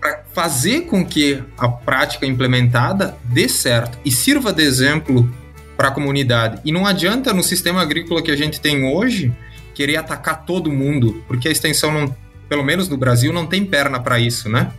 para 0.01 0.23
fazer 0.33 0.83
com 0.83 1.05
que 1.05 1.43
a 1.57 1.69
prática 1.69 2.25
implementada 2.25 3.17
dê 3.25 3.49
certo 3.49 3.99
e 4.05 4.11
sirva 4.11 4.53
de 4.53 4.63
exemplo 4.63 5.29
para 5.77 5.89
a 5.89 5.91
comunidade. 5.91 6.61
E 6.65 6.73
não 6.73 6.87
adianta 6.87 7.33
no 7.33 7.43
sistema 7.43 7.83
agrícola 7.83 8.23
que 8.23 8.31
a 8.31 8.37
gente 8.37 8.61
tem 8.61 8.85
hoje 8.85 9.33
querer 9.75 9.97
atacar 9.97 10.45
todo 10.45 10.73
mundo, 10.73 11.23
porque 11.27 11.49
a 11.49 11.53
extensão 11.53 11.93
não 11.93 12.17
pelo 12.49 12.65
menos 12.65 12.89
no 12.89 12.97
Brasil, 12.97 13.33
não 13.33 13.47
tem 13.47 13.65
perna 13.65 14.01
para 14.01 14.19
isso, 14.19 14.49
né? 14.49 14.73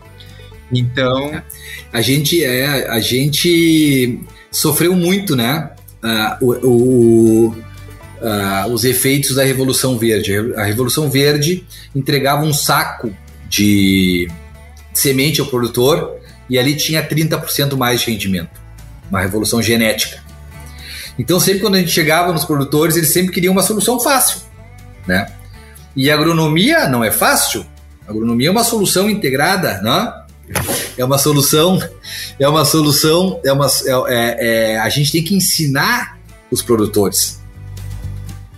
Então. 0.72 1.41
A 1.91 2.01
gente, 2.01 2.43
é, 2.43 2.88
a 2.89 2.99
gente 2.99 4.20
sofreu 4.51 4.95
muito, 4.95 5.36
né? 5.36 5.72
uh, 6.03 6.45
o, 6.45 6.67
o, 6.67 7.47
uh, 7.49 8.72
os 8.72 8.84
efeitos 8.84 9.36
da 9.36 9.43
Revolução 9.43 9.97
Verde. 9.97 10.34
A 10.55 10.63
Revolução 10.63 11.09
Verde 11.09 11.65
entregava 11.95 12.43
um 12.43 12.53
saco 12.53 13.13
de 13.47 14.30
semente 14.93 15.39
ao 15.39 15.47
produtor 15.47 16.17
e 16.49 16.57
ali 16.57 16.76
tinha 16.76 17.07
30% 17.07 17.76
mais 17.78 18.01
de 18.01 18.11
rendimento. 18.11 18.59
Uma 19.09 19.22
revolução 19.22 19.61
genética. 19.61 20.22
Então, 21.17 21.39
sempre 21.39 21.59
quando 21.61 21.76
a 21.76 21.80
gente 21.80 21.91
chegava 21.91 22.32
nos 22.32 22.45
produtores, 22.45 22.95
eles 22.95 23.11
sempre 23.11 23.34
queriam 23.34 23.51
uma 23.51 23.63
solução 23.63 23.99
fácil. 23.99 24.41
Né? 25.07 25.28
E 26.00 26.10
agronomia 26.10 26.88
não 26.88 27.04
é 27.04 27.12
fácil. 27.12 27.66
agronomia 28.08 28.47
é 28.47 28.52
uma 28.52 28.64
solução 28.64 29.10
integrada, 29.10 29.82
né? 29.82 30.14
É 30.97 31.04
uma 31.04 31.18
solução, 31.18 31.78
é 32.39 32.47
uma 32.47 32.64
solução, 32.64 33.41
é 33.43 33.52
uma, 33.52 33.68
é, 33.68 33.91
é, 34.08 34.72
é, 34.72 34.80
a 34.80 34.88
gente 34.88 35.12
tem 35.12 35.22
que 35.22 35.36
ensinar 35.36 36.18
os 36.50 36.62
produtores. 36.62 37.41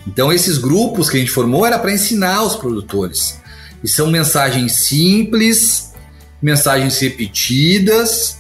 Então 0.06 0.32
esses 0.32 0.60
grupos 0.60 1.10
que 1.10 1.18
a 1.18 1.20
gente 1.20 1.32
formou 1.32 1.66
era 1.66 1.80
para 1.80 1.92
ensinar 1.92 2.44
os 2.44 2.56
produtores. 2.56 3.39
E 3.84 3.88
são 3.88 4.12
mensagens 4.12 4.86
simples, 4.86 5.94
mensagens 6.39 7.00
repetidas, 7.00 8.38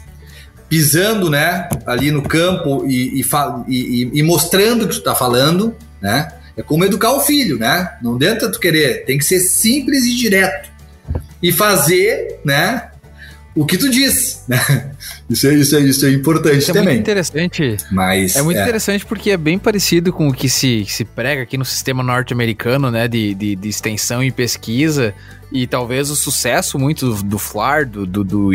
pisando, 0.69 1.27
né, 1.27 1.67
ali 1.87 2.11
no 2.11 2.21
campo 2.21 2.85
e, 2.85 3.19
e, 3.19 3.25
e, 3.67 4.11
e 4.13 4.21
mostrando 4.21 4.83
o 4.83 4.87
que 4.87 4.93
tu 4.93 4.99
está 4.99 5.15
falando, 5.15 5.75
né? 5.99 6.37
É 6.55 6.61
como 6.61 6.85
educar 6.85 7.11
o 7.11 7.21
filho, 7.21 7.57
né? 7.57 7.97
Não 8.01 8.15
adianta 8.15 8.51
tu 8.51 8.59
querer, 8.59 9.05
tem 9.05 9.17
que 9.17 9.25
ser 9.25 9.39
simples 9.39 10.05
e 10.05 10.15
direto. 10.15 10.69
E 11.41 11.51
fazer, 11.51 12.39
né? 12.45 12.89
O 13.53 13.65
que 13.65 13.77
tu 13.77 13.89
diz, 13.89 14.43
né? 14.47 14.91
Isso 15.29 15.47
é, 15.47 15.53
isso 15.53 15.75
é, 15.77 15.79
isso 15.79 16.05
é 16.05 16.11
importante 16.11 16.57
isso 16.57 16.67
também. 16.67 16.81
É 16.81 16.85
muito 16.87 16.99
interessante. 16.99 17.77
Mas, 17.89 18.35
é 18.35 18.41
muito 18.41 18.57
é. 18.57 18.63
interessante 18.63 19.05
porque 19.05 19.31
é 19.31 19.37
bem 19.37 19.57
parecido 19.57 20.11
com 20.11 20.27
o 20.27 20.33
que 20.33 20.49
se, 20.49 20.85
se 20.85 21.05
prega 21.05 21.43
aqui 21.43 21.57
no 21.57 21.63
sistema 21.63 22.03
norte-americano, 22.03 22.91
né? 22.91 23.07
De, 23.07 23.33
de, 23.33 23.55
de, 23.55 23.69
extensão 23.69 24.21
e 24.21 24.29
pesquisa. 24.29 25.13
E 25.49 25.65
talvez 25.65 26.09
o 26.09 26.17
sucesso 26.17 26.77
muito 26.77 27.13
do, 27.13 27.23
do 27.23 27.39
FLAR, 27.39 27.85
do, 27.87 28.05
do, 28.05 28.25
do, 28.25 28.51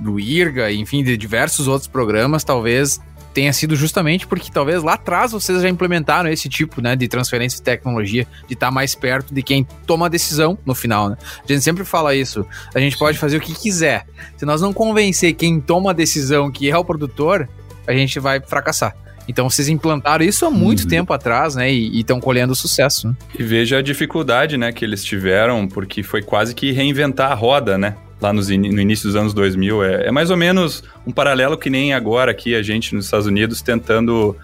do 0.00 0.20
IRGA, 0.20 0.70
enfim, 0.72 1.02
de 1.02 1.16
diversos 1.16 1.66
outros 1.66 1.88
programas, 1.88 2.44
talvez 2.44 3.00
tenha 3.32 3.52
sido 3.52 3.74
justamente 3.74 4.26
porque 4.26 4.50
talvez 4.52 4.82
lá 4.82 4.94
atrás 4.94 5.32
vocês 5.32 5.62
já 5.62 5.68
implementaram 5.68 6.30
esse 6.30 6.48
tipo 6.48 6.80
né, 6.80 6.94
de 6.94 7.08
transferência 7.08 7.56
de 7.56 7.62
tecnologia, 7.62 8.26
de 8.46 8.54
estar 8.54 8.66
tá 8.66 8.72
mais 8.72 8.94
perto 8.94 9.34
de 9.34 9.42
quem 9.42 9.66
toma 9.86 10.06
a 10.06 10.08
decisão 10.08 10.58
no 10.64 10.74
final. 10.74 11.10
Né? 11.10 11.16
A 11.44 11.52
gente 11.52 11.62
sempre 11.62 11.84
fala 11.84 12.14
isso. 12.14 12.46
A 12.74 12.78
gente 12.78 12.96
pode 12.96 13.18
fazer 13.18 13.36
o 13.36 13.40
que 13.40 13.54
quiser. 13.54 14.06
Se 14.36 14.44
nós 14.44 14.60
não 14.60 14.72
convencer 14.72 15.34
quem 15.34 15.60
toma 15.60 15.90
a 15.90 15.94
decisão, 15.94 16.50
que 16.50 16.70
é 16.70 16.76
o 16.76 16.84
produtor, 16.84 17.48
a 17.86 17.92
gente 17.92 18.18
vai 18.20 18.40
fracassar. 18.40 18.94
Então 19.28 19.48
vocês 19.48 19.68
implantaram 19.68 20.24
isso 20.24 20.44
há 20.44 20.50
muito 20.50 20.82
uhum. 20.82 20.88
tempo 20.88 21.12
atrás, 21.12 21.54
né? 21.54 21.72
E 21.72 22.00
estão 22.00 22.20
colhendo 22.20 22.54
sucesso. 22.54 23.08
Né? 23.08 23.14
E 23.38 23.42
veja 23.42 23.78
a 23.78 23.82
dificuldade, 23.82 24.56
né, 24.56 24.72
que 24.72 24.84
eles 24.84 25.04
tiveram, 25.04 25.68
porque 25.68 26.02
foi 26.02 26.22
quase 26.22 26.54
que 26.54 26.72
reinventar 26.72 27.30
a 27.30 27.34
roda, 27.34 27.78
né? 27.78 27.96
Lá 28.22 28.32
nos, 28.32 28.48
no 28.48 28.80
início 28.80 29.06
dos 29.06 29.16
anos 29.16 29.34
2000. 29.34 29.84
É, 29.84 30.06
é, 30.06 30.10
mais 30.10 30.30
ou 30.30 30.36
menos 30.36 30.82
um 31.06 31.10
paralelo 31.10 31.58
que 31.58 31.68
nem 31.68 31.92
agora 31.92 32.30
aqui 32.30 32.54
a 32.54 32.62
gente 32.62 32.94
nos 32.94 33.06
Estados 33.06 33.26
Unidos 33.26 33.60
tentando 33.60 34.36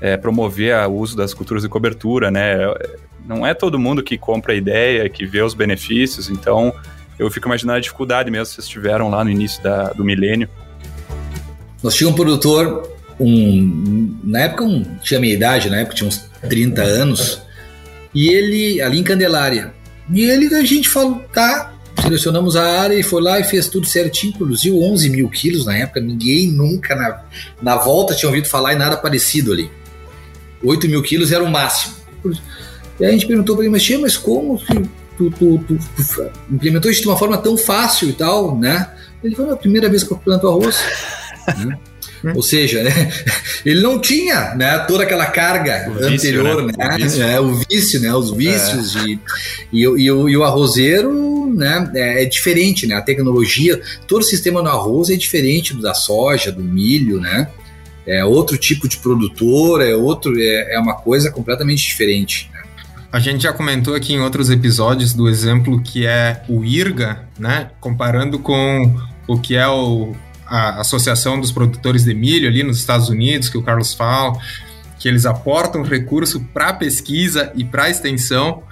é, 0.00 0.16
promover 0.16 0.74
o 0.88 0.94
uso 0.94 1.16
das 1.16 1.34
culturas 1.34 1.62
de 1.62 1.68
cobertura, 1.68 2.30
né? 2.30 2.56
Não 3.26 3.46
é 3.46 3.52
todo 3.52 3.78
mundo 3.78 4.02
que 4.02 4.16
compra 4.16 4.52
a 4.52 4.56
ideia, 4.56 5.08
que 5.08 5.26
vê 5.26 5.42
os 5.42 5.52
benefícios, 5.52 6.30
então 6.30 6.72
eu 7.18 7.30
fico 7.30 7.48
imaginando 7.48 7.78
a 7.78 7.80
dificuldade 7.80 8.30
mesmo 8.30 8.46
que 8.46 8.54
vocês 8.54 8.68
tiveram 8.68 9.10
lá 9.10 9.22
no 9.22 9.30
início 9.30 9.62
da, 9.62 9.90
do 9.90 10.04
milênio. 10.04 10.48
Nós 11.82 11.94
tínhamos 11.94 12.18
um 12.18 12.22
produtor, 12.22 12.90
um, 13.18 14.16
na 14.22 14.40
época 14.40 14.64
um, 14.64 14.82
tinha 15.02 15.20
minha 15.20 15.34
idade, 15.34 15.68
na 15.68 15.78
época 15.78 15.96
tinha 15.96 16.08
uns 16.08 16.30
30 16.48 16.82
anos, 16.82 17.42
e 18.14 18.28
ele, 18.28 18.80
ali 18.80 18.98
em 18.98 19.02
Candelária, 19.02 19.74
e 20.10 20.22
ele, 20.22 20.54
a 20.54 20.64
gente 20.64 20.88
falou, 20.88 21.20
tá, 21.32 21.75
Selecionamos 22.02 22.56
a 22.56 22.80
área 22.80 22.94
e 22.94 23.02
foi 23.02 23.22
lá 23.22 23.40
e 23.40 23.44
fez 23.44 23.68
tudo 23.68 23.86
certinho, 23.86 24.36
produziu 24.36 24.80
11 24.80 25.10
mil 25.10 25.28
quilos 25.28 25.66
na 25.66 25.76
época. 25.76 26.00
Ninguém 26.00 26.48
nunca 26.48 26.94
na, 26.94 27.22
na 27.60 27.76
volta 27.76 28.14
tinha 28.14 28.28
ouvido 28.28 28.48
falar 28.48 28.74
em 28.74 28.76
nada 28.76 28.96
parecido 28.96 29.52
ali. 29.52 29.70
8 30.62 30.88
mil 30.88 31.02
quilos 31.02 31.32
era 31.32 31.42
o 31.42 31.50
máximo. 31.50 31.94
E 32.98 33.04
aí 33.04 33.10
a 33.10 33.12
gente 33.12 33.26
perguntou 33.26 33.56
para 33.56 33.64
ele, 33.64 33.72
mas, 33.72 33.82
tia, 33.82 33.98
mas 33.98 34.16
como 34.16 34.58
tu, 34.58 35.30
tu, 35.30 35.30
tu, 35.30 35.58
tu, 35.58 35.78
implementou 36.50 36.90
isso 36.90 37.02
de 37.02 37.08
uma 37.08 37.16
forma 37.16 37.38
tão 37.38 37.56
fácil 37.56 38.08
e 38.08 38.12
tal, 38.12 38.56
né? 38.58 38.90
Ele 39.22 39.34
falou, 39.34 39.52
é 39.52 39.54
a 39.54 39.58
primeira 39.58 39.88
vez 39.88 40.02
que 40.02 40.12
eu 40.12 40.16
planto 40.18 40.46
arroz. 40.46 40.78
né? 41.64 41.78
Hum. 42.26 42.32
Ou 42.34 42.42
seja, 42.42 42.82
né, 42.82 43.12
ele 43.64 43.80
não 43.80 44.00
tinha 44.00 44.54
né, 44.56 44.78
toda 44.80 45.04
aquela 45.04 45.26
carga 45.26 45.88
o 45.88 46.04
anterior, 46.04 46.66
vício, 46.66 46.76
né? 46.76 46.76
né? 46.76 46.90
O, 46.90 46.96
vício. 46.96 47.22
É, 47.22 47.40
o 47.40 47.54
vício, 47.54 48.00
né? 48.00 48.14
Os 48.14 48.30
vícios 48.32 48.96
é. 48.96 49.04
e, 49.06 49.20
e, 49.72 49.80
e, 49.82 50.10
o, 50.10 50.28
e 50.28 50.36
o 50.36 50.42
arrozeiro 50.42 51.52
né, 51.54 51.88
é, 51.94 52.22
é, 52.24 52.26
diferente, 52.26 52.86
né? 52.86 52.96
A 52.96 53.02
tecnologia, 53.02 53.80
todo 54.08 54.22
o 54.22 54.24
sistema 54.24 54.60
no 54.60 54.68
arroz 54.68 55.08
é 55.08 55.14
diferente 55.14 55.72
do 55.72 55.82
da 55.82 55.94
soja, 55.94 56.50
do 56.50 56.62
milho, 56.62 57.20
né? 57.20 57.48
É 58.04 58.24
outro 58.24 58.56
tipo 58.56 58.88
de 58.88 58.96
produtor, 58.98 59.80
é 59.80 59.94
outro, 59.94 60.34
é, 60.38 60.74
é 60.74 60.78
uma 60.78 60.94
coisa 60.94 61.30
completamente 61.30 61.86
diferente. 61.86 62.50
Né? 62.52 62.62
A 63.12 63.20
gente 63.20 63.44
já 63.44 63.52
comentou 63.52 63.94
aqui 63.94 64.14
em 64.14 64.20
outros 64.20 64.50
episódios 64.50 65.12
do 65.12 65.28
exemplo 65.28 65.80
que 65.80 66.06
é 66.06 66.42
o 66.48 66.64
IRGA, 66.64 67.20
né? 67.38 67.70
Comparando 67.80 68.38
com 68.38 68.96
o 69.28 69.38
que 69.38 69.56
é 69.56 69.66
o 69.66 70.12
a 70.46 70.80
Associação 70.80 71.40
dos 71.40 71.52
Produtores 71.52 72.04
de 72.04 72.14
Milho 72.14 72.48
ali 72.48 72.62
nos 72.62 72.78
Estados 72.78 73.08
Unidos, 73.08 73.48
que 73.48 73.58
o 73.58 73.62
Carlos 73.62 73.92
fala, 73.94 74.38
que 74.98 75.08
eles 75.08 75.26
aportam 75.26 75.82
recurso 75.82 76.40
para 76.52 76.72
pesquisa 76.72 77.52
e 77.54 77.64
para 77.64 77.90
extensão. 77.90 78.62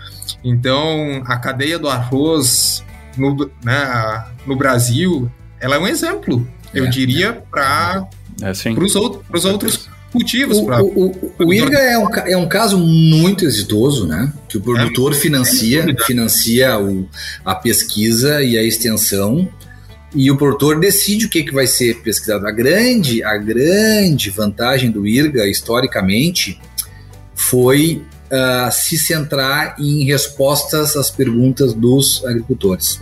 Então, 0.42 1.22
a 1.26 1.36
cadeia 1.36 1.78
do 1.78 1.88
arroz 1.88 2.84
no, 3.16 3.50
né, 3.62 4.24
no 4.46 4.56
Brasil, 4.56 5.30
ela 5.60 5.76
é 5.76 5.78
um 5.78 5.86
exemplo, 5.86 6.46
é. 6.72 6.80
eu 6.80 6.88
diria, 6.88 7.42
para 7.50 8.06
é, 8.42 8.50
os 8.50 8.96
outros, 8.96 9.44
outros 9.44 9.88
cultivos. 10.12 10.58
O, 10.58 10.70
o, 10.70 11.06
o, 11.10 11.46
o 11.46 11.54
IRGA 11.54 11.78
é 11.78 11.98
um, 11.98 12.08
é 12.14 12.36
um 12.36 12.48
caso 12.48 12.78
muito 12.78 13.44
exitoso, 13.44 14.06
né? 14.06 14.32
Que 14.48 14.56
o 14.56 14.60
produtor 14.60 15.12
é, 15.12 15.16
financia, 15.16 15.84
financia 16.06 16.78
o, 16.78 17.08
a 17.44 17.54
pesquisa 17.54 18.40
e 18.42 18.56
a 18.56 18.62
extensão 18.62 19.48
e 20.14 20.30
o 20.30 20.36
produtor 20.36 20.78
decide 20.78 21.26
o 21.26 21.28
que, 21.28 21.42
que 21.42 21.52
vai 21.52 21.66
ser 21.66 22.00
pesquisado. 22.02 22.46
A 22.46 22.52
grande, 22.52 23.22
a 23.24 23.36
grande 23.36 24.30
vantagem 24.30 24.90
do 24.90 25.06
IRGA, 25.06 25.46
historicamente, 25.46 26.60
foi 27.34 28.02
uh, 28.26 28.70
se 28.70 28.96
centrar 28.96 29.74
em 29.78 30.04
respostas 30.04 30.96
às 30.96 31.10
perguntas 31.10 31.74
dos 31.74 32.24
agricultores. 32.24 33.00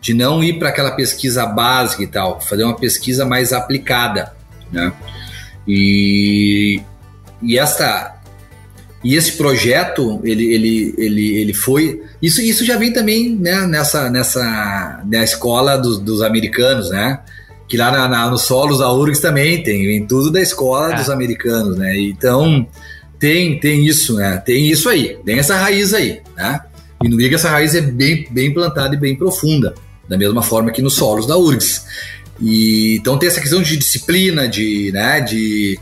De 0.00 0.12
não 0.12 0.44
ir 0.44 0.58
para 0.58 0.68
aquela 0.68 0.90
pesquisa 0.90 1.46
básica 1.46 2.02
e 2.02 2.06
tal, 2.06 2.40
fazer 2.40 2.64
uma 2.64 2.76
pesquisa 2.76 3.24
mais 3.24 3.52
aplicada. 3.52 4.34
Né? 4.70 4.92
E, 5.66 6.82
e 7.42 7.58
esta 7.58 8.17
e 9.02 9.14
esse 9.14 9.32
projeto, 9.32 10.20
ele, 10.24 10.52
ele, 10.52 10.94
ele, 10.98 11.36
ele 11.38 11.54
foi. 11.54 12.02
Isso, 12.20 12.40
isso 12.40 12.64
já 12.64 12.76
vem 12.76 12.92
também 12.92 13.30
né, 13.30 13.66
nessa, 13.66 14.10
nessa 14.10 15.02
na 15.08 15.22
escola 15.22 15.76
dos, 15.76 15.98
dos 16.00 16.20
americanos, 16.20 16.90
né? 16.90 17.20
Que 17.68 17.76
lá 17.76 17.92
na, 17.92 18.08
na, 18.08 18.30
nos 18.30 18.42
solos 18.42 18.78
da 18.78 18.92
URGS 18.92 19.20
também 19.20 19.62
tem, 19.62 19.86
vem 19.86 20.06
tudo 20.06 20.32
da 20.32 20.40
escola 20.40 20.94
é. 20.94 20.96
dos 20.96 21.08
americanos, 21.08 21.76
né? 21.76 21.96
Então 21.96 22.66
tem, 23.20 23.60
tem 23.60 23.86
isso, 23.86 24.14
né? 24.16 24.42
Tem 24.44 24.68
isso 24.68 24.88
aí, 24.88 25.16
tem 25.24 25.38
essa 25.38 25.56
raiz 25.56 25.94
aí, 25.94 26.20
né? 26.36 26.60
E 27.02 27.08
no 27.08 27.20
IGA 27.20 27.36
essa 27.36 27.50
raiz 27.50 27.76
é 27.76 27.80
bem, 27.80 28.26
bem 28.30 28.52
plantada 28.52 28.94
e 28.96 28.98
bem 28.98 29.14
profunda, 29.14 29.74
da 30.08 30.18
mesma 30.18 30.42
forma 30.42 30.72
que 30.72 30.82
nos 30.82 30.94
solos 30.94 31.26
da 31.26 31.36
URGS. 31.36 31.84
E, 32.40 32.96
então 32.96 33.16
tem 33.16 33.28
essa 33.28 33.40
questão 33.40 33.62
de 33.62 33.76
disciplina, 33.76 34.48
de, 34.48 34.90
né, 34.92 35.20
de 35.20 35.78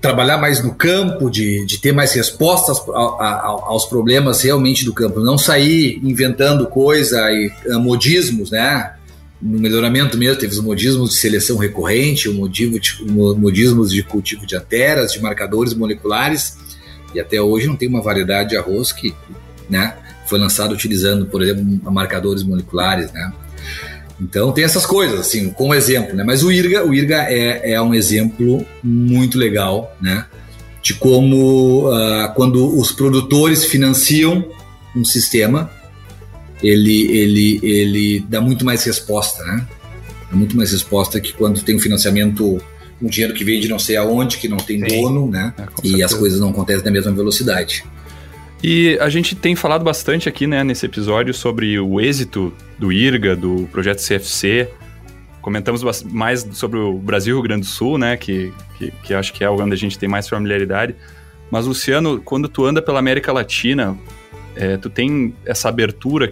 trabalhar 0.00 0.38
mais 0.38 0.62
no 0.62 0.74
campo, 0.74 1.30
de, 1.30 1.64
de 1.66 1.78
ter 1.78 1.92
mais 1.92 2.12
respostas 2.12 2.78
aos 2.88 3.84
problemas 3.84 4.42
realmente 4.42 4.84
do 4.84 4.94
campo, 4.94 5.20
não 5.20 5.36
sair 5.36 6.00
inventando 6.02 6.66
coisa 6.66 7.30
e 7.30 7.52
uh, 7.66 7.78
modismos, 7.78 8.50
né? 8.50 8.94
No 9.40 9.58
melhoramento 9.58 10.18
mesmo, 10.18 10.38
teve 10.38 10.52
os 10.52 10.60
modismos 10.60 11.10
de 11.10 11.16
seleção 11.16 11.56
recorrente, 11.56 12.28
o 12.28 12.34
motivo 12.34 12.78
de, 12.78 13.02
modismos 13.06 13.90
de 13.90 14.02
cultivo 14.02 14.46
de 14.46 14.54
anteras, 14.54 15.12
de 15.12 15.20
marcadores 15.20 15.72
moleculares, 15.72 16.58
e 17.14 17.20
até 17.20 17.40
hoje 17.40 17.66
não 17.66 17.76
tem 17.76 17.88
uma 17.88 18.02
variedade 18.02 18.50
de 18.50 18.56
arroz 18.56 18.92
que 18.92 19.14
né, 19.68 19.94
foi 20.26 20.38
lançado 20.38 20.72
utilizando, 20.72 21.24
por 21.26 21.42
exemplo, 21.42 21.64
marcadores 21.90 22.42
moleculares, 22.42 23.10
né? 23.12 23.32
Então 24.20 24.52
tem 24.52 24.64
essas 24.64 24.84
coisas, 24.84 25.18
assim, 25.18 25.50
como 25.50 25.74
exemplo, 25.74 26.14
né? 26.14 26.22
Mas 26.22 26.42
o 26.42 26.52
IRGA, 26.52 26.84
o 26.84 26.92
IRGA 26.92 27.24
é, 27.28 27.72
é 27.72 27.82
um 27.82 27.94
exemplo 27.94 28.64
muito 28.82 29.38
legal, 29.38 29.96
né? 30.00 30.26
De 30.82 30.94
como 30.94 31.88
uh, 31.88 32.32
quando 32.34 32.78
os 32.78 32.92
produtores 32.92 33.64
financiam 33.64 34.44
um 34.94 35.04
sistema, 35.04 35.70
ele, 36.62 37.10
ele, 37.10 37.60
ele 37.62 38.20
dá 38.28 38.40
muito 38.40 38.64
mais 38.64 38.84
resposta, 38.84 39.42
né? 39.44 39.66
Dá 40.30 40.36
muito 40.36 40.56
mais 40.56 40.72
resposta 40.72 41.20
que 41.20 41.32
quando 41.32 41.62
tem 41.62 41.76
um 41.76 41.80
financiamento 41.80 42.60
um 43.02 43.08
dinheiro 43.08 43.32
que 43.32 43.42
vem 43.42 43.58
de 43.60 43.68
não 43.68 43.78
sei 43.78 43.96
aonde, 43.96 44.36
que 44.36 44.46
não 44.46 44.58
tem 44.58 44.78
Sim. 44.80 45.00
dono, 45.00 45.26
né? 45.26 45.54
É, 45.56 45.62
e 45.62 45.88
certeza. 45.88 46.04
as 46.04 46.14
coisas 46.14 46.40
não 46.40 46.50
acontecem 46.50 46.84
na 46.84 46.90
mesma 46.90 47.12
velocidade. 47.12 47.84
E 48.62 48.98
a 49.00 49.08
gente 49.08 49.34
tem 49.34 49.56
falado 49.56 49.82
bastante 49.82 50.28
aqui, 50.28 50.46
né, 50.46 50.62
nesse 50.62 50.84
episódio 50.84 51.32
sobre 51.32 51.78
o 51.80 51.98
êxito 51.98 52.52
do 52.78 52.92
IRGA, 52.92 53.34
do 53.34 53.66
projeto 53.72 54.06
CFC. 54.06 54.68
Comentamos 55.40 55.82
mais 56.04 56.46
sobre 56.52 56.78
o 56.78 56.98
Brasil 56.98 57.36
Rio 57.36 57.42
Grande 57.42 57.62
do 57.62 57.66
Sul, 57.66 57.96
né, 57.96 58.18
que, 58.18 58.52
que, 58.76 58.90
que 59.02 59.14
acho 59.14 59.32
que 59.32 59.42
é 59.42 59.48
onde 59.48 59.72
a 59.72 59.76
gente 59.76 59.98
tem 59.98 60.08
mais 60.08 60.28
familiaridade. 60.28 60.94
Mas, 61.50 61.66
Luciano, 61.66 62.20
quando 62.20 62.48
tu 62.48 62.66
anda 62.66 62.82
pela 62.82 62.98
América 62.98 63.32
Latina, 63.32 63.96
é, 64.54 64.76
tu 64.76 64.90
tem 64.90 65.34
essa 65.46 65.70
abertura, 65.70 66.30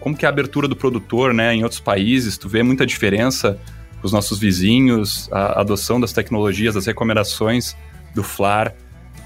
como 0.00 0.16
que 0.16 0.24
é 0.24 0.28
a 0.28 0.30
abertura 0.30 0.66
do 0.66 0.74
produtor, 0.74 1.34
né, 1.34 1.54
em 1.54 1.62
outros 1.64 1.80
países? 1.80 2.38
Tu 2.38 2.48
vê 2.48 2.62
muita 2.62 2.86
diferença 2.86 3.60
com 4.00 4.06
os 4.06 4.12
nossos 4.12 4.38
vizinhos, 4.38 5.28
a 5.30 5.60
adoção 5.60 6.00
das 6.00 6.14
tecnologias, 6.14 6.76
das 6.76 6.86
recomendações 6.86 7.76
do 8.14 8.22
FLAR. 8.22 8.74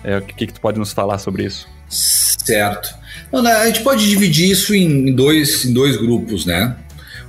É, 0.03 0.18
o 0.18 0.22
que, 0.22 0.49
que 0.49 0.53
tu 0.53 0.61
pode 0.61 0.76
nos 0.80 0.93
falar 0.93 1.18
sobre 1.18 1.45
isso? 1.45 1.72
Certo. 1.93 2.95
Né, 3.32 3.53
a 3.53 3.66
gente 3.66 3.82
pode 3.82 4.09
dividir 4.09 4.51
isso 4.51 4.74
em 4.74 5.12
dois, 5.14 5.64
em 5.64 5.72
dois 5.72 5.97
grupos, 5.97 6.45
né? 6.45 6.76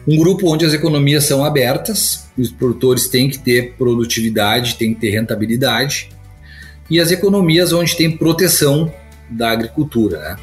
Um 0.07 0.17
grupo 0.17 0.51
onde 0.51 0.65
as 0.65 0.73
economias 0.73 1.23
são 1.23 1.45
abertas, 1.45 2.27
os 2.37 2.51
produtores 2.51 3.07
têm 3.07 3.29
que 3.29 3.39
ter 3.39 3.73
produtividade, 3.77 4.75
têm 4.75 4.93
que 4.93 4.99
ter 4.99 5.11
rentabilidade, 5.11 6.09
e 6.89 6.99
as 6.99 7.11
economias 7.11 7.71
onde 7.71 7.95
tem 7.95 8.11
proteção 8.17 8.93
da 9.29 9.51
agricultura, 9.51 10.19
né? 10.19 10.35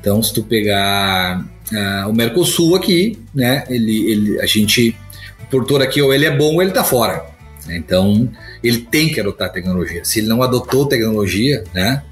Então, 0.00 0.22
se 0.22 0.32
tu 0.32 0.42
pegar 0.42 1.44
ah, 1.74 2.06
o 2.08 2.12
Mercosul 2.12 2.76
aqui, 2.76 3.18
né, 3.34 3.64
ele, 3.68 4.10
ele, 4.10 4.40
a 4.40 4.46
gente, 4.46 4.96
o 5.42 5.46
produtor 5.46 5.82
aqui 5.82 6.00
ou 6.00 6.14
ele 6.14 6.24
é 6.24 6.30
bom 6.30 6.54
ou 6.54 6.62
ele 6.62 6.70
tá 6.70 6.84
fora. 6.84 7.24
né? 7.66 7.76
Então, 7.76 8.30
ele 8.62 8.78
tem 8.78 9.08
que 9.08 9.20
adotar 9.20 9.50
tecnologia. 9.50 10.04
Se 10.04 10.20
ele 10.20 10.28
não 10.28 10.42
adotou 10.42 10.86
tecnologia, 10.86 11.64
né, 11.74 12.02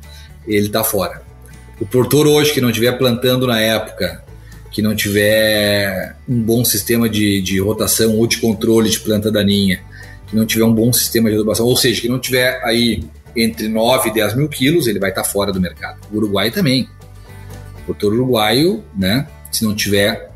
ele 0.46 0.68
tá 0.68 0.82
fora. 0.82 1.22
O 1.80 1.86
produtor 1.86 2.26
hoje 2.26 2.52
que 2.52 2.60
não 2.60 2.70
estiver 2.70 2.92
plantando 2.92 3.46
na 3.46 3.60
época, 3.60 4.22
que 4.70 4.80
não 4.80 4.94
tiver 4.94 6.16
um 6.28 6.40
bom 6.40 6.64
sistema 6.64 7.08
de, 7.08 7.40
de 7.42 7.60
rotação 7.60 8.16
ou 8.16 8.26
de 8.26 8.38
controle 8.38 8.88
de 8.88 9.00
planta 9.00 9.30
daninha, 9.30 9.80
que 10.26 10.36
não 10.36 10.46
tiver 10.46 10.64
um 10.64 10.72
bom 10.72 10.92
sistema 10.92 11.28
de 11.28 11.36
adubação, 11.36 11.66
ou 11.66 11.76
seja, 11.76 12.00
que 12.00 12.08
não 12.08 12.18
tiver 12.18 12.60
aí 12.64 13.04
entre 13.36 13.68
9 13.68 14.10
e 14.10 14.12
10 14.14 14.36
mil 14.36 14.48
quilos, 14.48 14.86
ele 14.86 14.98
vai 14.98 15.10
estar 15.10 15.24
fora 15.24 15.52
do 15.52 15.60
mercado. 15.60 15.98
O 16.12 16.16
Uruguai 16.16 16.50
também. 16.50 16.88
O 17.80 17.84
produtor 17.84 18.14
uruguaio, 18.14 18.82
né, 18.96 19.26
se 19.52 19.64
não 19.64 19.74
tiver 19.74 20.30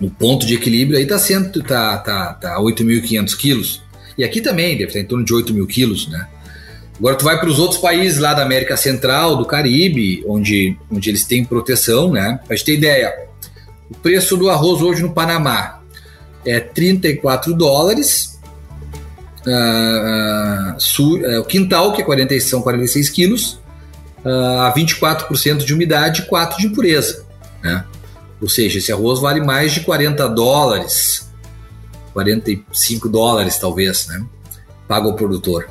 no 0.00 0.10
ponto 0.10 0.44
de 0.44 0.54
equilíbrio, 0.54 0.98
aí 0.98 1.04
está 1.04 1.18
tá, 1.66 1.98
tá, 1.98 2.34
tá 2.34 2.58
8.500 2.58 3.36
quilos. 3.36 3.82
E 4.18 4.24
aqui 4.24 4.40
também 4.40 4.72
deve 4.76 4.86
estar 4.86 5.00
em 5.00 5.04
torno 5.04 5.24
de 5.24 5.32
8 5.32 5.54
mil 5.54 5.66
quilos, 5.66 6.08
né? 6.08 6.26
Agora 6.98 7.14
tu 7.16 7.24
vai 7.24 7.38
para 7.38 7.48
os 7.48 7.58
outros 7.58 7.78
países 7.80 8.18
lá 8.18 8.32
da 8.32 8.42
América 8.42 8.76
Central, 8.76 9.36
do 9.36 9.44
Caribe, 9.44 10.24
onde, 10.26 10.76
onde 10.90 11.10
eles 11.10 11.24
têm 11.24 11.44
proteção, 11.44 12.10
né? 12.10 12.40
Pra 12.46 12.56
gente 12.56 12.64
ter 12.66 12.74
ideia, 12.74 13.12
o 13.90 13.94
preço 13.94 14.36
do 14.36 14.48
arroz 14.48 14.80
hoje 14.80 15.02
no 15.02 15.12
Panamá 15.12 15.80
é 16.44 16.58
34 16.58 17.52
dólares. 17.54 18.40
Ah, 19.46 20.72
ah, 20.74 20.76
su- 20.78 21.24
é, 21.24 21.38
o 21.38 21.44
quintal, 21.44 21.92
que 21.92 22.00
é 22.02 22.04
40, 22.04 22.40
são 22.40 22.62
46 22.62 23.10
quilos, 23.10 23.60
a 24.24 24.72
24% 24.76 25.58
de 25.64 25.72
umidade 25.74 26.22
e 26.22 26.24
4 26.26 26.58
de 26.58 26.66
impureza. 26.66 27.24
Né? 27.62 27.84
Ou 28.40 28.48
seja, 28.48 28.78
esse 28.78 28.90
arroz 28.90 29.20
vale 29.20 29.40
mais 29.40 29.72
de 29.72 29.80
40 29.80 30.28
dólares, 30.28 31.30
45 32.12 33.08
dólares 33.08 33.58
talvez, 33.58 34.06
né? 34.08 34.24
paga 34.88 35.06
o 35.08 35.14
produtor 35.14 35.68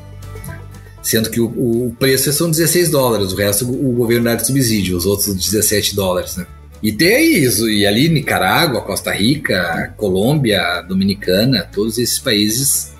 sendo 1.05 1.29
que 1.29 1.39
o, 1.39 1.45
o 1.45 1.95
preço 1.99 2.33
são 2.33 2.49
16 2.49 2.89
dólares, 2.89 3.31
o 3.31 3.35
resto 3.35 3.63
o 3.63 3.93
governo 3.93 4.25
dá 4.25 4.33
de 4.33 4.45
subsídio, 4.45 4.97
os 4.97 5.05
outros 5.05 5.35
17 5.35 5.95
dólares, 5.95 6.35
né? 6.35 6.47
E 6.81 6.91
tem 6.91 7.43
isso, 7.43 7.69
e 7.69 7.85
ali 7.85 8.09
Nicarágua, 8.09 8.81
Costa 8.81 9.11
Rica, 9.13 9.93
Colômbia, 9.97 10.81
Dominicana, 10.81 11.69
todos 11.71 11.99
esses 11.99 12.17
países 12.17 12.91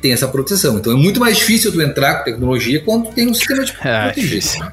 têm 0.00 0.12
essa 0.12 0.28
proteção. 0.28 0.78
Então 0.78 0.92
é 0.92 0.96
muito 0.96 1.18
mais 1.18 1.36
difícil 1.36 1.72
tu 1.72 1.82
entrar 1.82 2.18
com 2.18 2.24
tecnologia 2.24 2.80
quando 2.80 3.08
tu 3.08 3.12
tem 3.12 3.28
um 3.28 3.34
sistema 3.34 3.64
de 3.64 3.72
É, 3.72 3.74
proteger. 4.06 4.12
difícil. 4.14 4.64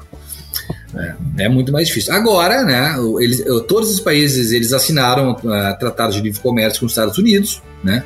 É, 0.94 1.14
é 1.44 1.48
muito 1.48 1.72
mais 1.72 1.88
difícil. 1.88 2.12
Agora, 2.14 2.64
né, 2.64 2.94
eles, 3.20 3.44
todos 3.66 3.90
os 3.90 3.98
países 4.00 4.52
eles 4.52 4.72
assinaram 4.72 5.32
uh, 5.32 5.78
tratados 5.78 6.14
de 6.14 6.22
livre 6.22 6.40
comércio 6.40 6.80
com 6.80 6.86
os 6.86 6.92
Estados 6.92 7.18
Unidos, 7.18 7.60
né? 7.82 8.04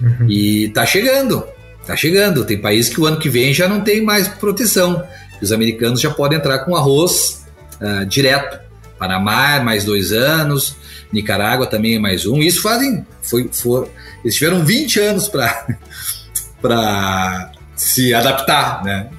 Uhum. 0.00 0.28
E 0.28 0.68
tá 0.70 0.84
chegando, 0.84 1.44
tá 1.86 1.96
chegando. 1.96 2.44
Tem 2.44 2.58
países 2.58 2.92
que 2.92 3.00
o 3.00 3.06
ano 3.06 3.18
que 3.18 3.28
vem 3.28 3.54
já 3.54 3.68
não 3.68 3.80
tem 3.80 4.02
mais 4.02 4.28
proteção. 4.28 5.02
Os 5.40 5.52
americanos 5.52 6.00
já 6.00 6.10
podem 6.10 6.38
entrar 6.38 6.60
com 6.60 6.74
arroz 6.74 7.46
ah, 7.80 8.04
direto. 8.04 8.66
Panamá 8.98 9.56
é 9.56 9.60
mais 9.60 9.84
dois 9.84 10.10
anos, 10.10 10.74
Nicarágua 11.12 11.66
também 11.66 11.96
é 11.96 11.98
mais 11.98 12.26
um. 12.26 12.38
Isso 12.38 12.62
fazem, 12.62 13.06
foi, 13.22 13.48
for, 13.52 13.88
eles 14.24 14.34
tiveram 14.34 14.64
20 14.64 15.00
anos 15.00 15.28
para 15.28 15.66
se 17.76 18.14
adaptar, 18.14 18.82
né? 18.82 19.10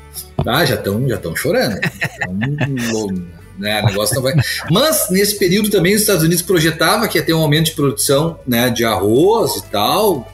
Ah, 0.46 0.66
já 0.66 0.76
estão 0.76 1.08
já 1.08 1.16
estão 1.16 1.36
chorando. 1.36 1.80
Então, 2.24 3.08
né, 3.58 3.82
negócio 3.84 4.16
não 4.16 4.24
vai. 4.24 4.34
Mas 4.72 5.10
nesse 5.12 5.38
período 5.38 5.70
também 5.70 5.96
os 5.96 6.02
Estados 6.02 6.24
Unidos 6.24 6.42
projetava 6.42 7.08
que 7.08 7.18
ia 7.18 7.24
ter 7.24 7.34
um 7.34 7.42
aumento 7.42 7.68
de 7.68 7.74
produção, 7.74 8.40
né, 8.48 8.70
de 8.70 8.84
arroz 8.84 9.58
e 9.58 9.64
tal, 9.66 10.32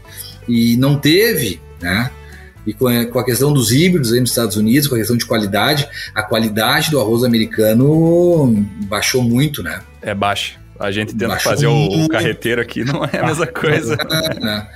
e 0.48 0.78
não 0.78 0.98
teve, 0.98 1.60
né? 1.82 2.10
E 2.66 2.74
com 2.74 2.88
a, 2.88 3.26
questão 3.26 3.52
dos 3.52 3.72
híbridos 3.72 4.14
aí 4.14 4.22
nos 4.22 4.30
Estados 4.30 4.56
Unidos, 4.56 4.88
com 4.88 4.96
a 4.96 4.98
questão 4.98 5.18
de 5.18 5.26
qualidade, 5.26 5.88
a 6.16 6.24
qualidade 6.24 6.92
do 6.92 7.00
arroz 7.00 7.24
americano 7.24 8.66
baixou 8.88 9.22
muito, 9.22 9.62
né? 9.62 9.82
É 10.02 10.16
baixo. 10.16 10.64
A 10.80 10.92
gente 10.92 11.14
tenta 11.14 11.30
Baixou 11.30 11.52
fazer 11.52 11.68
o, 11.68 11.72
o 11.72 11.98
muito. 11.98 12.12
carreteiro 12.12 12.62
aqui, 12.62 12.84
não 12.84 13.06
é 13.06 13.20
a 13.20 13.26
mesma 13.28 13.48
coisa. 13.48 13.96
né? 14.42 14.68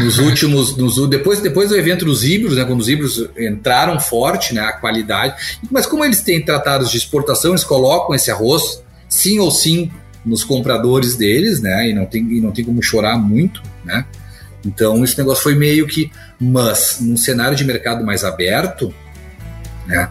Nos 0.00 0.18
últimos, 0.18 0.76
nos, 0.76 1.08
depois, 1.08 1.40
depois 1.40 1.70
do 1.70 1.76
evento 1.76 2.04
dos 2.04 2.24
híbridos, 2.24 2.56
né, 2.56 2.64
quando 2.64 2.80
os 2.80 2.88
híbridos 2.88 3.28
entraram 3.38 3.98
forte, 3.98 4.54
né, 4.54 4.60
a 4.60 4.72
qualidade. 4.72 5.58
Mas 5.70 5.86
como 5.86 6.04
eles 6.04 6.20
têm 6.20 6.44
tratados 6.44 6.90
de 6.90 6.98
exportação, 6.98 7.52
eles 7.52 7.64
colocam 7.64 8.14
esse 8.14 8.30
arroz, 8.30 8.82
sim 9.08 9.38
ou 9.38 9.50
sim, 9.50 9.90
nos 10.24 10.44
compradores 10.44 11.16
deles, 11.16 11.60
né, 11.60 11.90
e 11.90 11.94
não 11.94 12.04
tem, 12.04 12.22
e 12.22 12.40
não 12.40 12.52
tem 12.52 12.64
como 12.64 12.82
chorar 12.82 13.16
muito, 13.16 13.62
né. 13.84 14.04
Então 14.66 15.04
esse 15.04 15.16
negócio 15.16 15.42
foi 15.42 15.54
meio 15.54 15.86
que, 15.86 16.10
mas 16.40 16.98
num 17.00 17.16
cenário 17.16 17.56
de 17.56 17.64
mercado 17.64 18.04
mais 18.04 18.24
aberto, 18.24 18.92
né, 19.86 20.10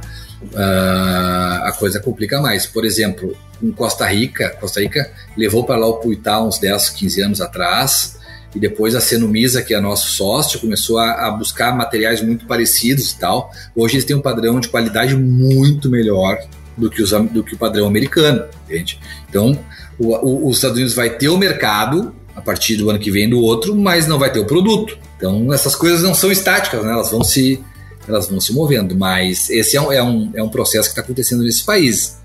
ah, 0.56 1.64
a 1.66 1.72
coisa 1.74 2.00
complica 2.00 2.40
mais. 2.42 2.66
Por 2.66 2.86
exemplo, 2.86 3.36
em 3.62 3.72
Costa 3.72 4.06
Rica, 4.08 4.50
Costa 4.60 4.80
Rica 4.80 5.12
levou 5.38 5.66
para 5.66 5.76
lá 5.76 5.88
o 5.88 5.96
Puitá 5.96 6.42
uns 6.42 6.58
10, 6.58 6.90
15 6.92 7.22
anos 7.22 7.42
atrás, 7.42 8.18
e 8.56 8.60
depois 8.60 8.96
a 8.96 9.02
Senumisa, 9.02 9.62
que 9.62 9.74
é 9.74 9.82
nosso 9.82 10.08
sócio, 10.08 10.60
começou 10.60 10.98
a, 10.98 11.28
a 11.28 11.32
buscar 11.32 11.76
materiais 11.76 12.22
muito 12.22 12.46
parecidos 12.46 13.12
e 13.12 13.20
tal. 13.20 13.52
Hoje 13.76 13.96
eles 13.96 14.06
têm 14.06 14.16
um 14.16 14.22
padrão 14.22 14.62
de 14.62 14.70
qualidade 14.70 15.14
muito 15.14 15.90
melhor 15.90 16.38
do 16.78 16.90
que, 16.90 17.02
os, 17.02 17.12
do 17.12 17.44
que 17.44 17.56
o 17.56 17.58
padrão 17.58 17.86
americano, 17.86 18.46
entende? 18.66 19.00
Então, 19.30 19.60
o, 20.00 20.16
o, 20.16 20.48
os 20.48 20.58
Estados 20.58 20.78
Unidos 20.78 20.94
vai 20.94 21.10
ter 21.10 21.28
o 21.28 21.38
mercado 21.38 22.16
a 22.36 22.42
partir 22.42 22.76
do 22.76 22.90
ano 22.90 23.00
que 23.00 23.10
vem 23.10 23.30
do 23.30 23.40
outro, 23.40 23.76
mas 23.76 24.08
não 24.08 24.20
vai 24.20 24.32
ter 24.32 24.40
o 24.40 24.46
produto. 24.46 24.98
Então, 25.18 25.54
essas 25.54 25.76
coisas 25.76 26.04
não 26.04 26.14
são 26.14 26.32
estáticas, 26.32 26.84
né? 26.84 26.92
Elas 26.92 27.10
vão 27.10 27.24
se 27.24 27.64
elas 28.08 28.28
vão 28.28 28.40
se 28.40 28.54
movendo, 28.54 28.96
mas 28.96 29.50
esse 29.50 29.76
é 29.76 29.82
um, 29.82 29.92
é 29.92 30.04
um, 30.04 30.32
é 30.36 30.44
um 30.44 30.50
processo 30.50 30.90
que 30.90 30.92
está 30.92 31.02
acontecendo 31.02 31.44
nesses 31.44 31.64
países. 31.64 32.18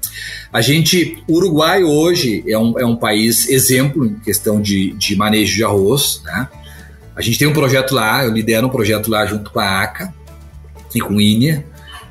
A 0.52 0.60
gente, 0.60 1.22
o 1.26 1.36
Uruguai 1.36 1.82
hoje 1.82 2.44
é 2.46 2.58
um, 2.58 2.78
é 2.78 2.84
um 2.84 2.96
país 2.96 3.48
exemplo 3.48 4.04
em 4.04 4.14
questão 4.16 4.60
de, 4.60 4.92
de 4.92 5.16
manejo 5.16 5.54
de 5.54 5.64
arroz, 5.64 6.20
né? 6.24 6.48
A 7.16 7.22
gente 7.22 7.38
tem 7.38 7.48
um 7.48 7.52
projeto 7.52 7.94
lá, 7.94 8.24
eu 8.24 8.30
lidero 8.30 8.66
um 8.66 8.70
projeto 8.70 9.10
lá 9.10 9.26
junto 9.26 9.50
com 9.50 9.60
a 9.60 9.82
ACA 9.82 10.14
e 10.94 11.00
com 11.00 11.14
o 11.14 11.20
INEA. 11.20 11.64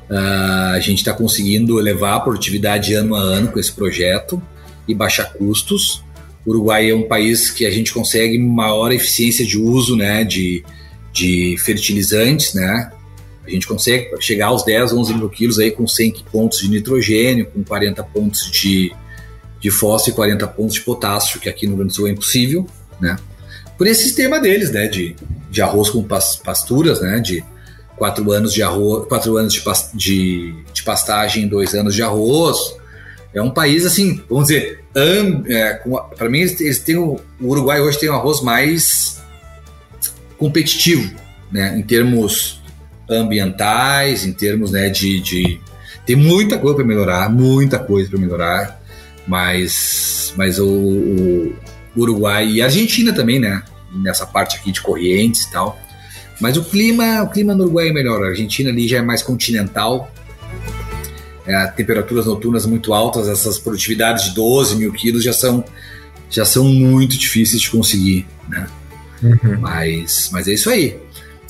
Uh, 0.09 0.75
a 0.75 0.79
gente 0.79 0.99
está 0.99 1.13
conseguindo 1.13 1.79
elevar 1.79 2.15
a 2.15 2.19
produtividade 2.19 2.93
ano 2.93 3.15
a 3.15 3.19
ano 3.19 3.51
com 3.51 3.59
esse 3.59 3.71
projeto 3.71 4.41
e 4.87 4.95
baixar 4.95 5.33
custos. 5.33 6.03
O 6.49 6.51
Uruguai 6.51 6.89
é 6.89 6.95
um 6.95 7.07
país 7.07 7.51
que 7.51 7.63
a 7.63 7.69
gente 7.69 7.93
consegue 7.93 8.39
maior 8.39 8.91
eficiência 8.91 9.45
de 9.45 9.55
uso 9.59 9.95
né, 9.95 10.23
de, 10.23 10.63
de 11.13 11.55
fertilizantes, 11.59 12.55
né? 12.55 12.91
A 13.45 13.51
gente 13.51 13.67
consegue 13.67 14.09
chegar 14.19 14.47
aos 14.47 14.65
10, 14.65 14.93
11 14.93 15.13
mil 15.13 15.29
quilos 15.29 15.59
aí 15.59 15.69
com 15.69 15.85
100 15.85 16.23
pontos 16.31 16.61
de 16.61 16.67
nitrogênio, 16.67 17.45
com 17.45 17.63
40 17.63 18.03
pontos 18.05 18.49
de, 18.49 18.91
de 19.59 19.69
fósforo 19.69 20.11
e 20.11 20.15
40 20.15 20.47
pontos 20.47 20.73
de 20.73 20.81
potássio, 20.81 21.39
que 21.39 21.47
aqui 21.47 21.67
no 21.67 21.73
Rio 21.73 21.77
Grande 21.77 21.93
do 21.93 21.95
Sul 21.95 22.07
é 22.07 22.11
impossível, 22.11 22.65
né? 22.99 23.15
Por 23.77 23.85
esse 23.85 24.01
sistema 24.05 24.39
deles, 24.39 24.71
né? 24.71 24.87
De, 24.87 25.15
de 25.51 25.61
arroz 25.61 25.91
com 25.91 26.03
pasturas, 26.03 26.99
né? 26.99 27.19
De 27.19 27.43
quatro 27.95 28.31
anos 28.31 28.55
de 28.55 28.63
arroz, 28.63 29.07
quatro 29.07 29.37
anos 29.37 29.53
de, 29.53 29.61
de, 29.93 30.55
de 30.73 30.81
pastagem, 30.81 31.47
dois 31.47 31.75
anos 31.75 31.93
de 31.93 32.01
arroz. 32.01 32.78
É 33.33 33.41
um 33.41 33.51
país 33.51 33.85
assim, 33.85 34.21
vamos 34.29 34.47
dizer, 34.47 34.83
é, 34.95 35.81
para 36.17 36.29
mim 36.29 36.39
eles, 36.39 36.79
têm 36.79 36.97
o, 36.97 37.19
o 37.39 37.47
Uruguai 37.47 37.79
hoje 37.79 37.99
tem 37.99 38.09
um 38.09 38.15
arroz 38.15 38.41
mais 38.41 39.21
competitivo, 40.37 41.13
né? 41.51 41.77
Em 41.77 41.83
termos 41.83 42.61
ambientais, 43.09 44.25
em 44.25 44.31
termos 44.31 44.71
né, 44.71 44.89
de, 44.89 45.19
de 45.19 45.59
tem 46.05 46.15
muita 46.15 46.57
coisa 46.57 46.75
para 46.75 46.85
melhorar, 46.85 47.29
muita 47.29 47.77
coisa 47.77 48.09
para 48.09 48.19
melhorar, 48.19 48.81
mas, 49.27 50.33
mas 50.35 50.57
o, 50.57 50.67
o, 50.67 51.55
Uruguai 51.95 52.47
e 52.47 52.61
a 52.61 52.65
Argentina 52.65 53.13
também, 53.13 53.39
né? 53.39 53.61
Nessa 53.91 54.25
parte 54.25 54.57
aqui 54.57 54.71
de 54.71 54.81
correntes 54.81 55.43
e 55.43 55.51
tal. 55.51 55.79
Mas 56.39 56.57
o 56.57 56.63
clima, 56.63 57.21
o 57.21 57.29
clima 57.29 57.53
no 57.53 57.65
Uruguai 57.65 57.89
é 57.89 57.93
melhor. 57.93 58.23
A 58.23 58.29
Argentina 58.29 58.69
ali 58.69 58.87
já 58.87 58.97
é 58.97 59.01
mais 59.01 59.21
continental, 59.21 60.09
é, 61.49 61.65
temperaturas 61.67 62.27
noturnas 62.27 62.65
muito 62.67 62.93
altas, 62.93 63.27
essas 63.27 63.57
produtividades 63.57 64.25
de 64.25 64.35
12 64.35 64.75
mil 64.75 64.93
quilos 64.93 65.23
já 65.23 65.33
são, 65.33 65.65
já 66.29 66.45
são 66.45 66.65
muito 66.65 67.17
difíceis 67.17 67.59
de 67.59 67.71
conseguir, 67.71 68.27
né? 68.47 68.67
Uhum. 69.23 69.59
Mas, 69.59 70.29
mas 70.31 70.47
é 70.47 70.53
isso 70.53 70.69
aí. 70.69 70.97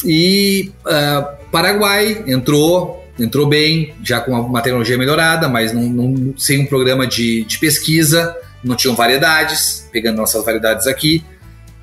E 0.05 0.71
uh, 0.85 1.51
Paraguai 1.51 2.23
entrou 2.25 2.97
entrou 3.19 3.45
bem, 3.45 3.93
já 4.01 4.21
com 4.21 4.31
uma 4.31 4.61
tecnologia 4.61 4.97
melhorada, 4.97 5.49
mas 5.49 5.73
não, 5.73 5.81
não, 5.81 6.33
sem 6.37 6.61
um 6.61 6.65
programa 6.65 7.05
de, 7.05 7.43
de 7.43 7.59
pesquisa, 7.59 8.33
não 8.63 8.77
tinham 8.77 8.95
variedades, 8.95 9.89
pegando 9.91 10.15
nossas 10.15 10.45
variedades 10.45 10.87
aqui, 10.87 11.21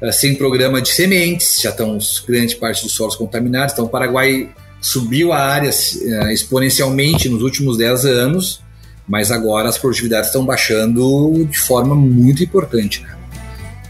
uh, 0.01 0.11
sem 0.11 0.35
programa 0.35 0.81
de 0.81 0.89
sementes, 0.89 1.61
já 1.61 1.69
estão 1.69 1.99
grande 2.27 2.57
parte 2.57 2.83
dos 2.83 2.93
solos 2.93 3.15
contaminados, 3.15 3.75
então 3.75 3.85
o 3.85 3.89
Paraguai 3.91 4.49
subiu 4.87 5.33
a 5.33 5.41
área 5.41 5.71
uh, 5.71 6.29
exponencialmente 6.29 7.29
nos 7.29 7.43
últimos 7.43 7.77
10 7.77 8.05
anos, 8.05 8.63
mas 9.07 9.33
agora 9.33 9.69
as 9.69 9.77
produtividades 9.77 10.29
estão 10.29 10.47
baixando 10.47 11.45
de 11.51 11.59
forma 11.59 11.95
muito 11.95 12.45
importante, 12.45 13.03
né? 13.03 13.17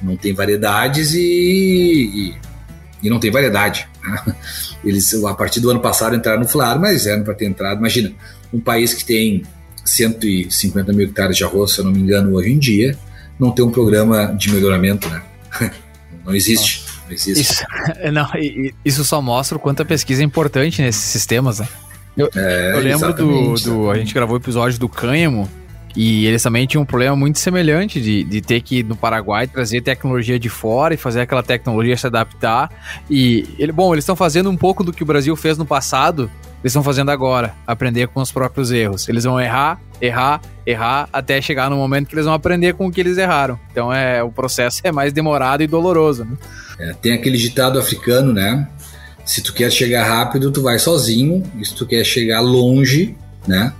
Não 0.03 0.17
tem 0.17 0.33
variedades 0.33 1.13
e, 1.13 1.21
e, 1.21 2.35
e 3.03 3.11
não 3.11 3.21
tem 3.21 3.31
variedade. 3.31 3.87
Né? 4.03 4.35
Eles, 4.85 5.13
a 5.25 5.35
partir 5.35 5.61
do 5.61 5.71
ano 5.71 5.81
passado, 5.81 6.17
entraram 6.17 6.41
no 6.41 6.49
FLAR, 6.49 6.81
mas 6.81 7.07
eram 7.07 7.25
para 7.25 7.35
ter 7.35 7.45
entrado. 7.45 7.79
Imagina, 7.79 8.13
um 8.53 8.61
país 8.61 8.95
que 8.95 9.05
tem 9.05 9.43
150 9.85 10.93
mil 10.95 11.07
hectares 11.07 11.37
de 11.37 11.45
arroz, 11.45 11.73
se 11.73 11.81
eu 11.81 11.85
não 11.85 11.93
me 11.93 12.01
engano, 12.01 12.35
hoje 12.35 12.53
em 12.53 12.59
dia, 12.59 12.97
não 13.39 13.51
tem 13.51 13.65
um 13.65 13.71
programa 13.71 14.35
de 14.39 14.51
melhoramento, 14.51 15.09
né? 15.11 15.23
Não 16.25 16.35
existe. 16.35 16.86
Existe. 17.11 17.41
Isso, 17.41 17.65
não, 18.13 18.29
isso 18.85 19.05
só 19.05 19.21
mostra 19.23 19.57
o 19.57 19.61
quanto 19.61 19.83
a 19.83 19.85
pesquisa 19.85 20.23
é 20.23 20.25
importante 20.25 20.83
nesses 20.83 21.03
sistemas, 21.03 21.61
né? 21.61 21.69
Eu, 22.17 22.31
é, 22.35 22.73
eu 22.75 22.81
lembro 22.81 23.13
do, 23.13 23.55
do. 23.55 23.91
A 23.91 23.99
gente 23.99 24.15
gravou 24.15 24.37
o 24.37 24.41
episódio 24.41 24.79
do 24.79 24.89
cânhamo, 24.89 25.49
e 25.97 26.27
eles 26.27 26.43
também 26.43 26.67
tinham 26.67 26.83
um 26.83 26.87
problema 26.87 27.17
muito 27.17 27.39
semelhante 27.39 28.01
de, 28.01 28.23
de 28.23 28.43
ter 28.43 28.61
que 28.61 28.81
ir 28.81 28.85
no 28.85 28.95
Paraguai 28.95 29.47
trazer 29.47 29.81
tecnologia 29.81 30.39
de 30.39 30.51
fora 30.51 30.93
e 30.93 30.97
fazer 30.97 31.23
aquela 31.23 31.43
tecnologia 31.43 31.97
se 31.97 32.07
adaptar. 32.07 32.71
E, 33.09 33.47
ele, 33.59 33.73
bom, 33.73 33.95
eles 33.95 34.03
estão 34.03 34.15
fazendo 34.15 34.51
um 34.51 34.57
pouco 34.57 34.85
do 34.85 34.93
que 34.93 35.03
o 35.03 35.07
Brasil 35.07 35.35
fez 35.35 35.57
no 35.57 35.65
passado, 35.65 36.31
eles 36.63 36.73
estão 36.73 36.83
fazendo 36.83 37.11
agora, 37.11 37.55
aprender 37.67 38.09
com 38.09 38.21
os 38.21 38.33
próprios 38.33 38.71
erros. 38.71 39.09
Eles 39.09 39.25
vão 39.25 39.41
errar, 39.41 39.81
errar, 40.01 40.41
errar, 40.67 41.09
até 41.13 41.41
chegar 41.41 41.71
no 41.71 41.77
momento 41.77 42.09
que 42.09 42.15
eles 42.15 42.25
vão 42.25 42.35
aprender 42.35 42.75
com 42.75 42.87
o 42.87 42.93
que 42.93 43.01
eles 43.01 43.19
erraram. 43.19 43.59
Então 43.71 43.93
é 43.93 44.23
o 44.23 44.31
processo 44.31 44.81
é 44.85 44.91
mais 44.91 45.13
demorado 45.13 45.63
e 45.63 45.67
doloroso. 45.67 46.25
Né? 46.25 46.37
É, 46.79 46.93
tem 46.95 47.13
aquele 47.13 47.39
ditado 47.39 47.79
africano, 47.79 48.33
né? 48.33 48.69
Se 49.25 49.43
tu 49.43 49.53
quer 49.53 49.71
chegar 49.73 50.05
rápido, 50.05 50.53
tu 50.53 50.63
vai 50.63 50.79
sozinho. 50.79 51.43
E 51.59 51.65
se 51.65 51.75
tu 51.75 51.87
quer 51.87 52.05
chegar 52.05 52.41
longe, 52.41 53.17
né? 53.47 53.73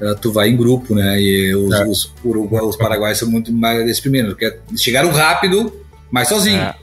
uh, 0.00 0.14
tu 0.16 0.32
vai 0.32 0.48
em 0.48 0.56
grupo, 0.56 0.94
né? 0.94 1.20
E 1.20 1.54
os, 1.54 1.74
é. 1.74 1.84
os, 1.84 2.12
Uruguai, 2.24 2.62
os 2.62 2.76
paraguaios 2.76 3.18
são 3.18 3.30
muito 3.30 3.52
mais 3.52 3.84
desse 3.84 4.00
primeiro, 4.00 4.36
chegaram 4.76 5.10
rápido, 5.10 5.72
mas 6.10 6.28
sozinho. 6.28 6.60
É. 6.60 6.74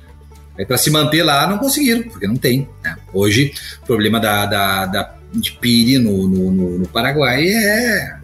Aí 0.58 0.66
para 0.66 0.78
se 0.78 0.90
manter 0.90 1.24
lá 1.24 1.48
não 1.48 1.58
conseguiram, 1.58 2.04
porque 2.04 2.28
não 2.28 2.36
tem. 2.36 2.68
Né? 2.84 2.96
Hoje, 3.14 3.54
o 3.84 3.86
problema 3.86 4.20
da, 4.20 4.46
da, 4.46 4.86
da 4.86 5.18
de 5.34 5.52
pire 5.54 6.00
no, 6.00 6.28
no, 6.28 6.80
no, 6.80 6.88
Paraguai 6.88 7.48
é, 7.48 8.18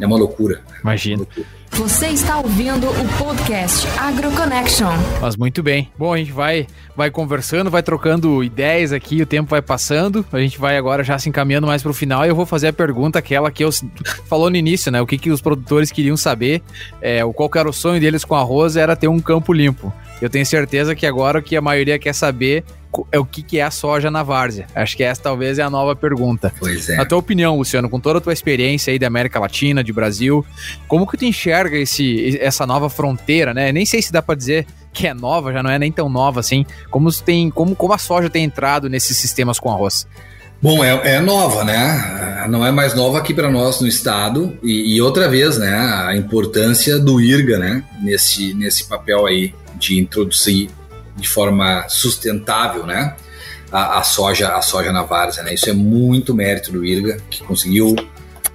é 0.00 0.06
uma 0.06 0.18
loucura. 0.18 0.60
Imagina. 0.82 1.16
Uma 1.16 1.24
loucura. 1.24 1.59
Você 1.72 2.08
está 2.08 2.38
ouvindo 2.38 2.88
o 2.88 3.18
podcast 3.18 3.86
AgroConnection. 3.98 4.92
Mas 5.20 5.36
muito 5.36 5.62
bem. 5.62 5.90
Bom, 5.96 6.12
a 6.12 6.18
gente 6.18 6.32
vai, 6.32 6.66
vai 6.94 7.10
conversando, 7.10 7.70
vai 7.70 7.82
trocando 7.82 8.44
ideias 8.44 8.92
aqui, 8.92 9.22
o 9.22 9.26
tempo 9.26 9.48
vai 9.50 9.62
passando. 9.62 10.24
A 10.32 10.38
gente 10.38 10.58
vai 10.58 10.76
agora 10.76 11.02
já 11.02 11.18
se 11.18 11.28
encaminhando 11.28 11.66
mais 11.66 11.82
para 11.82 11.90
o 11.90 11.94
final 11.94 12.24
e 12.24 12.28
eu 12.28 12.34
vou 12.34 12.44
fazer 12.44 12.68
a 12.68 12.72
pergunta 12.72 13.18
aquela 13.18 13.50
que 13.50 13.64
eu 13.64 13.70
falou 14.26 14.50
no 14.50 14.56
início, 14.56 14.92
né? 14.92 15.00
O 15.00 15.06
que, 15.06 15.16
que 15.16 15.30
os 15.30 15.40
produtores 15.40 15.90
queriam 15.90 16.16
saber, 16.16 16.62
é, 17.00 17.20
qual 17.32 17.50
era 17.54 17.68
o 17.68 17.72
sonho 17.72 18.00
deles 18.00 18.24
com 18.24 18.34
arroz 18.34 18.76
era 18.76 18.94
ter 18.94 19.08
um 19.08 19.20
campo 19.20 19.52
limpo. 19.52 19.92
Eu 20.20 20.28
tenho 20.28 20.44
certeza 20.44 20.94
que 20.94 21.06
agora 21.06 21.38
o 21.38 21.42
que 21.42 21.56
a 21.56 21.62
maioria 21.62 21.98
quer 21.98 22.12
saber 22.12 22.64
é 23.12 23.18
o 23.18 23.24
que, 23.24 23.42
que 23.42 23.58
é 23.58 23.62
a 23.62 23.70
soja 23.70 24.10
na 24.10 24.22
várzea. 24.22 24.66
Acho 24.74 24.96
que 24.96 25.04
essa 25.04 25.22
talvez 25.22 25.58
é 25.58 25.62
a 25.62 25.70
nova 25.70 25.94
pergunta. 25.94 26.52
Pois 26.58 26.88
é. 26.88 26.98
A 27.00 27.04
tua 27.04 27.18
opinião, 27.18 27.56
Luciano, 27.56 27.88
com 27.88 28.00
toda 28.00 28.18
a 28.18 28.20
tua 28.20 28.32
experiência 28.32 28.92
aí 28.92 28.98
da 28.98 29.06
América 29.06 29.38
Latina, 29.38 29.82
de 29.82 29.92
Brasil, 29.92 30.44
como 30.88 31.06
que 31.06 31.16
tu 31.16 31.24
enxerga 31.24 31.76
esse, 31.76 32.38
essa 32.40 32.66
nova 32.66 32.90
fronteira, 32.90 33.54
né? 33.54 33.72
Nem 33.72 33.86
sei 33.86 34.02
se 34.02 34.12
dá 34.12 34.20
para 34.20 34.34
dizer 34.34 34.66
que 34.92 35.06
é 35.06 35.14
nova, 35.14 35.52
já 35.52 35.62
não 35.62 35.70
é 35.70 35.78
nem 35.78 35.92
tão 35.92 36.08
nova 36.08 36.40
assim. 36.40 36.66
Como, 36.90 37.12
tem, 37.12 37.50
como, 37.50 37.76
como 37.76 37.92
a 37.92 37.98
soja 37.98 38.28
tem 38.28 38.44
entrado 38.44 38.88
nesses 38.88 39.16
sistemas 39.16 39.58
com 39.58 39.70
arroz? 39.70 40.06
Bom, 40.62 40.84
é, 40.84 41.14
é, 41.14 41.20
nova, 41.20 41.64
né? 41.64 42.46
Não 42.50 42.66
é 42.66 42.70
mais 42.70 42.94
nova 42.94 43.18
aqui 43.18 43.32
para 43.32 43.50
nós 43.50 43.80
no 43.80 43.86
estado. 43.86 44.58
E, 44.62 44.96
e, 44.96 45.00
outra 45.00 45.26
vez, 45.26 45.56
né? 45.56 45.74
A 46.06 46.14
importância 46.14 46.98
do 46.98 47.18
IRGA, 47.18 47.58
né? 47.58 47.82
Nesse, 48.02 48.52
nesse 48.52 48.84
papel 48.84 49.24
aí 49.26 49.54
de 49.76 49.98
introduzir 49.98 50.68
de 51.20 51.28
forma 51.28 51.86
sustentável, 51.88 52.86
né? 52.86 53.14
A, 53.70 53.98
a, 53.98 54.02
soja, 54.02 54.56
a 54.56 54.62
soja 54.62 54.90
na 54.90 55.02
várzea, 55.02 55.44
né? 55.44 55.54
Isso 55.54 55.70
é 55.70 55.72
muito 55.72 56.34
mérito 56.34 56.72
do 56.72 56.84
IRGA, 56.84 57.18
que 57.30 57.42
conseguiu 57.44 57.94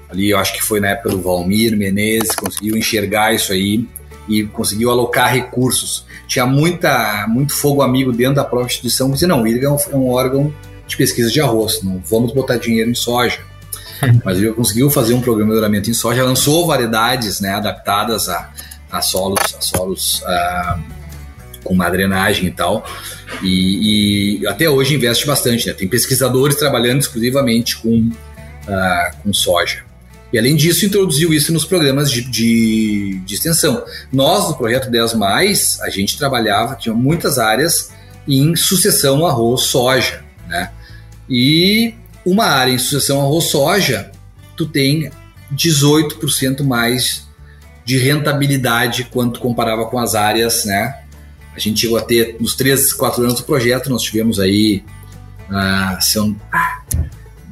ali, 0.09 0.29
eu 0.29 0.37
acho 0.37 0.53
que 0.53 0.61
foi 0.61 0.79
na 0.79 0.89
época 0.89 1.09
do 1.09 1.21
Valmir 1.21 1.77
Menezes, 1.77 2.35
conseguiu 2.35 2.75
enxergar 2.75 3.33
isso 3.33 3.53
aí 3.53 3.87
e 4.27 4.43
conseguiu 4.43 4.89
alocar 4.89 5.31
recursos. 5.31 6.05
Tinha 6.27 6.45
muita, 6.45 7.25
muito 7.27 7.53
fogo 7.53 7.81
amigo 7.81 8.11
dentro 8.11 8.35
da 8.35 8.43
própria 8.43 8.67
instituição, 8.67 9.11
dizia, 9.11 9.27
não, 9.27 9.43
o 9.43 9.47
IRGA 9.47 9.67
é 9.67 9.69
um, 9.69 9.77
é 9.77 9.95
um 9.95 10.09
órgão 10.09 10.53
de 10.87 10.97
pesquisa 10.97 11.29
de 11.29 11.41
arroz, 11.41 11.81
não 11.81 12.01
vamos 12.05 12.31
botar 12.33 12.57
dinheiro 12.57 12.89
em 12.89 12.95
soja. 12.95 13.39
Mas 14.23 14.37
ele 14.37 14.51
conseguiu 14.51 14.89
fazer 14.89 15.13
um 15.13 15.21
programa 15.21 15.51
de 15.51 15.55
melhoramento 15.55 15.89
em 15.89 15.93
soja, 15.93 16.23
lançou 16.23 16.67
variedades 16.67 17.39
né, 17.39 17.53
adaptadas 17.53 18.27
a, 18.29 18.49
a 18.91 19.01
solos, 19.01 19.55
a 19.57 19.61
solos 19.61 20.21
uh, 20.21 20.81
com 21.65 21.73
uma 21.73 21.89
drenagem 21.89 22.45
e 22.45 22.51
tal. 22.51 22.85
E, 23.43 24.39
e, 24.39 24.47
até 24.47 24.69
hoje 24.69 24.95
investe 24.95 25.27
bastante, 25.27 25.67
né? 25.67 25.73
Tem 25.73 25.87
pesquisadores 25.87 26.55
trabalhando 26.55 27.01
exclusivamente 27.01 27.77
com, 27.77 27.97
uh, 27.97 29.17
com 29.21 29.33
soja. 29.33 29.83
E 30.31 30.39
além 30.39 30.55
disso, 30.55 30.85
introduziu 30.85 31.33
isso 31.33 31.51
nos 31.51 31.65
programas 31.65 32.11
de, 32.11 32.21
de, 32.21 33.19
de, 33.25 33.33
extensão. 33.33 33.83
Nós, 34.11 34.47
no 34.47 34.55
projeto 34.55 34.89
10, 34.89 35.81
a 35.81 35.89
gente 35.89 36.17
trabalhava, 36.17 36.75
tinha 36.75 36.93
muitas 36.93 37.37
áreas 37.37 37.91
em 38.27 38.55
sucessão 38.55 39.25
arroz-soja. 39.25 40.23
Né? 40.47 40.71
E 41.29 41.93
uma 42.25 42.45
área 42.45 42.71
em 42.71 42.77
sucessão 42.77 43.21
arroz-soja, 43.21 44.11
tu 44.57 44.65
tem 44.65 45.09
18% 45.53 46.63
mais 46.63 47.25
de 47.85 47.97
rentabilidade 47.97 49.07
quando 49.11 49.39
comparava 49.39 49.85
com 49.85 49.99
as 49.99 50.15
áreas 50.15 50.65
né, 50.65 51.04
a 51.55 51.59
gente 51.59 51.79
chegou 51.79 51.97
a 51.97 52.01
ter, 52.01 52.35
nos 52.39 52.55
três, 52.55 52.91
quatro 52.91 53.23
anos 53.23 53.35
do 53.35 53.43
projeto, 53.43 53.89
nós 53.89 54.01
tivemos 54.01 54.39
aí, 54.39 54.83
ah, 55.49 55.97
são 56.01 56.35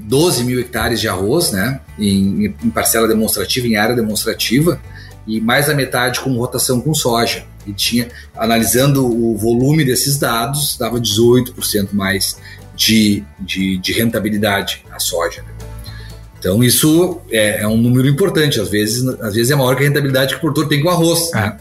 12 0.01 0.43
mil 0.43 0.59
hectares 0.59 0.99
de 0.99 1.07
arroz, 1.07 1.51
né, 1.51 1.79
em, 1.97 2.45
em, 2.45 2.69
parcela 2.69 3.07
demonstrativa, 3.07 3.65
em 3.65 3.77
área 3.77 3.95
demonstrativa, 3.95 4.79
e 5.25 5.39
mais 5.39 5.67
da 5.67 5.73
metade 5.73 6.19
com 6.19 6.33
rotação 6.33 6.81
com 6.81 6.93
soja. 6.93 7.45
E 7.65 7.71
tinha, 7.71 8.09
analisando 8.35 9.05
o 9.05 9.37
volume 9.37 9.85
desses 9.85 10.17
dados, 10.17 10.75
dava 10.77 10.99
18% 10.99 11.93
mais 11.93 12.37
de, 12.75 13.23
de, 13.39 13.77
de, 13.77 13.93
rentabilidade 13.93 14.83
a 14.91 14.99
soja. 14.99 15.41
Né? 15.43 15.49
Então 16.37 16.61
isso 16.61 17.21
é, 17.31 17.61
é, 17.61 17.67
um 17.67 17.77
número 17.77 18.05
importante, 18.05 18.59
às 18.59 18.67
vezes, 18.67 19.07
às 19.21 19.33
vezes 19.33 19.49
é 19.49 19.55
maior 19.55 19.77
que 19.77 19.83
a 19.83 19.87
rentabilidade 19.87 20.33
que 20.33 20.37
o 20.39 20.41
produtor 20.41 20.67
tem 20.67 20.83
com 20.83 20.89
arroz. 20.89 21.31
Né? 21.31 21.57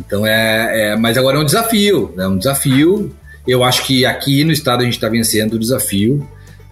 Então 0.00 0.26
é, 0.26 0.92
é, 0.92 0.96
mas 0.96 1.18
agora 1.18 1.36
é 1.36 1.40
um 1.40 1.44
desafio, 1.44 2.14
é 2.16 2.26
um 2.26 2.38
desafio. 2.38 3.14
Eu 3.46 3.62
acho 3.62 3.84
que 3.84 4.06
aqui 4.06 4.44
no 4.44 4.52
estado 4.52 4.80
a 4.80 4.84
gente 4.84 4.94
está 4.94 5.08
vencendo 5.08 5.54
o 5.54 5.58
desafio. 5.58 6.26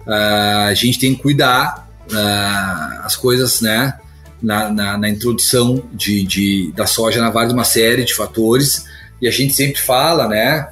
Uh, 0.05 0.67
a 0.67 0.73
gente 0.73 0.99
tem 0.99 1.13
que 1.13 1.21
cuidar 1.21 1.87
uh, 2.11 3.05
as 3.05 3.15
coisas, 3.15 3.61
né? 3.61 3.97
Na, 4.41 4.69
na, 4.69 4.97
na 4.97 5.09
introdução 5.09 5.83
de, 5.93 6.23
de, 6.23 6.71
da 6.73 6.87
soja 6.87 7.21
na 7.21 7.29
várzea, 7.29 7.53
uma 7.53 7.65
série 7.65 8.05
de 8.05 8.15
fatores. 8.15 8.85
E 9.21 9.27
a 9.27 9.31
gente 9.31 9.53
sempre 9.53 9.79
fala, 9.79 10.27
né? 10.27 10.67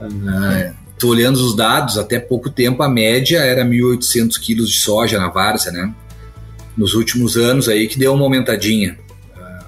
Uh, 0.00 0.74
tô 0.98 1.08
olhando 1.08 1.36
os 1.36 1.56
dados, 1.56 1.96
até 1.96 2.18
pouco 2.18 2.50
tempo 2.50 2.82
a 2.82 2.88
média 2.88 3.38
era 3.38 3.64
1.800 3.64 4.38
quilos 4.40 4.70
de 4.70 4.78
soja 4.78 5.18
na 5.18 5.28
várzea, 5.28 5.72
né? 5.72 5.92
Nos 6.76 6.94
últimos 6.94 7.36
anos 7.36 7.68
aí 7.68 7.86
que 7.86 7.98
deu 7.98 8.12
uma 8.14 8.24
aumentadinha 8.24 8.98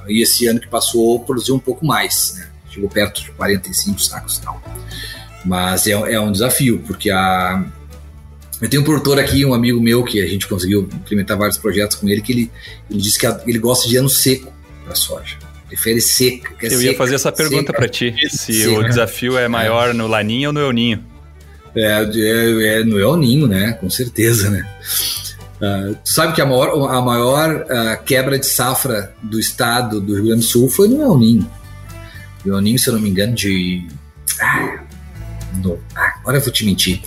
e 0.09 0.23
esse 0.23 0.47
ano 0.47 0.61
que 0.61 0.69
passou 0.69 1.21
produziu 1.21 1.55
um 1.55 1.59
pouco 1.59 1.85
mais, 1.85 2.35
né? 2.37 2.49
chegou 2.75 2.91
perto 2.91 3.23
de 3.23 3.31
45 3.33 4.01
sacos 4.01 4.39
e 4.39 4.43
tal. 4.43 4.63
Mas 5.45 5.87
é, 5.87 5.93
é 5.93 6.21
um 6.21 6.33
desafio, 6.33 6.83
porque 6.87 7.11
a, 7.11 7.65
Eu 8.61 8.69
tenho 8.69 8.83
um 8.83 8.85
produtor 8.85 9.19
aqui, 9.19 9.45
um 9.45 9.55
amigo 9.55 9.81
meu, 9.81 10.03
que 10.03 10.21
a 10.21 10.27
gente 10.27 10.49
conseguiu 10.49 10.89
implementar 10.93 11.39
vários 11.39 11.59
projetos 11.59 11.97
com 11.97 12.09
ele, 12.09 12.21
que 12.21 12.33
ele, 12.33 12.51
ele 12.91 13.01
disse 13.01 13.19
que 13.19 13.27
ele 13.47 13.59
gosta 13.59 13.89
de 13.89 13.97
ano 13.97 14.09
seco 14.09 14.53
para 14.85 14.95
soja. 14.95 15.37
Prefere 15.69 16.01
seca. 16.01 16.55
Eu 16.63 16.71
seca, 16.71 16.83
ia 16.83 16.97
fazer 16.97 17.15
essa 17.15 17.33
pergunta 17.33 17.73
para 17.73 17.89
ti, 17.89 18.15
se 18.29 18.65
seca. 18.65 18.79
o 18.79 18.85
desafio 18.85 19.39
é 19.39 19.49
maior 19.49 19.95
no 19.95 20.07
laninho 20.07 20.49
ou 20.49 20.53
no 20.53 20.61
euninho. 20.61 21.05
É, 21.77 22.05
é, 22.05 22.79
é 22.79 22.85
no 22.85 22.99
euninho, 22.99 23.47
né? 23.47 23.73
Com 23.73 23.91
certeza, 23.91 24.51
né? 24.51 24.69
Uh, 25.61 25.97
sabe 26.05 26.35
que 26.35 26.41
a 26.41 26.47
maior, 26.47 26.91
a 26.91 27.01
maior 27.01 27.63
uh, 27.63 28.05
quebra 28.05 28.39
de 28.39 28.47
safra 28.47 29.15
do 29.23 29.39
estado 29.39 30.01
do 30.01 30.15
Rio 30.15 30.27
Grande 30.27 30.41
do 30.41 30.47
Sul 30.47 30.69
foi 30.69 30.89
no 30.89 31.01
El 31.01 31.17
Ninho. 31.17 31.51
O 32.45 32.51
El 32.51 32.61
Ninho, 32.61 32.79
se 32.79 32.89
eu 32.89 32.95
não 32.95 33.01
me 33.01 33.09
engano, 33.09 33.35
de. 33.35 33.87
Ah, 34.41 34.81
no, 35.63 35.79
ah, 35.95 36.15
agora 36.21 36.39
eu 36.39 36.41
vou 36.41 36.53
te 36.53 36.65
mentir. 36.65 37.01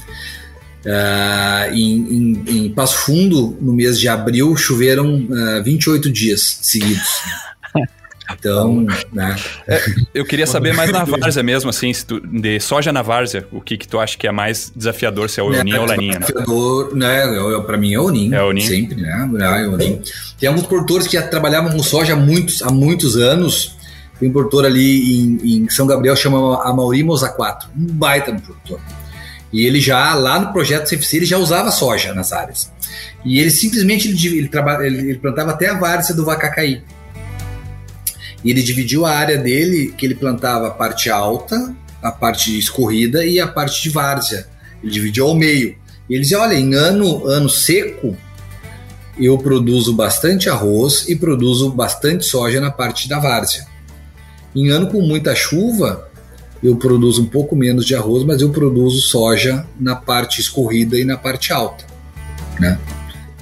Uh, 0.86 1.74
em, 1.74 2.14
em, 2.14 2.44
em, 2.48 2.70
Passo 2.70 3.00
Fundo, 3.00 3.58
no 3.60 3.74
mês 3.74 4.00
de 4.00 4.08
abril, 4.08 4.56
choveram 4.56 5.26
uh, 5.26 5.64
28 5.64 6.10
dias 6.10 6.60
seguidos. 6.62 7.10
Então, 8.32 8.86
né? 9.14 9.36
É, 9.68 9.82
eu 10.14 10.26
queria 10.26 10.46
saber 10.48 10.74
mais 10.74 10.92
na 10.92 11.04
várzea 11.04 11.42
mesmo, 11.42 11.70
assim, 11.70 11.92
tu, 12.06 12.20
de 12.20 12.60
soja 12.60 12.92
na 12.92 13.02
várzea, 13.02 13.48
o 13.52 13.62
que 13.62 13.78
que 13.78 13.88
tu 13.88 14.00
acha 14.00 14.18
que 14.18 14.28
é 14.28 14.32
mais 14.32 14.72
desafiador, 14.76 15.30
se 15.30 15.40
é 15.40 15.44
o 15.44 15.54
é, 15.54 15.60
Oninho 15.60 15.78
ou 15.78 15.84
o 15.84 15.88
Laninha, 15.88 16.14
né? 16.14 16.20
Desafiador, 16.20 16.96
né? 16.96 17.38
Eu, 17.38 17.64
pra 17.64 17.78
mim 17.78 17.94
é 17.94 18.00
o 18.00 18.06
Oninho. 18.06 18.36
É 18.36 18.44
o 18.44 18.50
Oninho. 18.50 18.68
Sempre, 18.68 19.02
né? 19.02 19.30
É 19.40 19.68
o 19.68 19.74
Oninho. 19.74 20.02
Tem 20.40 20.50
alguns 20.50 20.66
produtores 20.66 21.08
que 21.08 21.14
já 21.14 21.24
trabalhavam 21.24 21.72
com 21.72 21.82
soja 21.82 22.14
há 22.14 22.16
muitos, 22.16 22.62
há 22.62 22.70
muitos 22.70 23.16
anos. 23.16 23.76
Tem 24.20 24.30
um 24.30 24.34
produtor 24.34 24.66
ali 24.66 25.24
em, 25.24 25.64
em 25.64 25.70
São 25.70 25.86
Gabriel, 25.86 26.16
chama 26.16 26.62
Amauri 26.64 27.04
Moza 27.04 27.30
4. 27.30 27.70
Um 27.78 27.86
baita 27.86 28.32
um 28.32 28.40
produtor. 28.40 28.80
E 29.52 29.66
ele 29.66 29.80
já, 29.80 30.14
lá 30.14 30.40
no 30.40 30.52
projeto 30.52 30.90
CFC, 30.90 31.18
ele 31.18 31.26
já 31.26 31.38
usava 31.38 31.72
soja 31.72 32.14
nas 32.14 32.34
áreas. 32.34 32.72
E 33.24 33.40
ele 33.40 33.52
simplesmente, 33.52 34.10
ele, 34.10 34.50
ele, 34.82 35.10
ele 35.10 35.18
plantava 35.20 35.52
até 35.52 35.70
a 35.70 35.74
várzea 35.74 36.16
do 36.16 36.26
Vacacaí. 36.26 36.82
E 38.44 38.52
ele 38.52 38.62
dividiu 38.62 39.06
a 39.06 39.12
área 39.12 39.38
dele, 39.38 39.94
que 39.98 40.06
ele 40.06 40.16
plantava 40.16 40.68
a 40.68 40.72
parte 40.72 41.10
alta, 41.10 41.76
a 42.02 42.12
parte 42.12 42.58
escorrida 42.58 43.26
e 43.26 43.40
a 43.40 43.48
parte 43.48 43.82
de 43.82 43.90
várzea. 43.90 44.48
Ele 44.82 44.92
dividiu 44.92 45.28
ao 45.28 45.36
meio. 45.36 45.76
E 46.10 46.14
ele 46.14 46.22
dizia, 46.22 46.40
olha, 46.40 46.54
em 46.54 46.74
ano, 46.74 47.26
ano 47.28 47.50
seco, 47.50 48.16
eu 49.20 49.38
produzo 49.38 49.94
bastante 49.94 50.50
arroz 50.50 51.06
e 51.10 51.16
produzo 51.16 51.72
bastante 51.72 52.26
soja 52.26 52.62
na 52.62 52.72
parte 52.72 53.10
da 53.10 53.20
várzea. 53.20 53.66
Em 54.56 54.70
ano 54.70 54.88
com 54.88 55.02
muita 55.02 55.36
chuva, 55.36 56.08
eu 56.64 56.76
produzo 56.76 57.24
um 57.24 57.26
pouco 57.26 57.56
menos 57.56 57.86
de 57.86 57.96
arroz, 57.96 58.24
mas 58.24 58.42
eu 58.42 58.50
produzo 58.50 59.02
soja 59.02 59.66
na 59.80 59.96
parte 59.96 60.40
escorrida 60.40 60.98
e 60.98 61.04
na 61.04 61.18
parte 61.18 61.52
alta, 61.52 61.86
né? 62.60 62.80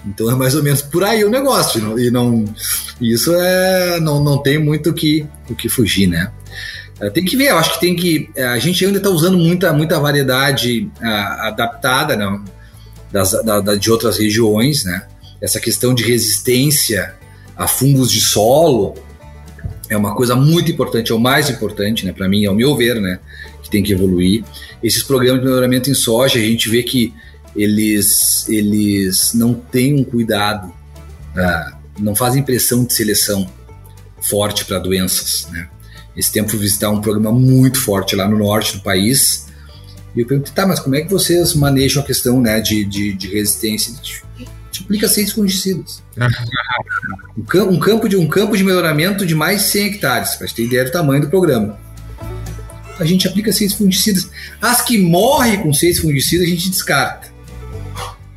Então 0.07 0.29
é 0.29 0.35
mais 0.35 0.55
ou 0.55 0.63
menos 0.63 0.81
por 0.81 1.03
aí 1.03 1.23
o 1.23 1.29
negócio 1.29 1.99
e 1.99 2.11
não 2.11 2.45
isso 3.01 3.33
é 3.33 3.99
não, 3.99 4.23
não 4.23 4.37
tem 4.37 4.57
muito 4.57 4.91
o 4.91 4.93
que 4.93 5.25
o 5.49 5.55
que 5.55 5.67
fugir, 5.67 6.07
né? 6.07 6.31
É, 6.99 7.09
tem 7.09 7.25
que 7.25 7.35
ver, 7.35 7.49
eu 7.49 7.57
acho 7.57 7.73
que 7.73 7.79
tem 7.79 7.95
que 7.95 8.29
é, 8.35 8.45
a 8.45 8.59
gente 8.59 8.85
ainda 8.85 8.97
está 8.99 9.09
usando 9.09 9.37
muita 9.37 9.73
muita 9.73 9.99
variedade 9.99 10.89
uh, 11.01 11.41
adaptada, 11.47 12.15
não, 12.15 12.43
das, 13.11 13.31
da, 13.43 13.59
da, 13.59 13.75
de 13.75 13.91
outras 13.91 14.17
regiões, 14.17 14.85
né? 14.85 15.05
Essa 15.41 15.59
questão 15.59 15.93
de 15.93 16.03
resistência 16.03 17.15
a 17.57 17.67
fungos 17.67 18.11
de 18.11 18.21
solo, 18.21 18.95
é 19.89 19.95
uma 19.95 20.15
coisa 20.15 20.35
muito 20.35 20.71
importante, 20.71 21.11
é 21.11 21.15
o 21.15 21.19
mais 21.19 21.49
importante, 21.49 22.05
né, 22.05 22.11
para 22.11 22.27
mim, 22.27 22.45
ao 22.45 22.55
meu 22.55 22.75
ver, 22.75 22.99
né, 22.99 23.19
que 23.61 23.69
tem 23.69 23.83
que 23.83 23.93
evoluir. 23.93 24.43
Esses 24.83 25.03
programas 25.03 25.41
de 25.41 25.47
melhoramento 25.47 25.89
em 25.89 25.93
soja, 25.93 26.39
a 26.39 26.41
gente 26.41 26.69
vê 26.69 26.83
que 26.83 27.13
eles, 27.55 28.47
eles 28.49 29.33
não 29.33 29.53
têm 29.53 29.95
um 29.95 30.03
cuidado, 30.03 30.67
uh, 30.67 31.75
não 31.99 32.15
fazem 32.15 32.43
pressão 32.43 32.83
de 32.83 32.93
seleção 32.93 33.49
forte 34.21 34.65
para 34.65 34.79
doenças, 34.79 35.47
né. 35.51 35.69
Esse 36.15 36.31
tempo 36.31 36.49
fui 36.49 36.59
visitar 36.59 36.89
um 36.89 37.01
programa 37.01 37.31
muito 37.31 37.77
forte 37.77 38.15
lá 38.15 38.27
no 38.27 38.37
norte 38.37 38.77
do 38.77 38.83
país, 38.83 39.47
e 40.15 40.21
eu 40.21 40.25
perguntei, 40.25 40.53
tá, 40.53 40.65
mas 40.65 40.79
como 40.79 40.95
é 40.95 41.01
que 41.01 41.11
vocês 41.11 41.53
manejam 41.53 42.01
a 42.01 42.05
questão, 42.05 42.39
né, 42.41 42.61
de, 42.61 42.85
de, 42.85 43.13
de 43.13 43.27
resistência? 43.27 43.93
multiplica 44.75 45.07
seis 45.07 45.31
fungicidas. 45.31 46.03
um, 47.37 47.79
campo 47.79 48.09
de, 48.09 48.17
um 48.17 48.27
campo 48.27 48.57
de 48.57 48.63
melhoramento 48.63 49.25
de 49.25 49.33
mais 49.33 49.63
de 49.63 49.67
100 49.69 49.85
hectares, 49.85 50.35
para 50.35 50.47
ter 50.47 50.63
ideia 50.63 50.85
do 50.85 50.91
tamanho 50.91 51.21
do 51.21 51.29
programa. 51.29 51.79
A 52.99 53.05
gente 53.05 53.27
aplica 53.27 53.51
seis 53.51 53.73
fungicidas. 53.73 54.29
As 54.61 54.81
que 54.81 54.97
morrem 54.97 55.61
com 55.61 55.73
seis 55.73 55.99
fungicidas, 55.99 56.47
a 56.47 56.49
gente 56.49 56.69
descarta. 56.69 57.34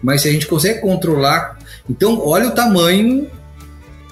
Mas 0.02 0.22
se 0.22 0.28
a 0.28 0.32
gente 0.32 0.46
consegue 0.46 0.80
controlar. 0.80 1.58
Então, 1.88 2.20
olha 2.24 2.48
o 2.48 2.52
tamanho 2.52 3.28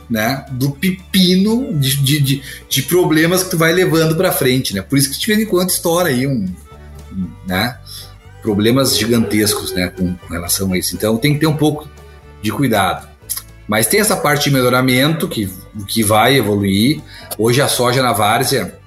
né, 0.09 0.45
do 0.53 0.71
pepino 0.71 1.75
de, 1.79 1.97
de, 1.97 2.21
de, 2.21 2.43
de 2.69 2.83
problemas 2.83 3.43
que 3.43 3.51
tu 3.51 3.59
vai 3.59 3.73
levando 3.73 4.17
para 4.17 4.33
frente. 4.33 4.75
Né? 4.75 4.83
Por 4.83 4.99
isso 4.99 5.11
que 5.11 5.19
de 5.19 5.27
vez 5.27 5.41
em 5.41 5.47
quando 5.47 5.71
estoura 5.71 6.09
aí 6.09 6.27
um. 6.27 6.47
Né, 7.47 7.77
problemas 8.43 8.97
gigantescos 8.97 9.73
né, 9.73 9.89
com, 9.89 10.15
com 10.15 10.33
relação 10.33 10.73
a 10.73 10.79
isso. 10.79 10.95
Então 10.95 11.17
tem 11.17 11.35
que 11.35 11.41
ter 11.41 11.47
um 11.49 11.57
pouco 11.57 11.89
de 12.41 12.53
cuidado. 12.53 13.09
Mas 13.67 13.89
tem 13.89 13.99
essa 13.99 14.17
parte 14.17 14.45
de 14.45 14.51
melhoramento 14.53 15.27
que, 15.27 15.51
que 15.89 16.05
vai 16.05 16.37
evoluir. 16.37 17.03
Hoje 17.37 17.61
a 17.61 17.67
soja 17.67 18.01
na 18.01 18.13
várzea, 18.13 18.79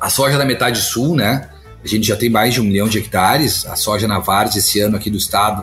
a 0.00 0.10
soja 0.10 0.36
da 0.36 0.44
metade 0.44 0.80
sul, 0.80 1.14
né? 1.14 1.48
A 1.84 1.86
gente 1.86 2.08
já 2.08 2.16
tem 2.16 2.28
mais 2.28 2.52
de 2.52 2.60
um 2.60 2.64
milhão 2.64 2.88
de 2.88 2.98
hectares. 2.98 3.64
A 3.66 3.76
soja 3.76 4.08
na 4.08 4.18
várzea 4.18 4.58
esse 4.58 4.80
ano 4.80 4.96
aqui 4.96 5.08
do 5.08 5.18
estado, 5.18 5.62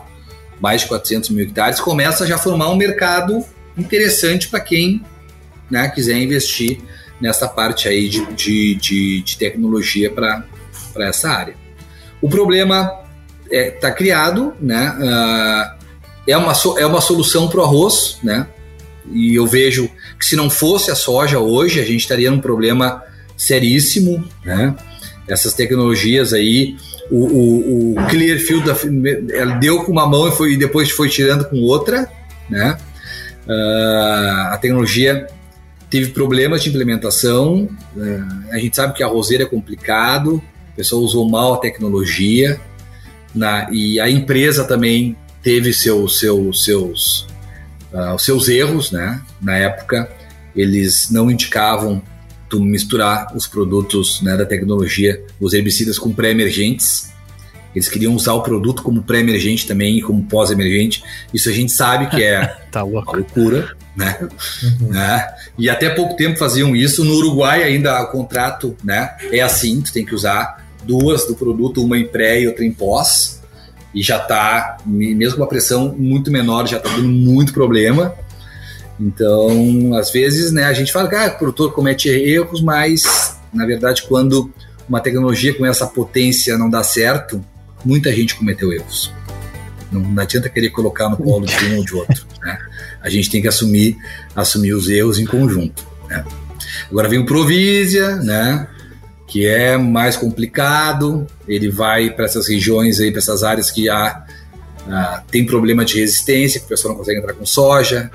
mais 0.60 0.82
de 0.82 0.88
400 0.88 1.30
mil 1.30 1.44
hectares, 1.44 1.80
começa 1.80 2.26
já 2.26 2.36
a 2.36 2.38
formar 2.38 2.68
um 2.70 2.76
mercado 2.76 3.44
interessante 3.76 4.48
para 4.48 4.60
quem 4.60 5.02
né, 5.70 5.88
quiser 5.88 6.16
investir 6.16 6.80
nessa 7.20 7.48
parte 7.48 7.88
aí 7.88 8.08
de, 8.08 8.24
de, 8.32 8.74
de, 8.76 9.22
de 9.22 9.38
tecnologia 9.38 10.10
para 10.10 10.44
essa 10.98 11.30
área. 11.30 11.54
O 12.20 12.28
problema 12.28 12.92
está 13.44 13.56
é, 13.56 13.70
tá 13.70 13.90
criado, 13.90 14.54
né? 14.60 14.94
Uh, 14.98 15.78
é 16.26 16.36
uma, 16.36 16.52
é 16.78 16.86
uma 16.86 17.00
solução 17.00 17.48
para 17.48 17.60
o 17.60 17.62
arroz, 17.62 18.18
né? 18.22 18.46
E 19.10 19.34
eu 19.34 19.46
vejo 19.46 19.90
que 20.18 20.26
se 20.26 20.36
não 20.36 20.50
fosse 20.50 20.90
a 20.90 20.94
soja 20.94 21.38
hoje, 21.38 21.80
a 21.80 21.84
gente 21.84 22.00
estaria 22.00 22.30
num 22.30 22.40
problema 22.40 23.02
seríssimo, 23.36 24.24
né? 24.44 24.74
Essas 25.28 25.52
tecnologias 25.52 26.32
aí, 26.32 26.76
o, 27.10 27.26
o, 27.26 27.92
o 27.92 28.06
Clearfield, 28.08 28.64
ela 29.32 29.54
deu 29.56 29.84
com 29.84 29.92
uma 29.92 30.06
mão 30.06 30.28
e, 30.28 30.32
foi, 30.32 30.52
e 30.52 30.56
depois 30.56 30.90
foi 30.90 31.08
tirando 31.08 31.44
com 31.44 31.56
outra, 31.60 32.08
né? 32.48 32.78
Uh, 33.46 34.52
a 34.52 34.58
tecnologia 34.60 35.26
teve 35.88 36.10
problemas 36.10 36.62
de 36.62 36.68
implementação, 36.68 37.68
uh, 37.96 38.52
a 38.52 38.58
gente 38.58 38.76
sabe 38.76 38.92
que 38.94 39.02
a 39.02 39.06
roseira 39.06 39.44
é 39.44 39.46
complicado, 39.46 40.42
o 40.72 40.76
pessoal 40.76 41.00
usou 41.00 41.28
mal 41.28 41.54
a 41.54 41.58
tecnologia, 41.58 42.60
na, 43.34 43.68
e 43.70 43.98
a 44.00 44.08
empresa 44.08 44.64
também 44.64 45.16
teve 45.42 45.72
seu, 45.72 46.08
seu, 46.08 46.52
seus, 46.52 47.26
uh, 47.92 48.18
seus 48.18 48.48
erros, 48.48 48.90
né? 48.90 49.20
Na 49.40 49.56
época, 49.56 50.10
eles 50.54 51.10
não 51.10 51.30
indicavam 51.30 52.02
tu 52.48 52.60
misturar 52.60 53.36
os 53.36 53.46
produtos 53.46 54.22
né, 54.22 54.36
da 54.36 54.44
tecnologia, 54.44 55.22
os 55.40 55.52
herbicidas 55.52 55.98
com 55.98 56.12
pré-emergentes. 56.12 57.12
Eles 57.74 57.88
queriam 57.88 58.14
usar 58.14 58.32
o 58.32 58.42
produto 58.42 58.82
como 58.82 59.02
pré-emergente 59.02 59.66
também 59.66 59.98
e 59.98 60.02
como 60.02 60.24
pós-emergente. 60.24 61.02
Isso 61.32 61.48
a 61.48 61.52
gente 61.52 61.70
sabe 61.70 62.08
que 62.08 62.22
é 62.22 62.46
tá 62.72 62.82
uma 62.82 63.02
loucura, 63.02 63.76
né? 63.94 64.28
Uhum. 64.62 64.88
né? 64.88 65.28
E 65.58 65.68
até 65.68 65.90
pouco 65.90 66.16
tempo 66.16 66.38
faziam 66.38 66.74
isso. 66.74 67.04
No 67.04 67.14
Uruguai 67.14 67.62
ainda 67.62 68.02
o 68.02 68.10
contrato 68.10 68.76
né, 68.82 69.14
é 69.30 69.40
assim, 69.40 69.80
tu 69.80 69.92
tem 69.92 70.04
que 70.04 70.14
usar 70.14 70.66
duas 70.84 71.26
do 71.26 71.34
produto, 71.34 71.84
uma 71.84 71.98
em 71.98 72.06
pré 72.06 72.40
e 72.40 72.46
outra 72.46 72.64
em 72.64 72.72
pós 72.72 73.38
e 73.94 74.02
já 74.02 74.18
está, 74.18 74.78
mesmo 74.86 75.36
com 75.36 75.42
uma 75.42 75.48
pressão 75.48 75.94
muito 75.96 76.30
menor, 76.30 76.66
já 76.66 76.76
está 76.76 76.90
dando 76.90 77.08
muito 77.08 77.52
problema. 77.52 78.14
Então, 79.00 79.94
às 79.94 80.10
vezes, 80.10 80.50
né, 80.50 80.64
a 80.64 80.72
gente 80.72 80.92
fala 80.92 81.08
que 81.08 81.14
ah, 81.14 81.28
o 81.28 81.38
produtor 81.38 81.72
comete 81.72 82.08
erros, 82.08 82.60
mas 82.60 83.36
na 83.52 83.66
verdade, 83.66 84.02
quando 84.02 84.52
uma 84.88 85.00
tecnologia 85.00 85.54
com 85.54 85.66
essa 85.66 85.86
potência 85.86 86.56
não 86.56 86.68
dá 86.68 86.82
certo, 86.82 87.44
muita 87.84 88.12
gente 88.12 88.34
cometeu 88.34 88.72
erros. 88.72 89.12
Não, 89.90 90.00
não 90.00 90.22
adianta 90.22 90.48
querer 90.48 90.70
colocar 90.70 91.08
no 91.08 91.16
colo 91.16 91.46
de 91.46 91.64
um 91.66 91.78
ou 91.78 91.84
de 91.84 91.94
outro. 91.94 92.26
Né? 92.40 92.56
A 93.02 93.10
gente 93.10 93.28
tem 93.30 93.42
que 93.42 93.48
assumir, 93.48 93.96
assumir 94.34 94.72
os 94.72 94.88
erros 94.88 95.18
em 95.18 95.26
conjunto. 95.26 95.84
Né? 96.08 96.24
Agora 96.88 97.08
vem 97.08 97.18
o 97.18 97.26
Provisia, 97.26 98.16
né? 98.16 98.68
que 99.26 99.44
é 99.44 99.76
mais 99.76 100.16
complicado, 100.16 101.26
ele 101.46 101.68
vai 101.68 102.10
para 102.10 102.24
essas 102.24 102.48
regiões 102.48 103.00
aí, 103.00 103.10
para 103.10 103.18
essas 103.18 103.42
áreas 103.42 103.70
que 103.70 103.88
há, 103.88 104.24
ah, 104.88 105.22
tem 105.30 105.44
problema 105.44 105.84
de 105.84 105.98
resistência, 105.98 106.60
que 106.60 106.66
o 106.66 106.68
pessoal 106.68 106.94
não 106.94 106.98
consegue 106.98 107.18
entrar 107.18 107.34
com 107.34 107.44
soja, 107.44 108.10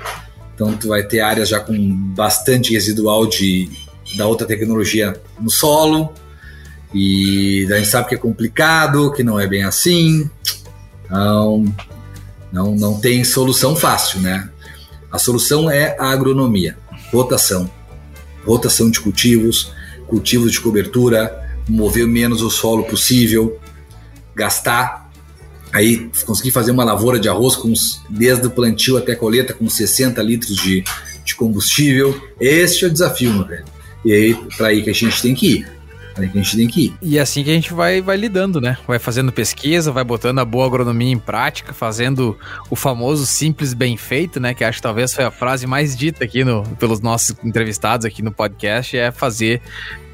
então 0.54 0.76
tu 0.76 0.88
vai 0.88 1.02
ter 1.02 1.20
áreas 1.20 1.48
já 1.48 1.60
com 1.60 1.76
bastante 2.14 2.72
residual 2.72 3.26
de, 3.26 3.68
da 4.16 4.26
outra 4.26 4.46
tecnologia 4.46 5.20
no 5.40 5.50
solo, 5.50 6.12
e 6.92 7.66
a 7.72 7.76
gente 7.76 7.88
sabe 7.88 8.08
que 8.08 8.14
é 8.14 8.18
complicado, 8.18 9.12
que 9.12 9.22
não 9.22 9.38
é 9.38 9.46
bem 9.46 9.64
assim, 9.64 10.30
então 11.04 11.64
Não, 12.52 12.72
não 12.76 13.00
tem 13.00 13.24
solução 13.24 13.74
fácil, 13.74 14.20
né? 14.20 14.48
A 15.10 15.18
solução 15.18 15.68
é 15.68 15.96
a 15.98 16.12
agronomia, 16.12 16.78
rotação, 17.12 17.68
rotação 18.46 18.88
de 18.88 19.00
cultivos, 19.00 19.72
cultivos 20.06 20.52
de 20.52 20.60
cobertura, 20.60 21.18
mover 21.68 22.06
menos 22.06 22.42
o 22.42 22.50
solo 22.50 22.84
possível, 22.84 23.58
gastar, 24.36 25.03
aí 25.74 26.08
conseguir 26.24 26.52
fazer 26.52 26.70
uma 26.70 26.84
lavoura 26.84 27.18
de 27.18 27.28
arroz 27.28 27.56
com 27.56 27.72
desde 28.08 28.46
o 28.46 28.50
plantio 28.50 28.96
até 28.96 29.12
a 29.12 29.16
colheita 29.16 29.52
com 29.52 29.68
60 29.68 30.22
litros 30.22 30.56
de, 30.56 30.84
de 31.24 31.34
combustível. 31.34 32.18
Este 32.40 32.84
é 32.84 32.88
o 32.88 32.90
desafio, 32.92 33.32
meu 33.32 33.44
velho. 33.44 33.64
E 34.04 34.12
aí, 34.12 34.34
para 34.56 34.68
aí 34.68 34.82
que 34.82 34.90
a 34.90 34.94
gente 34.94 35.20
tem 35.20 35.34
que 35.34 35.54
ir. 35.54 35.74
Aí 36.16 36.28
que 36.28 36.38
a 36.38 36.42
gente 36.42 36.56
tem 36.56 36.68
que 36.68 36.86
ir. 36.86 36.94
E 37.02 37.18
é 37.18 37.20
assim 37.20 37.42
que 37.42 37.50
a 37.50 37.54
gente 37.54 37.74
vai, 37.74 38.00
vai 38.00 38.16
lidando, 38.16 38.60
né? 38.60 38.78
Vai 38.86 39.00
fazendo 39.00 39.32
pesquisa, 39.32 39.90
vai 39.90 40.04
botando 40.04 40.38
a 40.38 40.44
boa 40.44 40.64
agronomia 40.64 41.10
em 41.10 41.18
prática, 41.18 41.72
fazendo 41.72 42.38
o 42.70 42.76
famoso 42.76 43.26
simples 43.26 43.74
bem 43.74 43.96
feito, 43.96 44.38
né? 44.38 44.54
Que 44.54 44.62
acho 44.62 44.78
que 44.78 44.82
talvez 44.82 45.12
foi 45.12 45.24
a 45.24 45.30
frase 45.32 45.66
mais 45.66 45.96
dita 45.96 46.22
aqui 46.22 46.44
no, 46.44 46.62
pelos 46.78 47.00
nossos 47.00 47.34
entrevistados 47.42 48.06
aqui 48.06 48.22
no 48.22 48.30
podcast, 48.30 48.96
é 48.96 49.10
fazer 49.10 49.60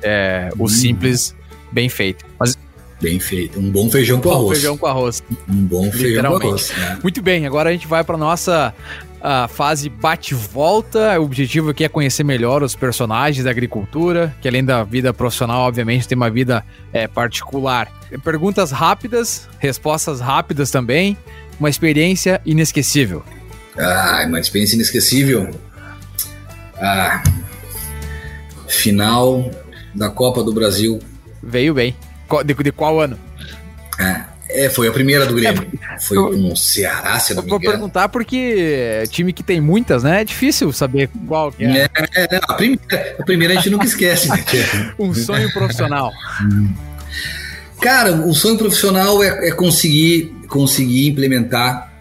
é, 0.03 0.49
o 0.59 0.65
hum. 0.65 0.69
simples 0.69 1.35
bem 1.71 1.91
feito. 1.91 2.25
Mas 2.39 2.57
Bem 3.01 3.19
feito. 3.19 3.59
Um 3.59 3.71
bom 3.71 3.91
feijão 3.91 4.21
com 4.21 4.31
arroz. 4.31 4.59
feijão 4.59 4.77
com 4.77 4.87
arroz. 4.87 5.23
Um 5.49 5.65
bom 5.65 5.91
feijão 5.91 6.39
com 6.39 6.47
arroz. 6.47 6.73
Né? 6.77 6.99
Muito 7.03 7.23
bem, 7.23 7.47
agora 7.47 7.71
a 7.71 7.73
gente 7.73 7.87
vai 7.87 8.05
para 8.05 8.17
nossa 8.17 8.75
a 9.21 9.49
fase 9.49 9.89
bate-volta. 9.89 11.19
O 11.21 11.25
objetivo 11.25 11.71
aqui 11.71 11.85
é 11.85 11.89
conhecer 11.89 12.25
melhor 12.25 12.63
os 12.63 12.75
personagens 12.75 13.45
da 13.45 13.51
agricultura, 13.51 14.35
que 14.41 14.49
além 14.49 14.65
da 14.65 14.83
vida 14.83 15.13
profissional, 15.13 15.67
obviamente, 15.67 16.09
tem 16.09 16.17
uma 16.17 16.31
vida 16.31 16.65
é, 16.93 17.07
particular. 17.07 17.91
Perguntas 18.25 18.71
rápidas, 18.71 19.49
respostas 19.59 20.21
rápidas 20.21 20.71
também. 20.71 21.17
Uma 21.59 21.69
experiência 21.69 22.41
inesquecível. 22.47 23.23
Ah, 23.79 24.25
uma 24.27 24.41
experiência 24.41 24.75
inesquecível. 24.75 25.51
Ah, 26.77 27.23
final 28.67 29.51
da 29.95 30.09
Copa 30.09 30.43
do 30.43 30.53
Brasil. 30.53 30.99
Veio 31.43 31.75
bem. 31.75 31.95
De, 32.45 32.55
de 32.55 32.73
qual 32.73 33.01
ano? 33.01 33.19
É, 33.99 34.25
é, 34.53 34.69
foi 34.69 34.89
a 34.89 34.93
primeira 34.93 35.27
do 35.27 35.35
Grêmio. 35.35 35.67
Foi 36.01 36.17
com 36.17 36.53
o 36.53 36.57
Ceará, 36.57 37.19
se 37.21 37.35
não 37.35 37.43
me 37.43 37.49
engano. 37.49 37.63
Vou 37.63 37.73
perguntar 37.73 38.09
porque 38.09 39.05
time 39.11 39.33
que 39.33 39.43
tem 39.43 39.61
muitas, 39.61 40.03
né? 40.03 40.23
É 40.23 40.25
difícil 40.25 40.73
saber 40.73 41.09
qual 41.27 41.53
que 41.53 41.65
é. 41.65 41.89
É, 42.15 42.37
é 42.37 42.41
a, 42.43 42.55
primeira, 42.55 43.17
a 43.19 43.25
primeira 43.25 43.55
a 43.55 43.57
gente 43.57 43.71
nunca 43.71 43.85
esquece. 43.85 44.29
Né? 44.29 44.45
um 44.99 45.15
sonho 45.15 45.53
profissional. 45.53 46.11
Cara, 47.81 48.13
o 48.13 48.35
sonho 48.35 48.59
profissional 48.59 49.23
é, 49.23 49.49
é 49.49 49.53
conseguir, 49.53 50.35
conseguir 50.49 51.09
implementar 51.09 51.93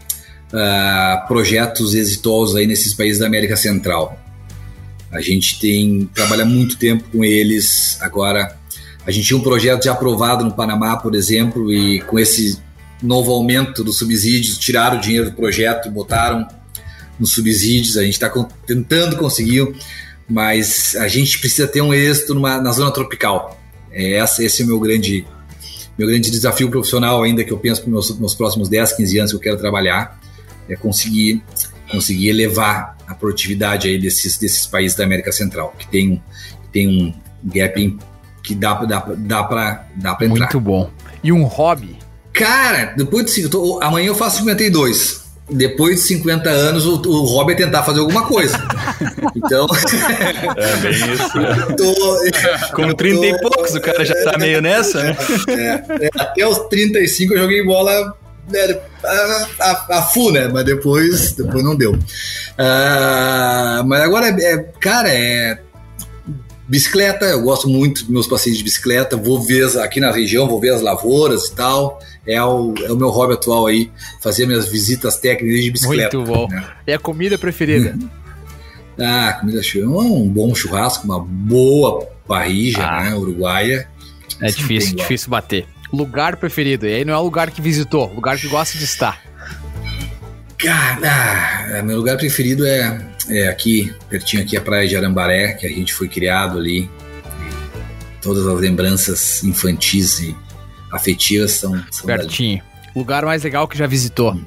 uh, 0.51 1.27
projetos 1.27 1.93
exitosos 1.93 2.55
aí 2.55 2.67
nesses 2.67 2.93
países 2.93 3.19
da 3.19 3.27
América 3.27 3.55
Central. 3.55 4.19
A 5.11 5.21
gente 5.21 5.59
tem 5.59 6.09
trabalha 6.13 6.45
muito 6.45 6.77
tempo 6.77 7.03
com 7.11 7.23
eles 7.23 7.97
agora 8.01 8.58
a 9.09 9.11
gente 9.11 9.25
tinha 9.25 9.39
um 9.39 9.41
projeto 9.41 9.85
já 9.85 9.91
aprovado 9.93 10.45
no 10.45 10.53
Panamá, 10.53 10.95
por 10.95 11.15
exemplo, 11.15 11.73
e 11.73 11.99
com 12.01 12.19
esse 12.19 12.59
novo 13.01 13.31
aumento 13.31 13.83
dos 13.83 13.97
subsídios, 13.97 14.55
tiraram 14.59 14.99
o 14.99 15.01
dinheiro 15.01 15.31
do 15.31 15.35
projeto 15.35 15.87
e 15.87 15.91
botaram 15.91 16.47
nos 17.19 17.31
subsídios. 17.31 17.97
A 17.97 18.03
gente 18.03 18.13
está 18.13 18.29
tentando 18.67 19.17
conseguir, 19.17 19.67
mas 20.29 20.95
a 20.95 21.07
gente 21.07 21.39
precisa 21.39 21.67
ter 21.67 21.81
um 21.81 21.91
êxito 21.91 22.35
numa, 22.35 22.61
na 22.61 22.71
zona 22.71 22.91
tropical. 22.91 23.59
É, 23.91 24.23
esse, 24.23 24.61
é 24.61 24.65
o 24.65 24.67
meu 24.67 24.79
grande, 24.79 25.25
meu 25.97 26.07
grande 26.07 26.29
desafio 26.29 26.69
profissional, 26.69 27.23
ainda 27.23 27.43
que 27.43 27.51
eu 27.51 27.57
penso 27.57 27.81
para 27.81 27.91
os 27.91 28.19
meus 28.19 28.35
próximos 28.35 28.69
10, 28.69 28.93
15 28.93 29.17
anos 29.17 29.31
que 29.31 29.37
eu 29.37 29.41
quero 29.41 29.57
trabalhar, 29.57 30.21
é 30.69 30.75
conseguir, 30.75 31.41
conseguir 31.89 32.29
elevar 32.29 32.95
a 33.07 33.15
produtividade 33.15 33.87
aí 33.87 33.97
desses, 33.97 34.37
desses 34.37 34.67
países 34.67 34.95
da 34.95 35.03
América 35.03 35.31
Central, 35.31 35.73
que 35.79 35.87
tem, 35.87 36.21
que 36.61 36.69
tem 36.71 36.87
um 36.87 37.13
gap 37.43 37.97
que 38.49 38.55
dá, 38.55 38.73
dá, 38.73 39.05
dá, 39.15 39.43
pra, 39.43 39.85
dá 39.95 40.15
pra 40.15 40.25
entrar. 40.25 40.39
Muito 40.39 40.59
bom. 40.59 40.89
E 41.23 41.31
um 41.31 41.43
hobby? 41.43 41.95
Cara, 42.33 42.93
depois 42.97 43.31
de. 43.31 43.47
Tô, 43.47 43.79
amanhã 43.81 44.07
eu 44.07 44.15
faço 44.15 44.37
52 44.37 45.29
depois 45.51 45.95
de 45.95 46.01
50 46.01 46.47
anos, 46.47 46.85
o, 46.85 47.01
o 47.07 47.25
hobby 47.25 47.53
é 47.53 47.55
tentar 47.55 47.81
fazer 47.83 47.99
alguma 47.99 48.25
coisa. 48.25 48.57
Então. 49.35 49.67
É 50.57 50.75
bem 50.77 50.91
isso. 50.91 51.37
Né? 51.37 51.55
Tô, 51.77 52.75
Com 52.75 52.93
30 52.93 53.17
tô, 53.17 53.23
e 53.23 53.39
poucos, 53.39 53.75
o 53.75 53.81
cara 53.81 54.03
já 54.05 54.13
tá 54.23 54.37
meio 54.37 54.61
nessa, 54.61 55.01
né? 55.01 55.17
É, 55.47 56.05
é, 56.05 56.09
até 56.19 56.45
os 56.45 56.57
35 56.67 57.33
eu 57.33 57.43
joguei 57.43 57.63
bola 57.63 58.15
né, 58.49 58.79
a, 59.03 59.45
a, 59.59 59.97
a 59.99 60.01
full, 60.03 60.31
né? 60.31 60.47
Mas 60.51 60.65
depois, 60.65 61.31
depois 61.33 61.63
não 61.63 61.75
deu. 61.75 61.93
Uh, 61.93 63.85
mas 63.85 64.01
agora, 64.01 64.27
é, 64.27 64.53
é, 64.53 64.57
cara, 64.79 65.09
é 65.09 65.59
Bicicleta, 66.69 67.25
eu 67.25 67.41
gosto 67.41 67.67
muito 67.67 68.01
dos 68.01 68.11
meus 68.11 68.27
passeios 68.27 68.59
de 68.59 68.63
bicicleta, 68.63 69.17
vou 69.17 69.41
ver 69.41 69.75
aqui 69.79 69.99
na 69.99 70.11
região, 70.11 70.47
vou 70.47 70.59
ver 70.59 70.69
as 70.69 70.81
lavouras 70.81 71.47
e 71.47 71.55
tal. 71.55 71.99
É 72.27 72.41
o, 72.43 72.75
é 72.83 72.91
o 72.91 72.95
meu 72.95 73.09
hobby 73.09 73.33
atual 73.33 73.65
aí, 73.65 73.89
fazer 74.21 74.45
minhas 74.45 74.69
visitas 74.69 75.17
técnicas 75.17 75.63
de 75.63 75.71
bicicleta. 75.71 76.15
Muito 76.15 76.31
bom. 76.31 76.47
Né? 76.47 76.63
É 76.85 76.93
a 76.93 76.99
comida 76.99 77.39
preferida? 77.39 77.97
ah, 79.01 79.37
comida 79.39 79.61
um 79.83 80.29
bom 80.29 80.53
churrasco, 80.53 81.05
uma 81.05 81.19
boa 81.19 82.07
parrija, 82.27 82.85
ah. 82.85 83.03
né, 83.03 83.15
uruguaia. 83.15 83.87
É 84.39 84.51
difícil, 84.51 84.95
difícil 84.95 85.31
bater. 85.31 85.65
Lugar 85.91 86.37
preferido, 86.37 86.85
e 86.85 86.93
aí 86.93 87.03
não 87.03 87.15
é 87.15 87.17
o 87.17 87.23
lugar 87.23 87.49
que 87.49 87.63
visitou, 87.63 88.13
lugar 88.13 88.37
que 88.37 88.47
gosta 88.47 88.77
de 88.77 88.83
estar. 88.83 89.19
Cara, 90.55 91.81
meu 91.83 91.97
lugar 91.97 92.15
preferido 92.15 92.63
é 92.63 93.01
é, 93.29 93.47
aqui, 93.47 93.93
pertinho 94.09 94.43
aqui 94.43 94.57
a 94.57 94.61
praia 94.61 94.87
de 94.87 94.95
Arambaré, 94.95 95.53
que 95.53 95.65
a 95.65 95.69
gente 95.69 95.93
foi 95.93 96.07
criado 96.07 96.57
ali. 96.57 96.89
Todas 98.21 98.45
as 98.45 98.59
lembranças 98.59 99.43
infantis 99.43 100.19
e 100.19 100.35
afetivas 100.91 101.51
são, 101.51 101.81
são 101.91 102.05
pertinho. 102.05 102.57
Dali. 102.57 102.69
Lugar 102.95 103.23
mais 103.25 103.43
legal 103.43 103.67
que 103.67 103.77
já 103.77 103.87
visitou? 103.87 104.37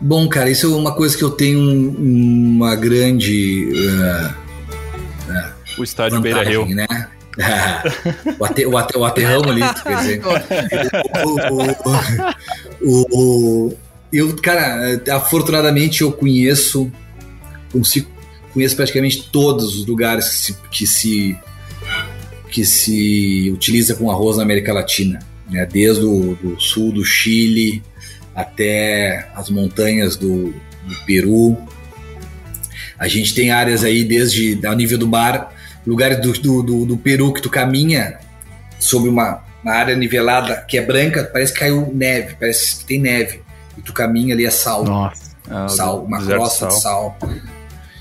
Bom, 0.00 0.28
cara, 0.28 0.50
isso 0.50 0.66
é 0.66 0.76
uma 0.76 0.94
coisa 0.94 1.16
que 1.16 1.22
eu 1.22 1.30
tenho 1.30 1.60
uma 1.60 2.74
grande. 2.74 3.68
Uh, 3.70 4.28
uh, 5.30 5.80
o 5.80 5.84
estádio 5.84 6.20
Beira 6.20 6.42
Rio. 6.42 6.66
Né? 6.66 6.86
o, 8.38 8.44
ate, 8.44 8.66
o, 8.66 8.76
ate, 8.76 8.98
o 8.98 9.04
aterrão 9.04 9.42
ali, 9.44 9.62
quer 9.82 9.96
dizer. 9.98 10.22
o, 12.82 13.04
o, 13.04 13.68
o, 13.68 13.76
eu, 14.12 14.34
cara, 14.36 15.00
afortunadamente 15.12 16.00
eu 16.00 16.10
conheço 16.10 16.90
consigo, 17.72 18.10
conheço 18.52 18.76
praticamente 18.76 19.28
todos 19.30 19.76
os 19.76 19.86
lugares 19.86 20.28
que 20.28 20.36
se, 20.36 20.56
que 20.70 20.86
se, 20.86 21.38
que 22.50 22.64
se 22.64 23.50
utiliza 23.52 23.94
com 23.94 24.10
arroz 24.10 24.36
na 24.36 24.42
América 24.42 24.72
Latina, 24.72 25.20
né? 25.50 25.66
desde 25.66 26.04
o 26.04 26.34
do 26.34 26.60
sul 26.60 26.92
do 26.92 27.04
Chile 27.04 27.82
até 28.34 29.28
as 29.34 29.50
montanhas 29.50 30.16
do, 30.16 30.46
do 30.46 30.94
Peru. 31.06 31.56
A 32.98 33.08
gente 33.08 33.34
tem 33.34 33.50
áreas 33.50 33.82
aí 33.82 34.04
desde 34.04 34.64
ao 34.66 34.74
nível 34.74 34.98
do 34.98 35.08
mar, 35.08 35.54
lugares 35.86 36.20
do, 36.20 36.32
do, 36.32 36.62
do, 36.62 36.86
do 36.86 36.96
Peru 36.96 37.32
que 37.32 37.40
tu 37.40 37.50
caminha 37.50 38.18
sobre 38.78 39.08
uma, 39.08 39.42
uma, 39.62 39.72
área 39.72 39.96
nivelada 39.96 40.64
que 40.68 40.78
é 40.78 40.82
branca, 40.82 41.24
parece 41.24 41.52
que 41.52 41.60
caiu 41.60 41.90
neve, 41.94 42.36
parece 42.38 42.78
que 42.78 42.84
tem 42.84 43.00
neve. 43.00 43.42
E 43.78 43.82
tu 43.82 43.92
caminha 43.92 44.34
ali 44.34 44.44
é 44.44 44.50
sal. 44.50 44.84
Nossa. 44.84 45.30
sal, 45.68 46.04
uma 46.04 46.22
crosta 46.24 46.68
de 46.68 46.80
sal 46.80 47.16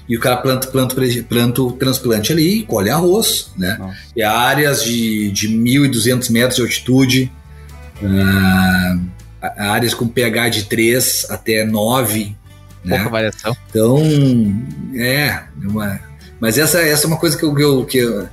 e 0.09 0.17
o 0.17 0.19
cara 0.19 0.37
planta, 0.37 0.67
planta, 0.67 0.95
planta 1.29 1.61
o 1.61 1.71
transplante 1.73 2.33
ali 2.33 2.61
e 2.61 2.65
colhe 2.65 2.89
arroz, 2.89 3.51
né? 3.55 3.77
Nossa. 3.77 3.97
E 4.15 4.23
áreas 4.23 4.83
de, 4.83 5.31
de 5.31 5.47
1.200 5.47 6.31
metros 6.31 6.55
de 6.55 6.61
altitude, 6.63 7.31
uh, 8.01 8.99
áreas 9.55 9.93
com 9.93 10.07
pH 10.07 10.49
de 10.49 10.63
3 10.63 11.27
até 11.29 11.63
9, 11.63 12.35
né? 12.83 12.95
Pouca 12.95 13.09
variação. 13.11 13.55
Então, 13.69 13.99
é, 14.95 15.25
é, 15.27 15.43
uma, 15.63 15.99
mas 16.39 16.57
essa, 16.57 16.81
essa 16.81 17.05
é 17.05 17.07
uma 17.07 17.17
coisa 17.17 17.37
que 17.37 17.45
eu, 17.45 17.53
que, 17.53 17.61
eu, 17.61 17.85
que, 17.85 18.03
uh, 18.03 18.29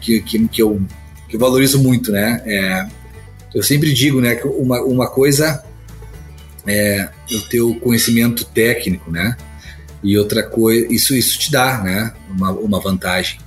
que, 0.00 0.20
que, 0.20 0.46
que, 0.46 0.62
eu, 0.62 0.80
que 1.28 1.34
eu 1.34 1.40
valorizo 1.40 1.82
muito, 1.82 2.12
né? 2.12 2.40
É, 2.46 2.86
eu 3.52 3.64
sempre 3.64 3.92
digo, 3.92 4.20
né, 4.20 4.36
que 4.36 4.46
uma, 4.46 4.80
uma 4.82 5.10
coisa 5.10 5.64
é 6.64 7.08
o 7.32 7.40
teu 7.48 7.74
conhecimento 7.80 8.44
técnico, 8.44 9.10
né? 9.10 9.36
E 10.02 10.16
outra 10.16 10.42
coisa, 10.42 10.86
isso, 10.92 11.14
isso 11.14 11.38
te 11.38 11.50
dá 11.50 11.82
né, 11.82 12.12
uma, 12.30 12.52
uma 12.52 12.80
vantagem. 12.80 13.38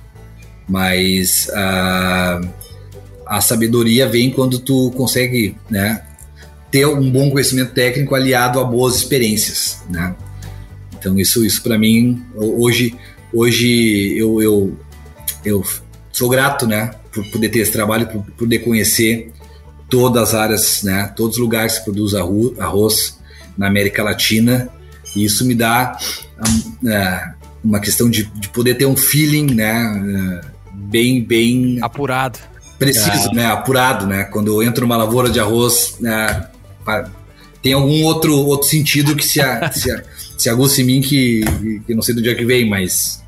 Mas 0.68 1.50
a, 1.50 2.40
a 3.26 3.40
sabedoria 3.40 4.08
vem 4.08 4.30
quando 4.30 4.58
tu 4.58 4.90
consegue 4.92 5.56
né, 5.70 6.02
ter 6.70 6.86
um 6.86 7.10
bom 7.10 7.30
conhecimento 7.30 7.72
técnico 7.72 8.14
aliado 8.14 8.60
a 8.60 8.64
boas 8.64 8.96
experiências. 8.96 9.82
Né? 9.88 10.14
Então 10.98 11.18
isso, 11.18 11.44
isso 11.44 11.62
para 11.62 11.78
mim, 11.78 12.22
hoje, 12.34 12.94
hoje 13.32 14.16
eu, 14.16 14.40
eu, 14.40 14.76
eu 15.44 15.64
sou 16.12 16.28
grato 16.28 16.66
né, 16.66 16.90
por 17.12 17.24
poder 17.30 17.48
ter 17.48 17.60
esse 17.60 17.72
trabalho, 17.72 18.06
por 18.06 18.22
poder 18.32 18.60
conhecer 18.60 19.32
todas 19.88 20.30
as 20.30 20.34
áreas, 20.34 20.82
né, 20.82 21.12
todos 21.16 21.36
os 21.36 21.42
lugares 21.42 21.78
que 21.78 21.84
produz 21.84 22.14
arroz, 22.14 23.18
na 23.56 23.66
América 23.66 24.02
Latina. 24.02 24.70
E 25.14 25.24
isso 25.24 25.44
me 25.44 25.54
dá 25.54 25.96
uh, 26.38 27.32
uma 27.64 27.80
questão 27.80 28.08
de, 28.08 28.24
de, 28.24 28.48
poder 28.48 28.74
ter 28.74 28.86
um 28.86 28.96
feeling, 28.96 29.54
né? 29.54 30.42
Uh, 30.42 30.46
bem, 30.72 31.22
bem 31.22 31.78
apurado, 31.82 32.38
preciso, 32.78 33.30
é. 33.30 33.34
né? 33.34 33.46
Apurado, 33.46 34.06
né? 34.06 34.24
Quando 34.24 34.48
eu 34.48 34.62
entro 34.62 34.82
numa 34.86 34.96
lavoura 34.96 35.30
de 35.30 35.38
arroz, 35.38 35.96
né? 36.00 36.48
tem 37.62 37.74
algum 37.74 38.02
outro, 38.02 38.34
outro 38.34 38.68
sentido 38.68 39.14
que 39.14 39.24
se, 39.24 39.40
a, 39.40 39.70
se, 39.72 39.90
a, 39.90 40.02
se 40.36 40.48
aguça 40.48 40.80
em 40.82 40.84
mim 40.84 41.00
que, 41.00 41.44
que 41.86 41.94
não 41.94 42.02
sei 42.02 42.14
do 42.14 42.22
dia 42.22 42.34
que 42.34 42.44
vem, 42.44 42.68
mas 42.68 43.22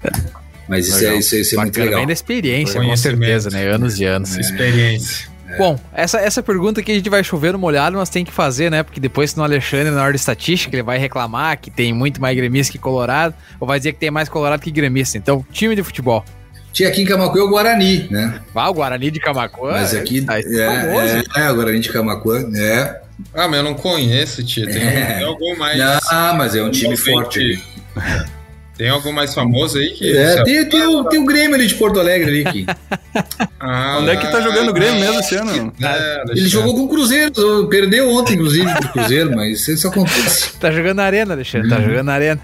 mas 0.69 0.89
isso 0.89 1.05
é, 1.05 1.19
isso, 1.19 1.35
é, 1.35 1.41
isso 1.41 1.55
é 1.55 1.59
muito 1.59 1.79
legal. 1.79 2.01
Vem 2.01 2.07
da 2.07 2.13
experiência, 2.13 2.81
com 2.81 2.97
certeza, 2.97 3.51
né? 3.51 3.69
Anos 3.69 4.01
e 4.01 4.05
anos. 4.05 4.37
É. 4.37 4.41
Experiência. 4.41 5.34
É. 5.55 5.59
Bom, 5.59 5.79
essa, 5.93 6.19
essa 6.21 6.43
pergunta 6.43 6.83
que 6.83 6.93
a 6.93 6.95
gente 6.95 7.09
vai 7.09 7.23
chover 7.23 7.53
no 7.53 7.59
molhado, 7.59 7.97
mas 7.97 8.09
tem 8.11 8.25
que 8.25 8.33
fazer, 8.33 8.71
né? 8.71 8.83
Porque 8.83 9.01
depois, 9.01 9.35
no 9.35 9.43
Alexandre, 9.43 9.91
na 9.91 10.03
hora 10.03 10.13
de 10.13 10.19
estatística, 10.19 10.75
ele 10.75 10.83
vai 10.83 10.99
reclamar 10.99 11.59
que 11.59 11.71
tem 11.71 11.93
muito 11.93 12.21
mais 12.21 12.37
gremista 12.37 12.73
que 12.73 12.79
colorado, 12.79 13.35
ou 13.61 13.67
vai 13.67 13.79
dizer 13.79 13.93
que 13.93 13.99
tem 13.99 14.11
mais 14.11 14.29
colorado 14.29 14.61
que 14.61 14.71
gremista. 14.71 15.17
Então, 15.17 15.45
time 15.53 15.75
de 15.75 15.83
futebol. 15.83 16.25
Tinha 16.73 16.89
aqui 16.89 17.03
em 17.03 17.07
Camacuã 17.07 17.45
o 17.45 17.49
Guarani, 17.49 18.09
né? 18.11 18.41
Ah, 18.53 18.69
o 18.69 18.75
Guarani 18.75 19.11
de 19.11 19.21
Camacuã? 19.21 19.73
Mas 19.73 19.95
aqui 19.95 20.21
tá 20.21 20.41
é, 20.41 20.43
é, 20.43 21.23
é, 21.37 21.51
o 21.51 21.55
Guarani 21.55 21.79
de 21.79 21.89
Camacuã, 21.89 22.51
é. 22.57 23.01
Ah, 23.33 23.47
mas 23.47 23.59
eu 23.59 23.63
não 23.63 23.75
conheço, 23.75 24.45
tia. 24.45 24.67
Tem, 24.67 24.83
é. 24.83 25.23
algum 25.23 25.57
mais. 25.57 25.81
Ah, 26.11 26.35
mas 26.37 26.57
é 26.57 26.63
um 26.63 26.71
time 26.71 26.97
forte. 26.97 27.63
Tem 28.77 28.89
algum 28.89 29.13
mais 29.13 29.33
famoso 29.33 29.79
aí 29.79 29.91
que. 29.91 30.17
É, 30.17 30.43
tem, 30.43 30.69
tem, 30.69 30.83
o, 30.83 31.05
tem 31.05 31.21
o 31.21 31.25
Grêmio 31.25 31.55
ali 31.55 31.67
de 31.67 31.75
Porto 31.77 32.01
Alegre 32.01 32.29
ali. 32.29 32.45
Que... 32.45 32.67
ah, 33.61 33.99
Onde 34.01 34.11
é 34.11 34.17
que 34.17 34.27
tá 34.27 34.41
jogando 34.41 34.71
o 34.71 34.73
Grêmio 34.73 35.01
mesmo 35.01 35.21
esse 35.21 35.37
ano? 35.37 35.73
É, 35.81 36.25
ele 36.31 36.49
jogou 36.49 36.75
com 36.75 36.83
o 36.83 36.89
Cruzeiro, 36.89 37.69
perdeu 37.69 38.11
ontem, 38.11 38.35
inclusive, 38.35 38.73
do 38.81 38.89
Cruzeiro, 38.89 39.35
mas 39.35 39.67
isso 39.69 39.87
acontece. 39.87 40.55
Tá 40.65 40.71
jogando 40.71 40.97
na 40.97 41.05
arena, 41.05 41.35
Alexandre, 41.35 41.69
tá 41.69 41.77
hum. 41.77 41.85
jogando 41.85 42.07
na 42.07 42.15
arena. 42.15 42.41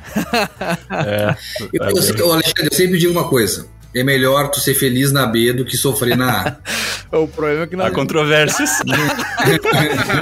é, 0.91 1.37
eu, 1.73 1.85
eu, 1.85 2.17
eu, 2.17 2.33
Alexandre, 2.33 2.69
eu 2.71 2.77
sempre 2.77 2.99
digo 2.99 3.13
uma 3.13 3.27
coisa 3.27 3.67
é 3.95 4.05
melhor 4.05 4.49
tu 4.49 4.61
ser 4.61 4.75
feliz 4.75 5.13
na 5.13 5.27
B 5.27 5.53
do 5.53 5.65
que 5.65 5.77
sofrer 5.77 6.17
na 6.17 6.59
A. 7.11 7.19
o 7.19 7.27
problema 7.27 7.65
é 7.65 7.67
que 7.67 7.77
não. 7.77 7.85
Há 7.85 7.91
controvérsias. 7.91 8.71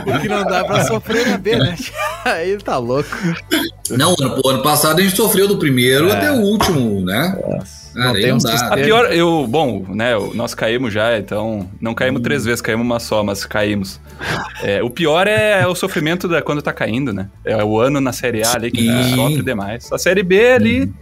o 0.07 0.21
que 0.21 0.29
não 0.29 0.45
dá 0.45 0.65
pra 0.65 0.85
sofrer 0.85 1.27
na 1.29 1.37
B, 1.37 1.57
né? 1.57 1.77
Aí 2.25 2.57
tá 2.59 2.79
louco. 2.79 3.17
Não, 3.91 4.15
ano, 4.19 4.41
ano 4.45 4.63
passado 4.63 5.01
a 5.01 5.03
gente 5.03 5.17
sofreu 5.17 5.47
do 5.47 5.59
primeiro 5.59 6.09
é. 6.09 6.13
até 6.13 6.33
o 6.33 6.41
último, 6.41 7.05
né? 7.05 7.39
Cara, 7.95 8.19
não, 8.19 8.29
não 8.29 8.39
dá. 8.39 8.69
A 8.69 8.77
pior, 8.77 9.13
eu, 9.13 9.47
bom, 9.49 9.85
né, 9.89 10.13
nós 10.35 10.55
caímos 10.55 10.93
já, 10.93 11.19
então, 11.19 11.69
não 11.81 11.95
caímos 11.95 12.21
hum. 12.21 12.23
três 12.23 12.45
vezes, 12.45 12.61
caímos 12.61 12.87
uma 12.87 13.01
só, 13.01 13.23
mas 13.23 13.45
caímos. 13.45 14.01
É, 14.63 14.83
o 14.83 14.91
pior 14.91 15.27
é 15.27 15.67
o 15.67 15.75
sofrimento 15.75 16.29
da, 16.29 16.41
quando 16.41 16.63
tá 16.63 16.73
caindo, 16.73 17.13
né? 17.13 17.29
É 17.45 17.63
o 17.65 17.79
ano 17.81 18.01
na 18.01 18.13
Série 18.13 18.45
A 18.45 18.53
ali 18.55 18.71
que 18.71 18.87
sofre 19.15 19.43
demais. 19.43 19.93
A 19.93 19.99
Série 19.99 20.23
B 20.23 20.53
ali, 20.53 20.85
hum. 20.85 20.93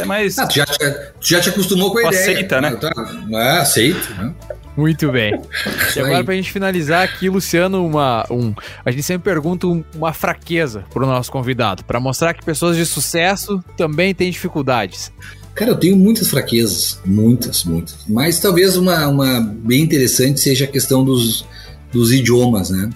É 0.00 0.04
mais. 0.04 0.38
Ah, 0.38 0.46
tu, 0.46 0.56
já, 0.56 0.66
tu 0.66 1.28
já 1.28 1.40
te 1.40 1.48
acostumou 1.48 1.90
com 1.92 1.98
a 1.98 2.08
ideia. 2.08 2.22
Aceita, 2.22 2.60
né? 2.60 2.70
Tá, 2.76 2.92
é, 3.32 3.58
aceito, 3.58 4.14
né? 4.14 4.34
Muito 4.76 5.10
bem. 5.10 5.40
E 5.96 6.00
agora, 6.00 6.22
pra 6.22 6.34
gente 6.34 6.52
finalizar 6.52 7.02
aqui, 7.02 7.28
Luciano, 7.28 7.84
uma, 7.84 8.24
um, 8.30 8.54
a 8.84 8.90
gente 8.90 9.02
sempre 9.02 9.24
pergunta 9.24 9.66
uma 9.94 10.12
fraqueza 10.12 10.84
pro 10.92 11.04
nosso 11.04 11.30
convidado, 11.30 11.84
para 11.84 11.98
mostrar 11.98 12.32
que 12.32 12.44
pessoas 12.44 12.76
de 12.76 12.86
sucesso 12.86 13.62
também 13.76 14.14
têm 14.14 14.30
dificuldades. 14.30 15.12
Cara, 15.54 15.72
eu 15.72 15.76
tenho 15.76 15.96
muitas 15.96 16.28
fraquezas, 16.28 17.00
muitas, 17.04 17.64
muitas. 17.64 17.96
Mas 18.08 18.38
talvez 18.38 18.76
uma, 18.76 19.08
uma 19.08 19.40
bem 19.40 19.82
interessante 19.82 20.40
seja 20.40 20.64
a 20.64 20.68
questão 20.68 21.04
dos, 21.04 21.44
dos 21.92 22.12
idiomas, 22.12 22.70
né? 22.70 22.88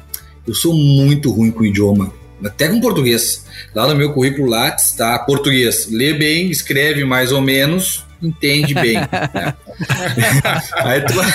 Eu 0.47 0.55
sou 0.55 0.73
muito 0.73 1.31
ruim 1.31 1.51
com 1.51 1.65
idioma 1.65 2.13
até 2.49 2.69
com 2.69 2.81
português. 2.81 3.45
Lá 3.75 3.87
no 3.87 3.97
meu 3.97 4.13
currículo 4.13 4.49
Lattes 4.49 4.87
está 4.87 5.19
português. 5.19 5.89
Lê 5.91 6.13
bem, 6.13 6.51
escreve 6.51 7.05
mais 7.05 7.33
ou 7.33 7.41
menos, 7.41 8.05
entende 8.23 8.75
bem. 8.75 8.95
né? 9.35 9.55
aí, 10.77 11.01
tu 11.01 11.15
vai, 11.15 11.33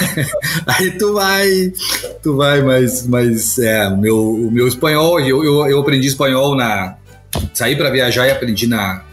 aí 0.68 0.92
tu 0.92 1.14
vai, 1.14 1.74
tu 2.24 2.36
vai, 2.36 2.62
mas, 2.62 3.08
mas 3.08 3.60
é, 3.60 3.88
o 3.88 3.98
meu, 3.98 4.18
o 4.18 4.52
meu 4.52 4.68
espanhol, 4.68 5.20
eu, 5.20 5.44
eu, 5.44 5.68
eu 5.68 5.80
aprendi 5.80 6.08
espanhol 6.08 6.56
na. 6.56 6.96
Saí 7.54 7.76
para 7.76 7.92
viajar 7.92 8.28
e 8.28 8.32
aprendi 8.32 8.66
na, 8.66 9.04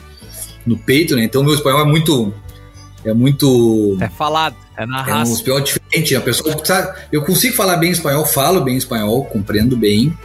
no 0.65 0.79
peito, 0.79 1.15
né? 1.17 1.25
Então 1.25 1.43
meu 1.43 1.55
espanhol 1.55 1.81
é 1.81 1.85
muito. 1.85 2.33
É 3.05 3.13
muito. 3.13 3.97
É 4.01 4.09
falado, 4.09 4.57
é 4.77 4.87
na 4.87 5.03
raça. 5.03 5.31
É 5.31 5.33
um 5.33 5.35
espanhol 5.35 5.61
diferente. 5.61 6.17
A 6.17 6.21
pessoa, 6.21 6.57
sabe, 6.65 6.99
eu 7.13 7.23
consigo 7.25 7.55
falar 7.55 7.77
bem 7.77 7.91
espanhol, 7.91 8.25
falo 8.25 8.61
bem 8.61 8.77
espanhol, 8.77 9.25
compreendo 9.25 9.77
bem 9.77 10.17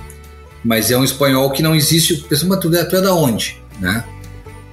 mas 0.64 0.91
é 0.91 0.97
um 0.97 1.03
espanhol 1.03 1.51
que 1.51 1.64
não 1.64 1.76
existe. 1.76 2.18
Pessoal, 2.18 2.49
mas 2.49 2.59
tu 2.59 2.76
é, 2.76 2.84
tu 2.84 2.95
é 2.95 3.01
da 3.01 3.14
onde? 3.14 3.62
Né? 3.80 4.03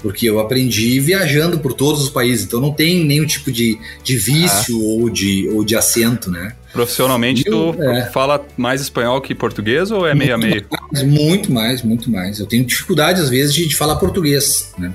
Porque 0.00 0.28
eu 0.28 0.38
aprendi 0.38 1.00
viajando 1.00 1.58
por 1.58 1.72
todos 1.72 2.02
os 2.02 2.08
países, 2.08 2.44
então 2.44 2.60
não 2.60 2.72
tem 2.72 3.04
nenhum 3.04 3.26
tipo 3.26 3.50
de, 3.50 3.78
de 4.04 4.16
vício 4.16 4.76
ah. 4.76 4.84
ou, 4.84 5.10
de, 5.10 5.48
ou 5.52 5.64
de 5.64 5.74
acento, 5.74 6.30
né? 6.30 6.54
Profissionalmente, 6.72 7.42
eu, 7.46 7.72
tu 7.72 7.82
é. 7.82 8.06
fala 8.10 8.46
mais 8.56 8.80
espanhol 8.80 9.20
que 9.20 9.34
português 9.34 9.90
ou 9.90 10.06
é 10.06 10.14
meio 10.14 10.34
a 10.34 10.38
meio? 10.38 10.64
Mais, 10.92 11.02
muito 11.02 11.52
mais, 11.52 11.82
muito 11.82 12.10
mais. 12.10 12.38
Eu 12.38 12.46
tenho 12.46 12.64
dificuldade, 12.64 13.20
às 13.20 13.28
vezes, 13.28 13.54
de, 13.54 13.66
de 13.66 13.74
falar 13.74 13.96
português, 13.96 14.72
né? 14.78 14.94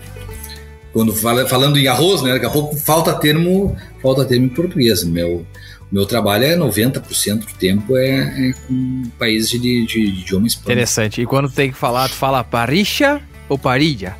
Quando 0.94 1.12
fala, 1.12 1.46
falando 1.48 1.78
em 1.78 1.88
arroz, 1.88 2.22
né? 2.22 2.34
Daqui 2.34 2.46
a 2.46 2.50
pouco 2.50 2.78
falta 2.78 3.14
termo, 3.14 3.76
falta 4.02 4.24
termo 4.24 4.46
em 4.46 4.50
português. 4.50 5.04
Meu, 5.04 5.46
meu 5.94 6.08
trabalho 6.08 6.44
é 6.44 6.58
90% 6.58 7.40
do 7.42 7.54
tempo 7.54 7.96
é, 7.96 8.50
é 8.50 8.54
com 8.68 9.04
países 9.20 9.52
de, 9.52 9.60
de, 9.60 9.86
de 9.86 10.00
idioma 10.22 10.48
espanhol. 10.48 10.72
Interessante. 10.72 11.22
E 11.22 11.26
quando 11.28 11.48
tem 11.52 11.72
que 11.72 11.78
falar, 11.78 12.10
tu 12.10 12.16
fala 12.16 12.44
parixa 12.44 13.22
ou 13.48 13.60
parilla? 13.60 14.18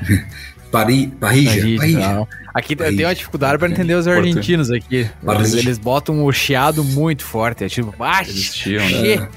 Pari, 0.72 1.08
parija, 1.18 1.62
parija. 1.76 2.28
Aqui 2.54 2.76
parija. 2.76 2.92
eu 2.92 2.96
tenho 2.96 3.08
uma 3.08 3.14
dificuldade 3.14 3.58
para 3.58 3.68
entender 3.68 3.94
os 3.94 4.06
argentinos 4.06 4.70
aqui. 4.70 5.10
Eles, 5.28 5.54
eles 5.54 5.78
botam 5.78 6.24
o 6.24 6.32
chiado 6.32 6.84
muito 6.84 7.24
forte. 7.24 7.64
É 7.64 7.68
tipo, 7.68 7.92
baixa. 7.98 8.70
Né? 8.70 9.28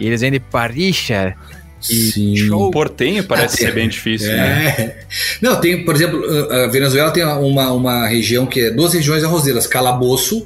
E 0.00 0.06
eles 0.06 0.20
vêm 0.20 0.32
de 0.32 0.40
parixa. 0.40 1.36
Sim. 1.80 2.36
Show. 2.36 2.72
Portenho 2.72 3.22
parece 3.22 3.58
ser 3.58 3.72
bem 3.72 3.88
difícil, 3.88 4.32
é. 4.32 4.36
né? 4.36 4.94
Não, 5.40 5.60
tem, 5.60 5.84
por 5.84 5.94
exemplo, 5.94 6.24
a 6.50 6.66
Venezuela 6.66 7.12
tem 7.12 7.24
uma, 7.24 7.72
uma 7.72 8.08
região 8.08 8.44
que 8.46 8.62
é 8.62 8.70
duas 8.72 8.92
regiões 8.92 9.22
arrozeiras, 9.22 9.68
Calaboço 9.68 10.44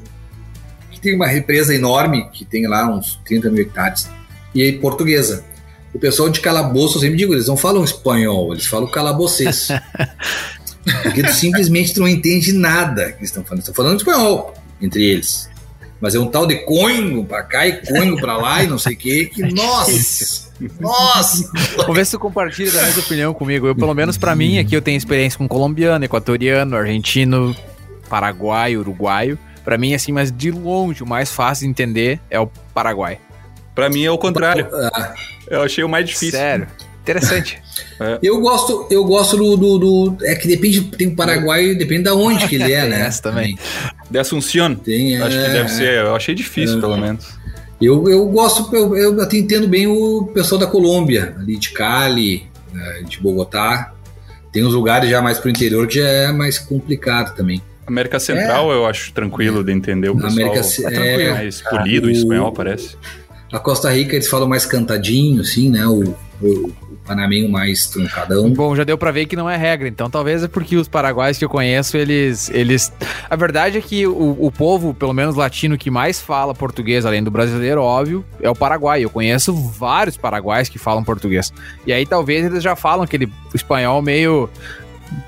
tem 1.05 1.15
uma 1.15 1.27
represa 1.27 1.75
enorme, 1.75 2.27
que 2.33 2.45
tem 2.45 2.67
lá 2.67 2.89
uns 2.89 3.21
30 3.27 3.51
mil 3.51 3.63
hectares, 3.63 4.09
e 4.55 4.63
aí 4.63 4.73
portuguesa. 4.73 5.45
O 5.93 5.99
pessoal 5.99 6.29
de 6.29 6.41
calabouço, 6.41 6.97
eu 6.97 7.03
sempre 7.03 7.17
digo, 7.17 7.35
eles 7.35 7.47
não 7.47 7.57
falam 7.57 7.85
espanhol, 7.85 8.53
eles 8.53 8.67
falam 8.67 8.91
calabocês. 8.91 9.69
Porque 11.03 11.23
tu 11.23 11.33
simplesmente 11.33 11.99
não 11.99 12.09
entende 12.09 12.53
nada 12.53 13.13
que 13.13 13.19
eles 13.19 13.31
estão 13.31 13.45
falando. 13.45 13.61
Estão 13.61 13.75
falando 13.75 13.99
espanhol 13.99 14.55
entre 14.81 15.05
eles. 15.05 15.49
Mas 16.01 16.15
é 16.15 16.19
um 16.19 16.27
tal 16.27 16.47
de 16.47 16.57
coinho 16.65 17.25
pra 17.25 17.43
cá 17.43 17.67
e 17.67 17.87
coinho 17.87 18.17
pra 18.17 18.37
lá 18.37 18.63
e 18.63 18.67
não 18.67 18.79
sei 18.79 18.95
o 18.95 18.97
que, 18.97 19.27
que 19.33 19.43
nossa! 19.43 20.51
Nossa! 20.81 21.51
Vamos 21.77 21.95
ver 21.97 22.05
se 22.05 22.13
tu 22.13 22.19
compartilha 22.19 22.73
da 22.73 22.83
mesma 22.83 23.03
opinião 23.03 23.33
comigo. 23.33 23.67
Eu, 23.67 23.75
pelo 23.75 23.95
menos 23.95 24.19
para 24.19 24.35
mim, 24.35 24.59
aqui 24.59 24.75
eu 24.77 24.83
tenho 24.83 24.97
experiência 24.97 25.39
com 25.39 25.47
colombiano, 25.47 26.05
equatoriano, 26.05 26.77
argentino, 26.77 27.57
paraguaio, 28.09 28.81
uruguaio. 28.81 29.39
Para 29.65 29.79
mim, 29.79 29.95
assim, 29.95 30.13
mas 30.13 30.31
de 30.31 30.51
longe, 30.51 31.03
o 31.03 31.07
mais 31.07 31.33
fácil 31.33 31.65
de 31.65 31.71
entender 31.71 32.21
é 32.31 32.39
o 32.39 32.47
Paraguai. 32.75 33.19
Para 33.75 33.89
mim 33.89 34.05
é 34.05 34.11
o 34.11 34.19
contrário. 34.19 34.69
Eu 35.49 35.63
achei 35.63 35.83
o 35.83 35.89
mais 35.89 36.07
difícil. 36.07 36.39
Sério. 36.39 36.69
Interessante. 37.03 37.63
É. 38.01 38.19
Eu 38.21 38.41
gosto, 38.41 38.89
eu 38.91 39.05
gosto 39.05 39.37
do, 39.37 39.57
do, 39.57 39.79
do, 39.79 40.27
É 40.27 40.35
que 40.35 40.49
depende, 40.49 40.83
tem 40.83 41.07
o 41.07 41.15
Paraguai, 41.15 41.77
depende 41.77 42.05
de 42.05 42.11
onde 42.11 42.49
que 42.49 42.57
ele 42.57 42.73
é, 42.73 42.89
né? 42.89 43.07
Essa 43.07 43.23
também. 43.23 43.57
De 44.11 44.19
Assunción. 44.19 44.75
Tem, 44.75 45.17
Acho 45.21 45.39
é, 45.39 45.45
que 45.45 45.51
deve 45.53 45.69
ser. 45.69 45.95
Eu 46.01 46.15
achei 46.17 46.35
difícil, 46.35 46.79
é, 46.79 46.81
pelo 46.81 46.97
menos. 46.97 47.25
Eu, 47.81 48.09
eu 48.09 48.27
gosto, 48.27 48.75
eu, 48.75 48.97
eu 48.97 49.21
até 49.23 49.37
entendo 49.37 49.69
bem 49.69 49.87
o 49.87 50.29
pessoal 50.35 50.61
da 50.61 50.67
Colômbia, 50.67 51.37
ali 51.39 51.57
de 51.57 51.71
Cali, 51.71 52.49
né, 52.73 53.05
de 53.09 53.21
Bogotá. 53.21 53.93
Tem 54.53 54.65
uns 54.65 54.75
lugares 54.75 55.09
já 55.09 55.23
mais 55.23 55.39
pro 55.39 55.51
interior 55.51 55.87
que 55.87 56.01
já 56.01 56.09
é 56.09 56.33
mais 56.33 56.59
complicado 56.59 57.35
também. 57.37 57.63
América 57.87 58.19
Central 58.19 58.73
é. 58.73 58.77
eu 58.77 58.87
acho 58.87 59.13
tranquilo 59.13 59.63
de 59.63 59.73
entender 59.73 60.09
o 60.09 60.15
pessoal. 60.15 60.33
América 60.33 60.61
é, 60.61 60.91
tranquilo, 60.91 61.21
é, 61.21 61.33
mais 61.33 61.61
polido 61.61 62.09
o, 62.09 62.11
espanhol, 62.11 62.53
parece. 62.53 62.97
A 63.53 63.59
Costa 63.59 63.91
Rica 63.91 64.17
eles 64.17 64.29
falam 64.29 64.49
mais 64.49 64.67
cantadinho, 64.67 65.41
assim, 65.41 65.71
né? 65.71 65.87
O, 65.87 66.17
o, 66.43 66.49
o 66.91 66.99
panameño 67.07 67.49
mais 67.49 67.87
truncadão. 67.87 68.51
Bom, 68.51 68.75
já 68.75 68.83
deu 68.83 68.99
para 68.99 69.13
ver 69.13 69.27
que 69.27 69.37
não 69.37 69.49
é 69.49 69.57
regra, 69.57 69.87
então 69.87 70.11
talvez 70.11 70.43
é 70.43 70.49
porque 70.49 70.77
os 70.77 70.89
paraguaios 70.89 71.39
que 71.39 71.45
eu 71.45 71.49
conheço, 71.49 71.97
eles. 71.97 72.51
eles... 72.51 72.93
A 73.31 73.37
verdade 73.37 73.79
é 73.79 73.81
que 73.81 74.07
o, 74.07 74.37
o 74.41 74.51
povo, 74.51 74.93
pelo 74.93 75.13
menos 75.13 75.37
latino, 75.37 75.79
que 75.79 75.91
mais 75.91 76.21
fala 76.21 76.55
português, 76.55 77.07
além 77.07 77.23
do 77.23 77.31
brasileiro, 77.31 77.81
óbvio, 77.81 78.25
é 78.41 78.51
o 78.51 78.55
Paraguai. 78.57 79.05
Eu 79.05 79.11
conheço 79.11 79.55
vários 79.55 80.17
paraguaios 80.17 80.69
que 80.69 80.79
falam 80.79 81.05
português. 81.05 81.53
E 81.87 81.93
aí 81.93 82.05
talvez 82.05 82.47
eles 82.47 82.63
já 82.63 82.75
falam 82.75 83.05
aquele 83.05 83.31
espanhol 83.55 84.03
meio 84.03 84.49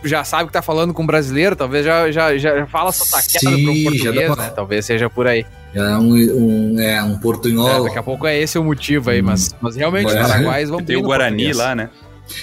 já 0.04 0.24
sabe 0.24 0.46
que 0.46 0.52
tá 0.52 0.62
falando 0.62 0.92
com 0.92 1.02
um 1.02 1.06
brasileiro, 1.06 1.56
talvez 1.56 1.84
já, 1.84 2.10
já, 2.10 2.36
já 2.36 2.66
fala 2.66 2.92
sotaqueado 2.92 3.56
pro 3.56 3.82
português, 3.84 4.30
uma... 4.30 4.36
né? 4.36 4.52
Talvez 4.54 4.84
seja 4.84 5.08
por 5.10 5.26
aí. 5.26 5.44
É 5.74 5.82
um, 5.96 6.14
um, 6.14 6.80
é, 6.80 7.02
um 7.02 7.18
portunhol. 7.18 7.68
É, 7.68 7.88
daqui 7.88 7.98
a 7.98 8.02
pouco 8.02 8.26
é 8.26 8.38
esse 8.38 8.58
o 8.58 8.64
motivo 8.64 9.10
aí, 9.10 9.20
mas, 9.20 9.54
mas 9.60 9.76
realmente 9.76 10.06
os 10.06 10.14
paraguaios 10.14 10.70
vão 10.70 10.82
Tem 10.82 10.96
o 10.96 11.02
Guarani 11.02 11.52
lá, 11.52 11.74
né? 11.74 11.90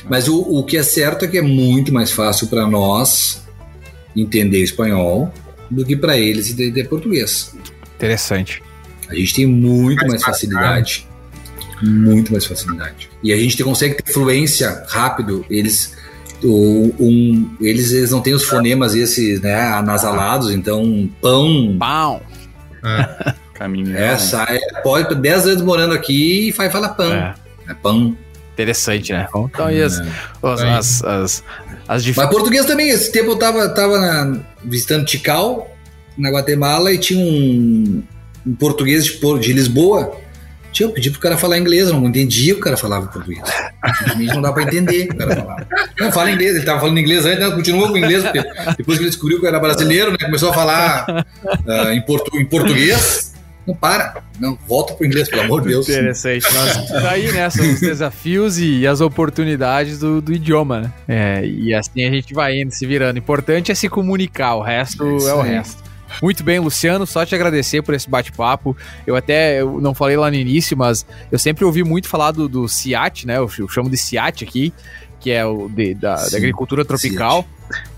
Mas 0.10 0.28
o, 0.28 0.40
o 0.40 0.64
que 0.64 0.78
é 0.78 0.84
certo 0.84 1.26
é 1.26 1.28
que 1.28 1.38
é 1.38 1.42
muito 1.42 1.94
mais 1.94 2.12
fácil 2.12 2.48
para 2.48 2.68
nós 2.68 3.44
entender 4.16 4.62
espanhol 4.62 5.34
do 5.70 5.86
que 5.86 5.96
para 5.96 6.18
eles 6.18 6.52
entender 6.52 6.86
português. 6.86 7.56
Interessante. 7.96 8.62
A 9.10 9.16
gente 9.16 9.34
tem 9.34 9.46
muito 9.46 10.06
mais 10.08 10.24
facilidade. 10.24 11.08
Muito 11.82 12.32
mais 12.32 12.46
facilidade. 12.46 13.10
E 13.22 13.34
a 13.34 13.38
gente 13.38 13.62
consegue 13.64 14.02
ter 14.02 14.14
fluência 14.14 14.84
rápido. 14.88 15.46
Eles, 15.50 15.96
o, 16.44 16.94
um, 17.00 17.50
eles, 17.62 17.92
eles 17.92 18.12
não 18.12 18.22
têm 18.22 18.34
os 18.34 18.44
fonemas 18.46 18.96
esses, 18.96 19.42
né, 19.42 19.56
anasalados, 19.62 20.52
então 20.52 21.10
pão. 21.22 21.76
Pão. 21.80 22.22
É. 22.84 23.34
Caminho. 23.54 23.96
Essa 23.96 24.44
é, 24.50 24.82
pode 24.82 25.14
10 25.16 25.48
anos 25.48 25.62
morando 25.62 25.94
aqui 25.94 26.48
e 26.48 26.52
vai 26.52 26.70
falar 26.70 26.90
pão. 26.90 27.12
É. 27.14 27.34
É 27.70 27.74
pão. 27.74 28.18
Interessante, 28.54 29.12
né? 29.14 29.28
Então, 29.36 29.72
e 29.72 29.82
as, 29.82 30.00
as, 30.44 30.62
É. 30.62 30.70
as, 30.74 31.04
as, 31.04 31.44
as 31.88 32.04
dif- 32.04 32.18
Mas 32.18 32.30
português 32.30 32.66
também, 32.66 32.90
esse 32.90 33.12
tempo 33.12 33.32
eu 33.32 33.36
tava, 33.38 33.68
tava 33.70 34.00
na- 34.00 34.40
visitando 34.64 35.06
Tikal, 35.06 35.74
na 36.18 36.30
Guatemala, 36.30 36.92
e 36.94 36.98
tinha 36.98 37.20
um, 37.20 38.04
um 38.46 38.56
português 38.56 39.06
de, 39.06 39.20
de 39.40 39.54
Lisboa. 39.54 40.16
Tinha, 40.74 40.90
eu 40.90 40.94
pedi 40.94 41.10
pro 41.12 41.20
cara 41.20 41.38
falar 41.38 41.58
inglês, 41.58 41.88
eu 41.88 41.94
não 41.94 42.08
entendia 42.08 42.54
o 42.54 42.56
que 42.56 42.62
o 42.62 42.64
cara 42.66 42.76
falava 42.78 43.08
português. 43.08 43.42
Simplesmente 44.00 44.34
não 44.34 44.42
dá 44.42 44.52
pra 44.52 44.64
entender 44.64 45.04
o 45.04 45.08
que 45.10 45.14
o 45.14 45.18
cara 45.18 45.36
falava. 45.36 45.68
Não, 46.00 46.12
fala 46.12 46.32
inglês, 46.32 46.56
ele 46.56 46.66
tava 46.66 46.80
falando 46.82 47.00
inglês 47.00 47.26
antes, 47.26 47.40
não, 47.40 47.52
continua 47.52 47.88
com 47.90 47.98
inglês, 47.98 48.24
porque 48.24 48.42
depois 48.78 48.98
que 48.98 49.04
ele 49.04 49.10
descobriu 49.12 49.40
que 49.40 49.46
eu 49.46 49.50
era 49.50 49.60
brasileiro, 49.60 50.12
né, 50.12 50.18
começou 50.22 50.50
a 50.50 50.54
falar 50.54 51.26
ah, 51.68 51.94
em, 51.94 52.02
portu- 52.02 52.38
em 52.38 52.46
português. 52.46 53.32
Não 53.66 53.74
para, 53.74 54.22
não, 54.42 54.58
volta 54.68 54.94
pro 54.94 55.06
inglês, 55.06 55.30
pelo 55.30 55.44
amor 55.44 55.62
de 55.62 55.70
Deus. 55.70 55.88
Interessante. 55.88 56.44
Nós, 56.54 56.86
tá 57.02 57.12
aí, 57.12 57.32
né? 57.32 57.50
São 57.50 57.66
os 57.66 57.80
desafios 57.80 58.60
e 58.60 58.86
as 58.86 59.00
oportunidades 59.00 60.00
do, 60.00 60.22
do 60.22 60.34
idioma, 60.34 60.82
né? 60.82 60.92
É, 61.08 61.46
e 61.46 61.74
assim 61.74 62.04
a 62.06 62.12
gente 62.12 62.34
vai 62.34 62.60
indo, 62.60 62.72
se 62.74 62.86
virando. 62.86 63.18
Importante 63.18 63.72
é 63.72 63.76
se 63.76 63.88
comunicar, 63.88 64.56
o 64.56 64.62
resto 64.62 65.04
É 65.26 65.30
é 65.30 65.34
o 65.34 65.42
resto. 65.42 65.82
Muito 66.22 66.44
bem, 66.44 66.60
Luciano, 66.60 67.06
só 67.06 67.26
te 67.26 67.34
agradecer 67.36 67.82
por 67.82 67.94
esse 67.94 68.10
bate-papo. 68.10 68.76
Eu 69.06 69.16
até 69.16 69.62
eu 69.62 69.80
não 69.82 69.94
falei 69.94 70.16
lá 70.18 70.30
no 70.30 70.36
início, 70.36 70.78
mas 70.78 71.06
eu 71.32 71.40
sempre 71.40 71.66
ouvi 71.66 71.84
muito 71.84 72.08
falar 72.08 72.32
do, 72.32 72.48
do 72.48 72.68
CIAT, 72.68 73.26
né? 73.28 73.38
Eu, 73.38 73.50
eu 73.60 73.68
chamo 73.68 73.90
de 73.90 73.98
CIAT 73.98 74.44
aqui, 74.44 74.74
que 75.20 75.32
é 75.32 75.46
o 75.46 75.70
de- 75.70 75.94
da, 75.94 76.16
da 76.16 76.18
Sim, 76.22 76.38
agricultura 76.38 76.84
tropical. 76.86 77.46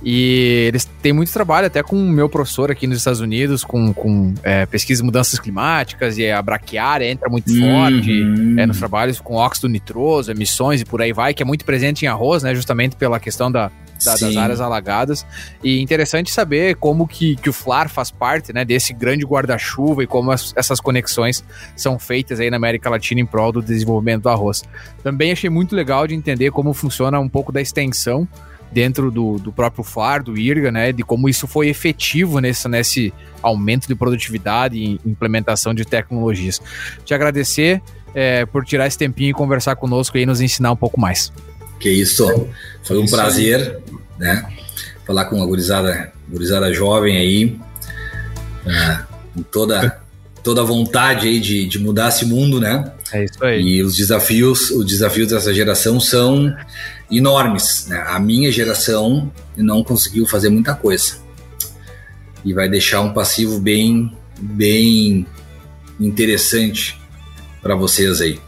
E 0.03 0.65
eles 0.67 0.85
têm 1.01 1.11
muito 1.11 1.33
trabalho 1.33 1.67
até 1.67 1.81
com 1.83 1.95
o 1.97 2.09
meu 2.09 2.29
professor 2.29 2.71
aqui 2.71 2.87
nos 2.87 2.99
Estados 2.99 3.19
Unidos, 3.19 3.63
com, 3.63 3.93
com 3.93 4.33
é, 4.43 4.65
pesquisa 4.65 5.01
de 5.01 5.05
mudanças 5.05 5.39
climáticas, 5.39 6.17
e 6.17 6.29
a 6.29 6.41
braquiária 6.41 7.09
entra 7.09 7.27
muito 7.29 7.47
forte 7.59 8.21
Uhum. 8.21 8.55
é, 8.57 8.65
nos 8.65 8.77
trabalhos 8.77 9.19
com 9.19 9.33
óxido 9.35 9.67
nitroso, 9.67 10.31
emissões 10.31 10.81
e 10.81 10.85
por 10.85 11.01
aí 11.01 11.11
vai, 11.11 11.33
que 11.33 11.41
é 11.43 11.45
muito 11.45 11.65
presente 11.65 12.05
em 12.05 12.07
arroz, 12.07 12.43
né? 12.43 12.53
Justamente 12.55 12.95
pela 12.95 13.19
questão 13.19 13.51
da, 13.51 13.69
da- 14.03 14.11
das 14.11 14.35
áreas 14.37 14.59
alagadas. 14.61 15.25
E 15.63 15.79
interessante 15.81 16.31
saber 16.31 16.75
como 16.75 17.07
que, 17.07 17.35
que 17.35 17.49
o 17.49 17.53
FLAR 17.53 17.87
faz 17.89 18.11
parte 18.11 18.51
né, 18.51 18.65
desse 18.65 18.93
grande 18.93 19.25
guarda-chuva 19.25 20.03
e 20.03 20.07
como 20.07 20.31
as- 20.31 20.53
essas 20.55 20.79
conexões 20.79 21.43
são 21.75 21.97
feitas 21.99 22.39
aí 22.39 22.49
na 22.49 22.57
América 22.57 22.89
Latina 22.89 23.21
em 23.21 23.25
prol 23.25 23.51
do 23.51 23.61
desenvolvimento 23.61 24.23
do 24.23 24.29
arroz. 24.29 24.63
Também 25.03 25.31
achei 25.31 25.49
muito 25.49 25.75
legal 25.75 26.07
de 26.07 26.15
entender 26.15 26.51
como 26.51 26.73
funciona 26.73 27.19
um 27.19 27.29
pouco 27.29 27.51
da 27.51 27.61
extensão 27.61 28.27
dentro 28.71 29.09
do, 29.11 29.37
do 29.37 29.53
próprio 29.53 29.83
FLAR, 29.83 30.21
do 30.23 30.37
IRGA, 30.37 30.71
né? 30.71 30.91
De 30.91 31.03
como 31.03 31.29
isso 31.29 31.47
foi 31.47 31.69
efetivo 31.69 32.39
nesse, 32.39 32.67
nesse 32.67 33.13
aumento 33.41 33.87
de 33.87 33.95
produtividade 33.95 34.75
e 34.77 34.99
implementação 35.05 35.73
de 35.73 35.85
tecnologias. 35.85 36.61
Te 37.05 37.13
agradecer 37.13 37.81
é, 38.13 38.45
por 38.45 38.65
tirar 38.65 38.87
esse 38.87 38.97
tempinho 38.97 39.29
e 39.29 39.33
conversar 39.33 39.75
conosco 39.75 40.17
e 40.17 40.25
nos 40.25 40.41
ensinar 40.41 40.71
um 40.71 40.75
pouco 40.75 40.99
mais. 40.99 41.31
Que 41.79 41.89
isso, 41.89 42.25
foi 42.83 42.97
um 42.97 43.03
Isso 43.03 43.15
aí. 43.15 43.21
prazer, 43.21 43.79
né? 44.17 44.45
Falar 45.05 45.25
com 45.25 45.41
a 45.41 45.45
gurizada, 45.45 46.11
gurizada 46.29 46.73
jovem 46.73 47.17
aí, 47.17 47.59
é, 48.65 48.99
com 49.33 49.43
toda, 49.43 50.01
toda 50.43 50.61
a 50.61 50.63
vontade 50.63 51.27
aí 51.27 51.39
de, 51.39 51.67
de 51.67 51.79
mudar 51.79 52.09
esse 52.09 52.25
mundo, 52.25 52.59
né? 52.59 52.91
É 53.11 53.25
isso 53.25 53.43
aí. 53.43 53.61
E 53.61 53.83
os 53.83 53.95
desafios, 53.95 54.71
os 54.71 54.85
desafios 54.85 55.29
dessa 55.29 55.53
geração 55.53 55.99
são 55.99 56.55
enormes. 57.11 57.87
Né? 57.87 58.03
A 58.07 58.19
minha 58.19 58.51
geração 58.51 59.31
não 59.55 59.83
conseguiu 59.83 60.25
fazer 60.25 60.49
muita 60.49 60.73
coisa 60.73 61.17
e 62.43 62.53
vai 62.53 62.69
deixar 62.69 63.01
um 63.01 63.13
passivo 63.13 63.59
bem, 63.59 64.15
bem 64.39 65.25
interessante 65.99 66.99
para 67.61 67.75
vocês 67.75 68.21
aí. 68.21 68.39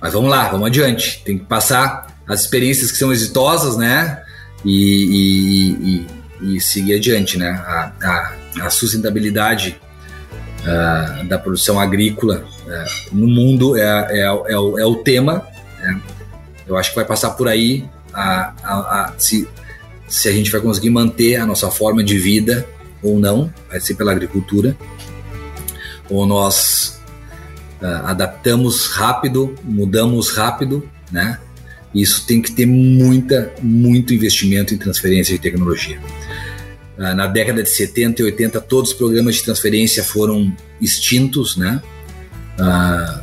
Mas 0.00 0.12
vamos 0.12 0.30
lá, 0.30 0.48
vamos 0.48 0.66
adiante. 0.66 1.22
Tem 1.24 1.38
que 1.38 1.44
passar 1.44 2.15
as 2.28 2.40
experiências 2.40 2.90
que 2.90 2.98
são 2.98 3.12
exitosas, 3.12 3.76
né? 3.76 4.22
E, 4.64 5.04
e- 5.04 6.06
e- 6.50 6.56
e 6.56 6.60
seguir 6.60 6.94
adiante, 6.94 7.38
né? 7.38 7.50
A, 7.50 7.92
a- 8.02 8.32
a 8.66 8.70
sustentabilidade 8.70 9.80
ah, 10.66 11.22
da 11.28 11.38
produção 11.38 11.78
agrícola 11.78 12.44
ah, 12.68 12.84
no 13.12 13.26
mundo 13.28 13.76
é, 13.76 13.82
é, 14.10 14.20
é, 14.22 14.58
o, 14.58 14.78
é 14.78 14.84
o 14.84 14.96
tema. 14.96 15.46
né? 15.80 16.00
Eu 16.66 16.76
acho 16.76 16.90
que 16.90 16.96
vai 16.96 17.04
passar 17.04 17.30
por 17.30 17.46
aí 17.48 17.88
a, 18.12 18.52
a- 18.62 18.74
a- 19.04 19.12
se, 19.18 19.48
se 20.08 20.28
a 20.28 20.32
gente 20.32 20.50
vai 20.50 20.60
conseguir 20.60 20.90
manter 20.90 21.36
a 21.36 21.46
nossa 21.46 21.70
forma 21.70 22.02
de 22.02 22.18
vida 22.18 22.66
ou 23.02 23.18
não, 23.20 23.52
vai 23.70 23.78
ser 23.78 23.94
pela 23.94 24.10
agricultura, 24.10 24.76
ou 26.10 26.26
nós 26.26 27.00
ah, 27.80 28.10
adaptamos 28.10 28.86
rápido, 28.88 29.54
mudamos 29.62 30.30
rápido, 30.30 30.88
né? 31.12 31.38
Isso 31.96 32.26
tem 32.26 32.42
que 32.42 32.52
ter 32.52 32.66
muita, 32.66 33.54
muito 33.62 34.12
investimento 34.12 34.74
em 34.74 34.76
transferência 34.76 35.34
de 35.34 35.40
tecnologia. 35.40 35.98
Ah, 36.98 37.14
Na 37.14 37.26
década 37.26 37.62
de 37.62 37.70
70 37.70 38.20
e 38.20 38.24
80, 38.26 38.60
todos 38.60 38.90
os 38.90 38.96
programas 38.96 39.36
de 39.36 39.42
transferência 39.42 40.04
foram 40.04 40.54
extintos, 40.78 41.56
né? 41.56 41.80
Ah, 42.58 43.22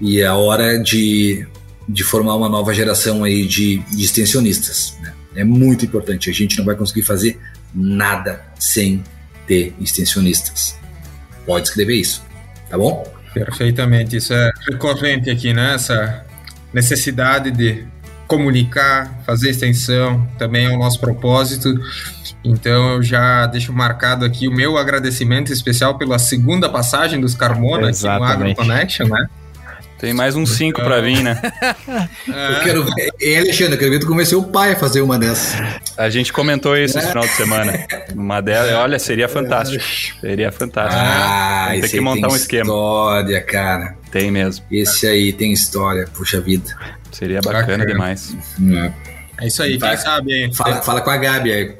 e 0.00 0.20
é 0.20 0.26
a 0.26 0.34
hora 0.34 0.76
de, 0.76 1.46
de 1.88 2.02
formar 2.02 2.34
uma 2.34 2.48
nova 2.48 2.74
geração 2.74 3.22
aí 3.22 3.46
de, 3.46 3.78
de 3.78 4.04
extensionistas. 4.04 4.96
Né? 5.00 5.14
É 5.36 5.44
muito 5.44 5.84
importante. 5.84 6.28
A 6.28 6.32
gente 6.32 6.58
não 6.58 6.64
vai 6.64 6.74
conseguir 6.74 7.02
fazer 7.02 7.38
nada 7.72 8.44
sem 8.58 9.04
ter 9.46 9.72
extensionistas. 9.80 10.76
Pode 11.46 11.68
escrever 11.68 11.94
isso, 11.94 12.24
tá 12.68 12.76
bom? 12.76 13.04
Perfeitamente, 13.32 14.16
isso 14.16 14.32
é 14.32 14.50
recorrente 14.68 15.30
aqui, 15.30 15.52
né? 15.52 15.74
Essa 15.74 16.23
necessidade 16.74 17.50
de 17.50 17.86
comunicar, 18.26 19.22
fazer 19.24 19.50
extensão, 19.50 20.26
também 20.38 20.66
é 20.66 20.70
o 20.70 20.78
nosso 20.78 21.00
propósito. 21.00 21.72
Então 22.42 22.94
eu 22.94 23.02
já 23.02 23.46
deixo 23.46 23.72
marcado 23.72 24.24
aqui 24.24 24.48
o 24.48 24.52
meu 24.52 24.76
agradecimento 24.76 25.52
especial 25.52 25.96
pela 25.96 26.18
segunda 26.18 26.68
passagem 26.68 27.20
dos 27.20 27.34
Carmona 27.34 27.76
aqui 27.76 27.84
no 27.84 27.90
Exatamente. 27.90 28.32
Agro 28.32 28.54
Connection, 28.56 29.08
né? 29.08 29.26
Tem 29.98 30.12
mais 30.12 30.34
uns 30.36 30.50
cinco 30.56 30.82
pra 30.82 31.00
vir, 31.00 31.22
né? 31.22 31.40
Eu 32.26 32.60
quero 32.62 32.84
ver. 32.84 33.10
Ei, 33.20 33.38
Alexandre, 33.38 33.74
eu 33.74 33.78
quero 33.78 33.90
ver 33.92 33.98
tu 34.00 34.06
convencer 34.06 34.36
o 34.36 34.42
pai 34.42 34.72
a 34.72 34.76
fazer 34.76 35.00
uma 35.00 35.18
dessas. 35.18 35.54
A 35.96 36.10
gente 36.10 36.32
comentou 36.32 36.76
isso 36.76 36.98
esse 36.98 37.08
final 37.08 37.24
de 37.24 37.30
semana. 37.32 37.72
Uma 38.14 38.40
delas, 38.42 38.72
olha, 38.74 38.98
seria 38.98 39.28
fantástico. 39.28 39.82
Seria 40.20 40.50
fantástico. 40.52 41.00
Ah, 41.02 41.68
Tem 41.70 41.78
esse 41.78 41.88
que 41.90 41.96
aí 41.98 42.02
montar 42.04 42.26
tem 42.26 42.32
um 42.32 42.36
esquema. 42.36 42.64
História, 42.64 43.40
cara. 43.42 43.96
Tem 44.10 44.30
mesmo. 44.30 44.64
Esse 44.70 45.06
aí 45.06 45.32
tem 45.32 45.52
história, 45.52 46.06
puxa 46.14 46.40
vida. 46.40 46.76
Seria 47.12 47.40
bacana, 47.40 47.60
Bacana. 47.62 47.86
demais. 47.86 48.36
É 49.40 49.46
isso 49.46 49.62
aí, 49.62 49.78
quem 49.78 49.96
sabe. 49.96 50.54
Fala, 50.54 50.82
fala 50.82 51.00
com 51.00 51.10
a 51.10 51.16
Gabi 51.16 51.52
aí. 51.52 51.74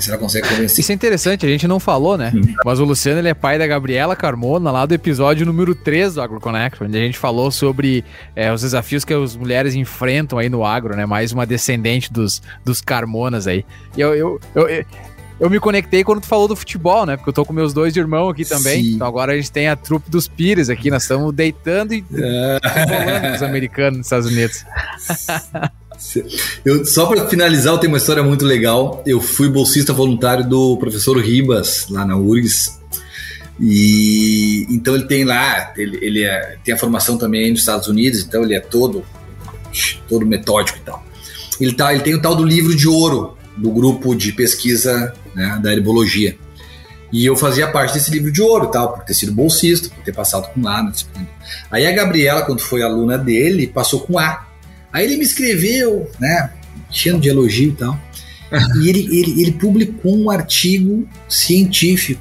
Se 0.00 0.10
ela 0.10 0.18
consegue 0.18 0.48
convencer. 0.48 0.80
Isso 0.80 0.92
é 0.92 0.94
interessante, 0.94 1.46
a 1.46 1.48
gente 1.48 1.66
não 1.68 1.78
falou, 1.78 2.16
né? 2.16 2.32
Mas 2.64 2.80
o 2.80 2.84
Luciano 2.84 3.18
ele 3.20 3.28
é 3.28 3.34
pai 3.34 3.58
da 3.58 3.66
Gabriela 3.66 4.16
Carmona, 4.16 4.70
lá 4.70 4.86
do 4.86 4.94
episódio 4.94 5.46
número 5.46 5.74
3 5.74 6.14
do 6.14 6.22
AgroConnect, 6.22 6.82
onde 6.82 6.96
a 6.96 7.00
gente 7.00 7.18
falou 7.18 7.50
sobre 7.50 8.04
é, 8.34 8.52
os 8.52 8.62
desafios 8.62 9.04
que 9.04 9.12
as 9.12 9.36
mulheres 9.36 9.74
enfrentam 9.74 10.38
aí 10.38 10.48
no 10.48 10.64
agro, 10.64 10.96
né? 10.96 11.06
Mais 11.06 11.32
uma 11.32 11.46
descendente 11.46 12.12
dos, 12.12 12.42
dos 12.64 12.80
Carmonas 12.80 13.46
aí. 13.46 13.64
E 13.96 14.00
eu, 14.00 14.14
eu, 14.14 14.40
eu, 14.54 14.68
eu, 14.68 14.84
eu 15.42 15.50
me 15.50 15.58
conectei 15.58 16.04
quando 16.04 16.20
tu 16.20 16.28
falou 16.28 16.46
do 16.46 16.54
futebol, 16.54 17.04
né? 17.04 17.16
Porque 17.16 17.30
eu 17.30 17.34
tô 17.34 17.44
com 17.44 17.52
meus 17.52 17.74
dois 17.74 17.96
irmãos 17.96 18.30
aqui 18.30 18.44
também. 18.44 18.82
Sim. 18.82 18.94
Então 18.94 19.06
agora 19.06 19.32
a 19.32 19.36
gente 19.36 19.50
tem 19.50 19.68
a 19.68 19.74
trupe 19.74 20.08
dos 20.08 20.28
Pires 20.28 20.70
aqui, 20.70 20.88
nós 20.90 21.02
estamos 21.02 21.34
deitando 21.34 21.92
e 21.94 22.04
rolando 22.10 23.28
com 23.28 23.34
os 23.34 23.42
americanos 23.44 23.98
nos 23.98 24.06
Estados 24.06 24.26
Unidos. 24.26 24.64
Eu, 26.64 26.84
só 26.84 27.06
para 27.06 27.26
finalizar, 27.28 27.74
eu 27.74 27.78
tenho 27.78 27.92
uma 27.92 27.98
história 27.98 28.22
muito 28.22 28.44
legal. 28.44 29.02
Eu 29.06 29.20
fui 29.20 29.48
bolsista 29.48 29.92
voluntário 29.92 30.48
do 30.48 30.76
professor 30.76 31.16
Ribas, 31.18 31.86
lá 31.88 32.04
na 32.04 32.16
URGS. 32.16 32.78
E 33.60 34.66
então 34.70 34.94
ele 34.94 35.04
tem 35.04 35.24
lá, 35.24 35.72
ele, 35.76 35.98
ele 36.02 36.22
é- 36.24 36.56
tem 36.64 36.74
a 36.74 36.78
formação 36.78 37.16
também 37.16 37.50
nos 37.50 37.60
Estados 37.60 37.86
Unidos, 37.86 38.20
então 38.20 38.42
ele 38.42 38.54
é 38.54 38.60
todo, 38.60 39.04
todo 40.08 40.26
metódico 40.26 40.78
e 40.78 40.82
tal. 40.82 41.04
Ele, 41.60 41.72
tá, 41.72 41.92
ele 41.92 42.02
tem 42.02 42.14
o 42.14 42.20
tal 42.20 42.34
do 42.34 42.44
livro 42.44 42.74
de 42.74 42.88
ouro 42.88 43.36
do 43.56 43.70
grupo 43.70 44.14
de 44.14 44.32
pesquisa 44.32 45.14
né, 45.34 45.60
da 45.62 45.72
herbologia. 45.72 46.36
E 47.12 47.26
eu 47.26 47.36
fazia 47.36 47.68
parte 47.68 47.92
desse 47.92 48.10
livro 48.10 48.32
de 48.32 48.40
ouro, 48.40 48.68
tal, 48.68 48.94
por 48.94 49.04
ter 49.04 49.12
sido 49.14 49.32
bolsista, 49.32 49.90
por 49.90 50.02
ter 50.02 50.12
passado 50.12 50.48
com 50.52 50.66
A. 50.66 50.82
disciplina. 50.90 51.28
Aí 51.70 51.86
a 51.86 51.92
Gabriela, 51.92 52.42
quando 52.42 52.60
foi 52.60 52.82
aluna 52.82 53.18
dele, 53.18 53.66
passou 53.66 54.00
com 54.00 54.18
A. 54.18 54.46
Aí 54.92 55.04
ele 55.04 55.16
me 55.16 55.24
escreveu, 55.24 56.10
né? 56.20 56.50
Cheio 56.90 57.18
de 57.18 57.28
elogio 57.28 57.70
e 57.70 57.72
tal. 57.72 57.98
e 58.82 58.88
ele, 58.88 59.06
ele, 59.06 59.42
ele 59.42 59.52
publicou 59.52 60.16
um 60.16 60.30
artigo 60.30 61.08
científico, 61.28 62.20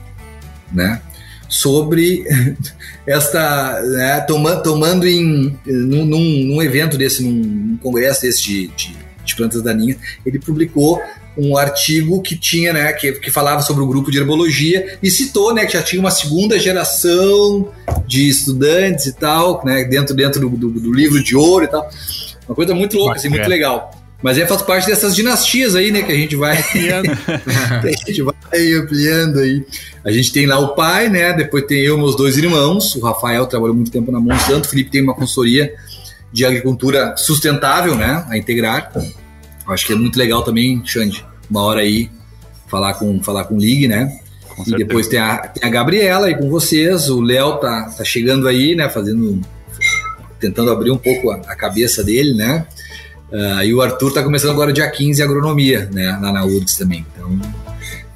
né? 0.71 1.01
Sobre 1.49 2.23
esta. 3.05 3.81
Né, 3.81 4.21
toma, 4.21 4.55
tomando 4.57 5.05
em. 5.05 5.57
Num, 5.65 6.05
num, 6.05 6.45
num, 6.45 6.61
evento 6.61 6.97
desse, 6.97 7.21
num, 7.21 7.31
num 7.31 7.77
congresso 7.77 8.21
desse 8.21 8.41
de, 8.41 8.67
de, 8.69 8.95
de 9.25 9.35
plantas 9.35 9.61
daninhas, 9.61 9.97
ele 10.25 10.39
publicou 10.39 11.01
um 11.37 11.57
artigo 11.57 12.21
que 12.21 12.37
tinha, 12.37 12.73
né, 12.73 12.91
que, 12.93 13.13
que 13.13 13.31
falava 13.31 13.61
sobre 13.61 13.83
o 13.83 13.87
grupo 13.87 14.11
de 14.11 14.17
herbologia 14.17 14.97
e 15.01 15.09
citou, 15.09 15.53
né, 15.53 15.65
que 15.65 15.73
já 15.73 15.81
tinha 15.81 15.99
uma 15.99 16.11
segunda 16.11 16.59
geração 16.59 17.71
de 18.05 18.27
estudantes 18.27 19.05
e 19.05 19.13
tal, 19.13 19.63
né, 19.65 19.83
dentro, 19.85 20.13
dentro 20.15 20.41
do, 20.41 20.49
do, 20.49 20.69
do 20.69 20.93
livro 20.93 21.23
de 21.23 21.35
ouro 21.35 21.65
e 21.65 21.67
tal. 21.67 21.89
Uma 22.47 22.55
coisa 22.55 22.73
muito 22.73 22.97
louca, 22.97 23.15
assim, 23.15 23.29
muito 23.29 23.47
legal. 23.47 23.91
Mas 24.21 24.37
é 24.37 24.45
faz 24.45 24.61
parte 24.61 24.87
dessas 24.87 25.15
dinastias 25.15 25.75
aí, 25.75 25.91
né, 25.91 26.03
que 26.03 26.11
a 26.11 26.15
gente 26.15 26.35
vai 26.35 26.61
que 26.71 26.89
a 26.91 28.05
gente 28.05 28.21
vai 28.21 28.73
ampliando 28.73 29.39
aí. 29.39 29.65
A 30.05 30.11
gente 30.11 30.31
tem 30.31 30.45
lá 30.45 30.59
o 30.59 30.75
pai, 30.75 31.09
né, 31.09 31.33
depois 31.33 31.65
tem 31.65 31.79
eu 31.79 31.97
e 31.97 31.99
meus 31.99 32.15
dois 32.15 32.37
irmãos, 32.37 32.95
o 32.95 33.01
Rafael 33.01 33.47
trabalhou 33.47 33.75
muito 33.75 33.91
tempo 33.91 34.11
na 34.11 34.19
Monsanto, 34.19 34.67
o 34.67 34.69
Felipe 34.69 34.91
tem 34.91 35.01
uma 35.01 35.15
consultoria 35.15 35.73
de 36.31 36.45
agricultura 36.45 37.15
sustentável, 37.17 37.95
né, 37.95 38.23
a 38.29 38.37
integrar. 38.37 38.91
Acho 39.67 39.87
que 39.87 39.93
é 39.93 39.95
muito 39.95 40.17
legal 40.17 40.43
também, 40.43 40.81
Xande, 40.85 41.25
uma 41.49 41.63
hora 41.63 41.81
aí 41.81 42.09
falar 42.67 42.93
com 42.93 43.21
falar 43.21 43.45
com 43.45 43.55
o 43.55 43.59
Lig, 43.59 43.87
né? 43.87 44.19
Com 44.55 44.63
e 44.67 44.77
depois 44.77 45.07
tem 45.07 45.19
a, 45.19 45.37
tem 45.37 45.67
a 45.67 45.71
Gabriela 45.71 46.27
aí 46.27 46.37
com 46.37 46.49
vocês, 46.49 47.09
o 47.09 47.21
Léo 47.21 47.57
tá, 47.57 47.93
tá 47.97 48.03
chegando 48.03 48.47
aí, 48.47 48.75
né, 48.75 48.87
fazendo 48.87 49.41
tentando 50.41 50.71
abrir 50.71 50.91
um 50.91 50.97
pouco 50.97 51.31
a, 51.31 51.35
a 51.35 51.55
cabeça 51.55 52.03
dele, 52.03 52.33
né? 52.33 52.65
Uh, 53.31 53.63
e 53.63 53.73
o 53.73 53.81
Arthur 53.81 54.11
tá 54.11 54.21
começando 54.21 54.51
agora 54.51 54.73
dia 54.73 54.89
15 54.89 55.23
agronomia, 55.23 55.89
né, 55.93 56.19
lá 56.21 56.33
na 56.33 56.43
URGS 56.43 56.75
também. 56.75 57.05
Então, 57.13 57.39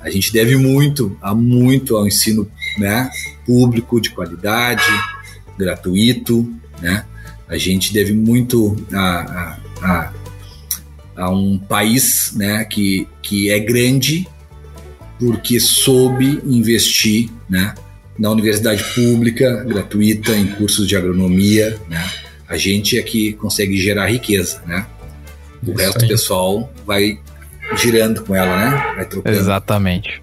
a 0.01 0.09
gente 0.09 0.33
deve 0.33 0.57
muito, 0.57 1.17
a 1.21 1.33
muito 1.33 1.95
ao 1.95 2.05
ensino, 2.05 2.51
né, 2.77 3.09
público 3.45 4.01
de 4.01 4.09
qualidade, 4.09 4.83
gratuito, 5.57 6.53
né? 6.81 7.05
A 7.47 7.57
gente 7.57 7.93
deve 7.93 8.11
muito 8.11 8.75
a, 8.91 8.99
a, 8.99 9.57
a 9.81 10.13
a 11.15 11.29
um 11.29 11.57
país 11.57 12.33
né, 12.35 12.65
que, 12.65 13.07
que 13.21 13.49
é 13.49 13.59
grande 13.59 14.27
porque 15.17 15.59
soube 15.59 16.41
investir 16.45 17.29
né, 17.49 17.73
na 18.17 18.29
universidade 18.29 18.83
pública, 18.93 19.63
gratuita, 19.63 20.31
em 20.31 20.47
cursos 20.47 20.87
de 20.87 20.95
agronomia. 20.95 21.77
Né? 21.89 22.09
A 22.47 22.57
gente 22.57 22.97
é 22.97 23.01
que 23.01 23.33
consegue 23.33 23.77
gerar 23.77 24.07
riqueza. 24.07 24.61
Né? 24.65 24.85
O 25.65 25.71
isso 25.71 25.79
resto 25.79 25.99
do 25.99 26.07
pessoal 26.07 26.73
vai 26.85 27.19
girando 27.75 28.23
com 28.23 28.35
ela, 28.35 28.57
né? 28.57 28.93
Vai 28.95 29.05
trocando. 29.05 29.35
Exatamente. 29.35 30.21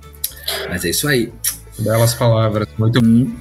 Mas 0.68 0.84
é 0.84 0.90
isso 0.90 1.08
aí. 1.08 1.32
Belas 1.78 2.14
palavras, 2.14 2.68
muito 2.78 3.04
hum. 3.04 3.34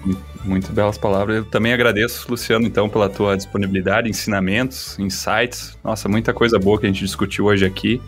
Muito 0.43 0.71
belas 0.73 0.97
palavras. 0.97 1.37
Eu 1.37 1.45
também 1.45 1.71
agradeço, 1.71 2.25
Luciano, 2.27 2.65
então, 2.65 2.89
pela 2.89 3.07
tua 3.07 3.37
disponibilidade, 3.37 4.09
ensinamentos, 4.09 4.97
insights. 4.97 5.77
Nossa, 5.83 6.09
muita 6.09 6.33
coisa 6.33 6.57
boa 6.57 6.79
que 6.79 6.87
a 6.87 6.89
gente 6.89 7.05
discutiu 7.05 7.45
hoje 7.45 7.65
aqui. 7.65 8.01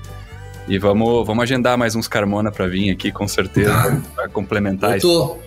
E 0.67 0.79
vamos, 0.79 1.27
vamos 1.27 1.43
agendar 1.43 1.77
mais 1.77 1.95
uns 1.95 2.07
Carmona 2.07 2.51
para 2.51 2.67
vir 2.67 2.89
aqui, 2.89 3.11
com 3.11 3.27
certeza, 3.27 3.71
tá. 3.71 4.01
para 4.15 4.29
complementar 4.29 4.95
Eu 4.95 5.01
tô, 5.01 5.37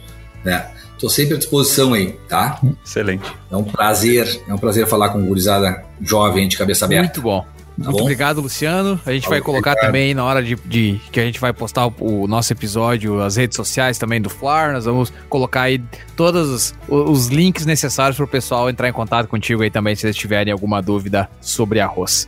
né, 0.44 0.70
tô 0.98 1.08
sempre 1.08 1.34
à 1.34 1.38
disposição 1.38 1.94
aí, 1.94 2.12
tá? 2.28 2.60
Excelente. 2.84 3.32
É 3.50 3.56
um 3.56 3.64
prazer, 3.64 4.42
é 4.48 4.54
um 4.54 4.58
prazer 4.58 4.86
falar 4.86 5.10
com 5.10 5.22
o 5.22 5.26
gurizada 5.26 5.84
jovem 6.00 6.48
de 6.48 6.56
cabeça 6.56 6.84
aberta. 6.84 7.04
Muito 7.04 7.22
bom. 7.22 7.56
Tá 7.76 7.84
Muito 7.84 7.98
bom? 7.98 8.02
obrigado, 8.04 8.40
Luciano. 8.40 8.98
A 9.04 9.12
gente 9.12 9.28
vai 9.28 9.42
colocar 9.42 9.72
obrigado. 9.72 9.86
também 9.86 10.14
na 10.14 10.24
hora 10.24 10.42
de, 10.42 10.56
de, 10.64 10.98
que 11.12 11.20
a 11.20 11.24
gente 11.24 11.38
vai 11.38 11.52
postar 11.52 11.86
o, 11.86 11.94
o, 12.22 12.26
nosso 12.26 12.50
episódio, 12.50 13.20
as 13.20 13.36
redes 13.36 13.54
sociais 13.54 13.98
também 13.98 14.20
do 14.20 14.30
Flar. 14.30 14.72
Nós 14.72 14.86
vamos 14.86 15.12
colocar 15.28 15.62
aí 15.62 15.82
todos 16.16 16.48
os, 16.48 16.74
os 16.88 17.26
links 17.26 17.66
necessários 17.66 18.16
para 18.16 18.24
o 18.24 18.28
pessoal 18.28 18.70
entrar 18.70 18.88
em 18.88 18.92
contato 18.92 19.28
contigo 19.28 19.62
aí 19.62 19.70
também, 19.70 19.94
se 19.94 20.06
eles 20.06 20.16
tiverem 20.16 20.50
alguma 20.50 20.80
dúvida 20.80 21.28
sobre 21.38 21.78
arroz. 21.78 22.26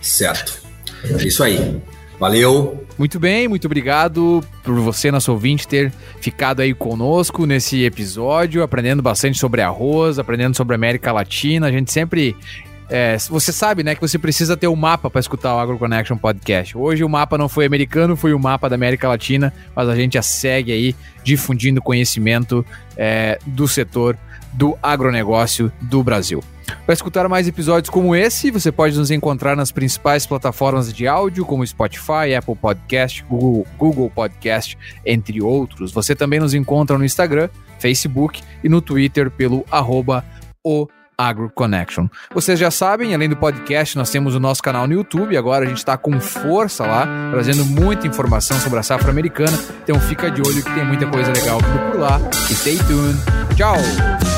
Certo. 0.00 0.60
É 1.04 1.24
isso 1.24 1.44
aí. 1.44 1.80
Valeu. 2.20 2.86
Muito 2.98 3.18
bem, 3.18 3.48
muito 3.48 3.64
obrigado 3.64 4.44
por 4.62 4.78
você, 4.78 5.10
nosso 5.10 5.32
ouvinte, 5.32 5.66
ter 5.66 5.90
ficado 6.20 6.60
aí 6.60 6.74
conosco 6.74 7.46
nesse 7.46 7.82
episódio, 7.82 8.62
aprendendo 8.62 9.02
bastante 9.02 9.38
sobre 9.38 9.62
arroz, 9.62 10.18
aprendendo 10.18 10.54
sobre 10.54 10.74
América 10.74 11.10
Latina. 11.12 11.66
A 11.66 11.72
gente 11.72 11.90
sempre 11.90 12.36
é, 12.90 13.16
você 13.30 13.52
sabe, 13.52 13.82
né, 13.82 13.94
que 13.94 14.02
você 14.02 14.18
precisa 14.18 14.54
ter 14.54 14.66
o 14.66 14.72
um 14.72 14.76
mapa 14.76 15.08
para 15.08 15.18
escutar 15.18 15.54
o 15.54 15.58
AgroConnection 15.60 16.18
Podcast. 16.18 16.76
Hoje 16.76 17.02
o 17.02 17.08
mapa 17.08 17.38
não 17.38 17.48
foi 17.48 17.64
americano, 17.64 18.14
foi 18.14 18.34
o 18.34 18.38
mapa 18.38 18.68
da 18.68 18.74
América 18.74 19.08
Latina, 19.08 19.50
mas 19.74 19.88
a 19.88 19.96
gente 19.96 20.12
já 20.12 20.22
segue 20.22 20.72
aí 20.72 20.94
difundindo 21.24 21.80
conhecimento 21.80 22.66
é, 22.98 23.38
do 23.46 23.66
setor 23.66 24.18
do 24.52 24.76
agronegócio 24.82 25.72
do 25.80 26.02
Brasil. 26.02 26.42
Para 26.84 26.92
escutar 26.92 27.28
mais 27.28 27.46
episódios 27.46 27.90
como 27.90 28.14
esse, 28.14 28.50
você 28.50 28.70
pode 28.72 28.96
nos 28.96 29.10
encontrar 29.10 29.56
nas 29.56 29.70
principais 29.72 30.26
plataformas 30.26 30.92
de 30.92 31.06
áudio, 31.06 31.44
como 31.44 31.66
Spotify, 31.66 32.34
Apple 32.36 32.56
Podcast, 32.56 33.24
Google, 33.24 33.66
Google 33.78 34.10
Podcast, 34.10 34.76
entre 35.04 35.42
outros. 35.42 35.92
Você 35.92 36.14
também 36.14 36.40
nos 36.40 36.54
encontra 36.54 36.98
no 36.98 37.04
Instagram, 37.04 37.48
Facebook 37.78 38.42
e 38.62 38.68
no 38.68 38.80
Twitter 38.80 39.30
pelo 39.30 39.64
arroba 39.70 40.24
o 40.64 40.86
Agro 41.20 41.50
Connection. 41.54 42.08
Vocês 42.32 42.58
já 42.58 42.70
sabem, 42.70 43.14
além 43.14 43.28
do 43.28 43.36
podcast, 43.36 43.96
nós 43.98 44.08
temos 44.08 44.34
o 44.34 44.40
nosso 44.40 44.62
canal 44.62 44.86
no 44.86 44.94
YouTube. 44.94 45.36
Agora 45.36 45.66
a 45.66 45.68
gente 45.68 45.78
está 45.78 45.98
com 45.98 46.18
força 46.18 46.86
lá, 46.86 47.06
trazendo 47.30 47.64
muita 47.64 48.06
informação 48.06 48.58
sobre 48.58 48.78
a 48.78 48.82
safra 48.82 49.10
americana. 49.10 49.56
Então 49.82 50.00
fica 50.00 50.30
de 50.30 50.40
olho 50.40 50.62
que 50.62 50.72
tem 50.72 50.84
muita 50.84 51.06
coisa 51.06 51.30
legal 51.30 51.58
por 51.90 52.00
lá. 52.00 52.18
Stay 52.32 52.78
tuned. 52.78 53.18
Tchau! 53.54 54.29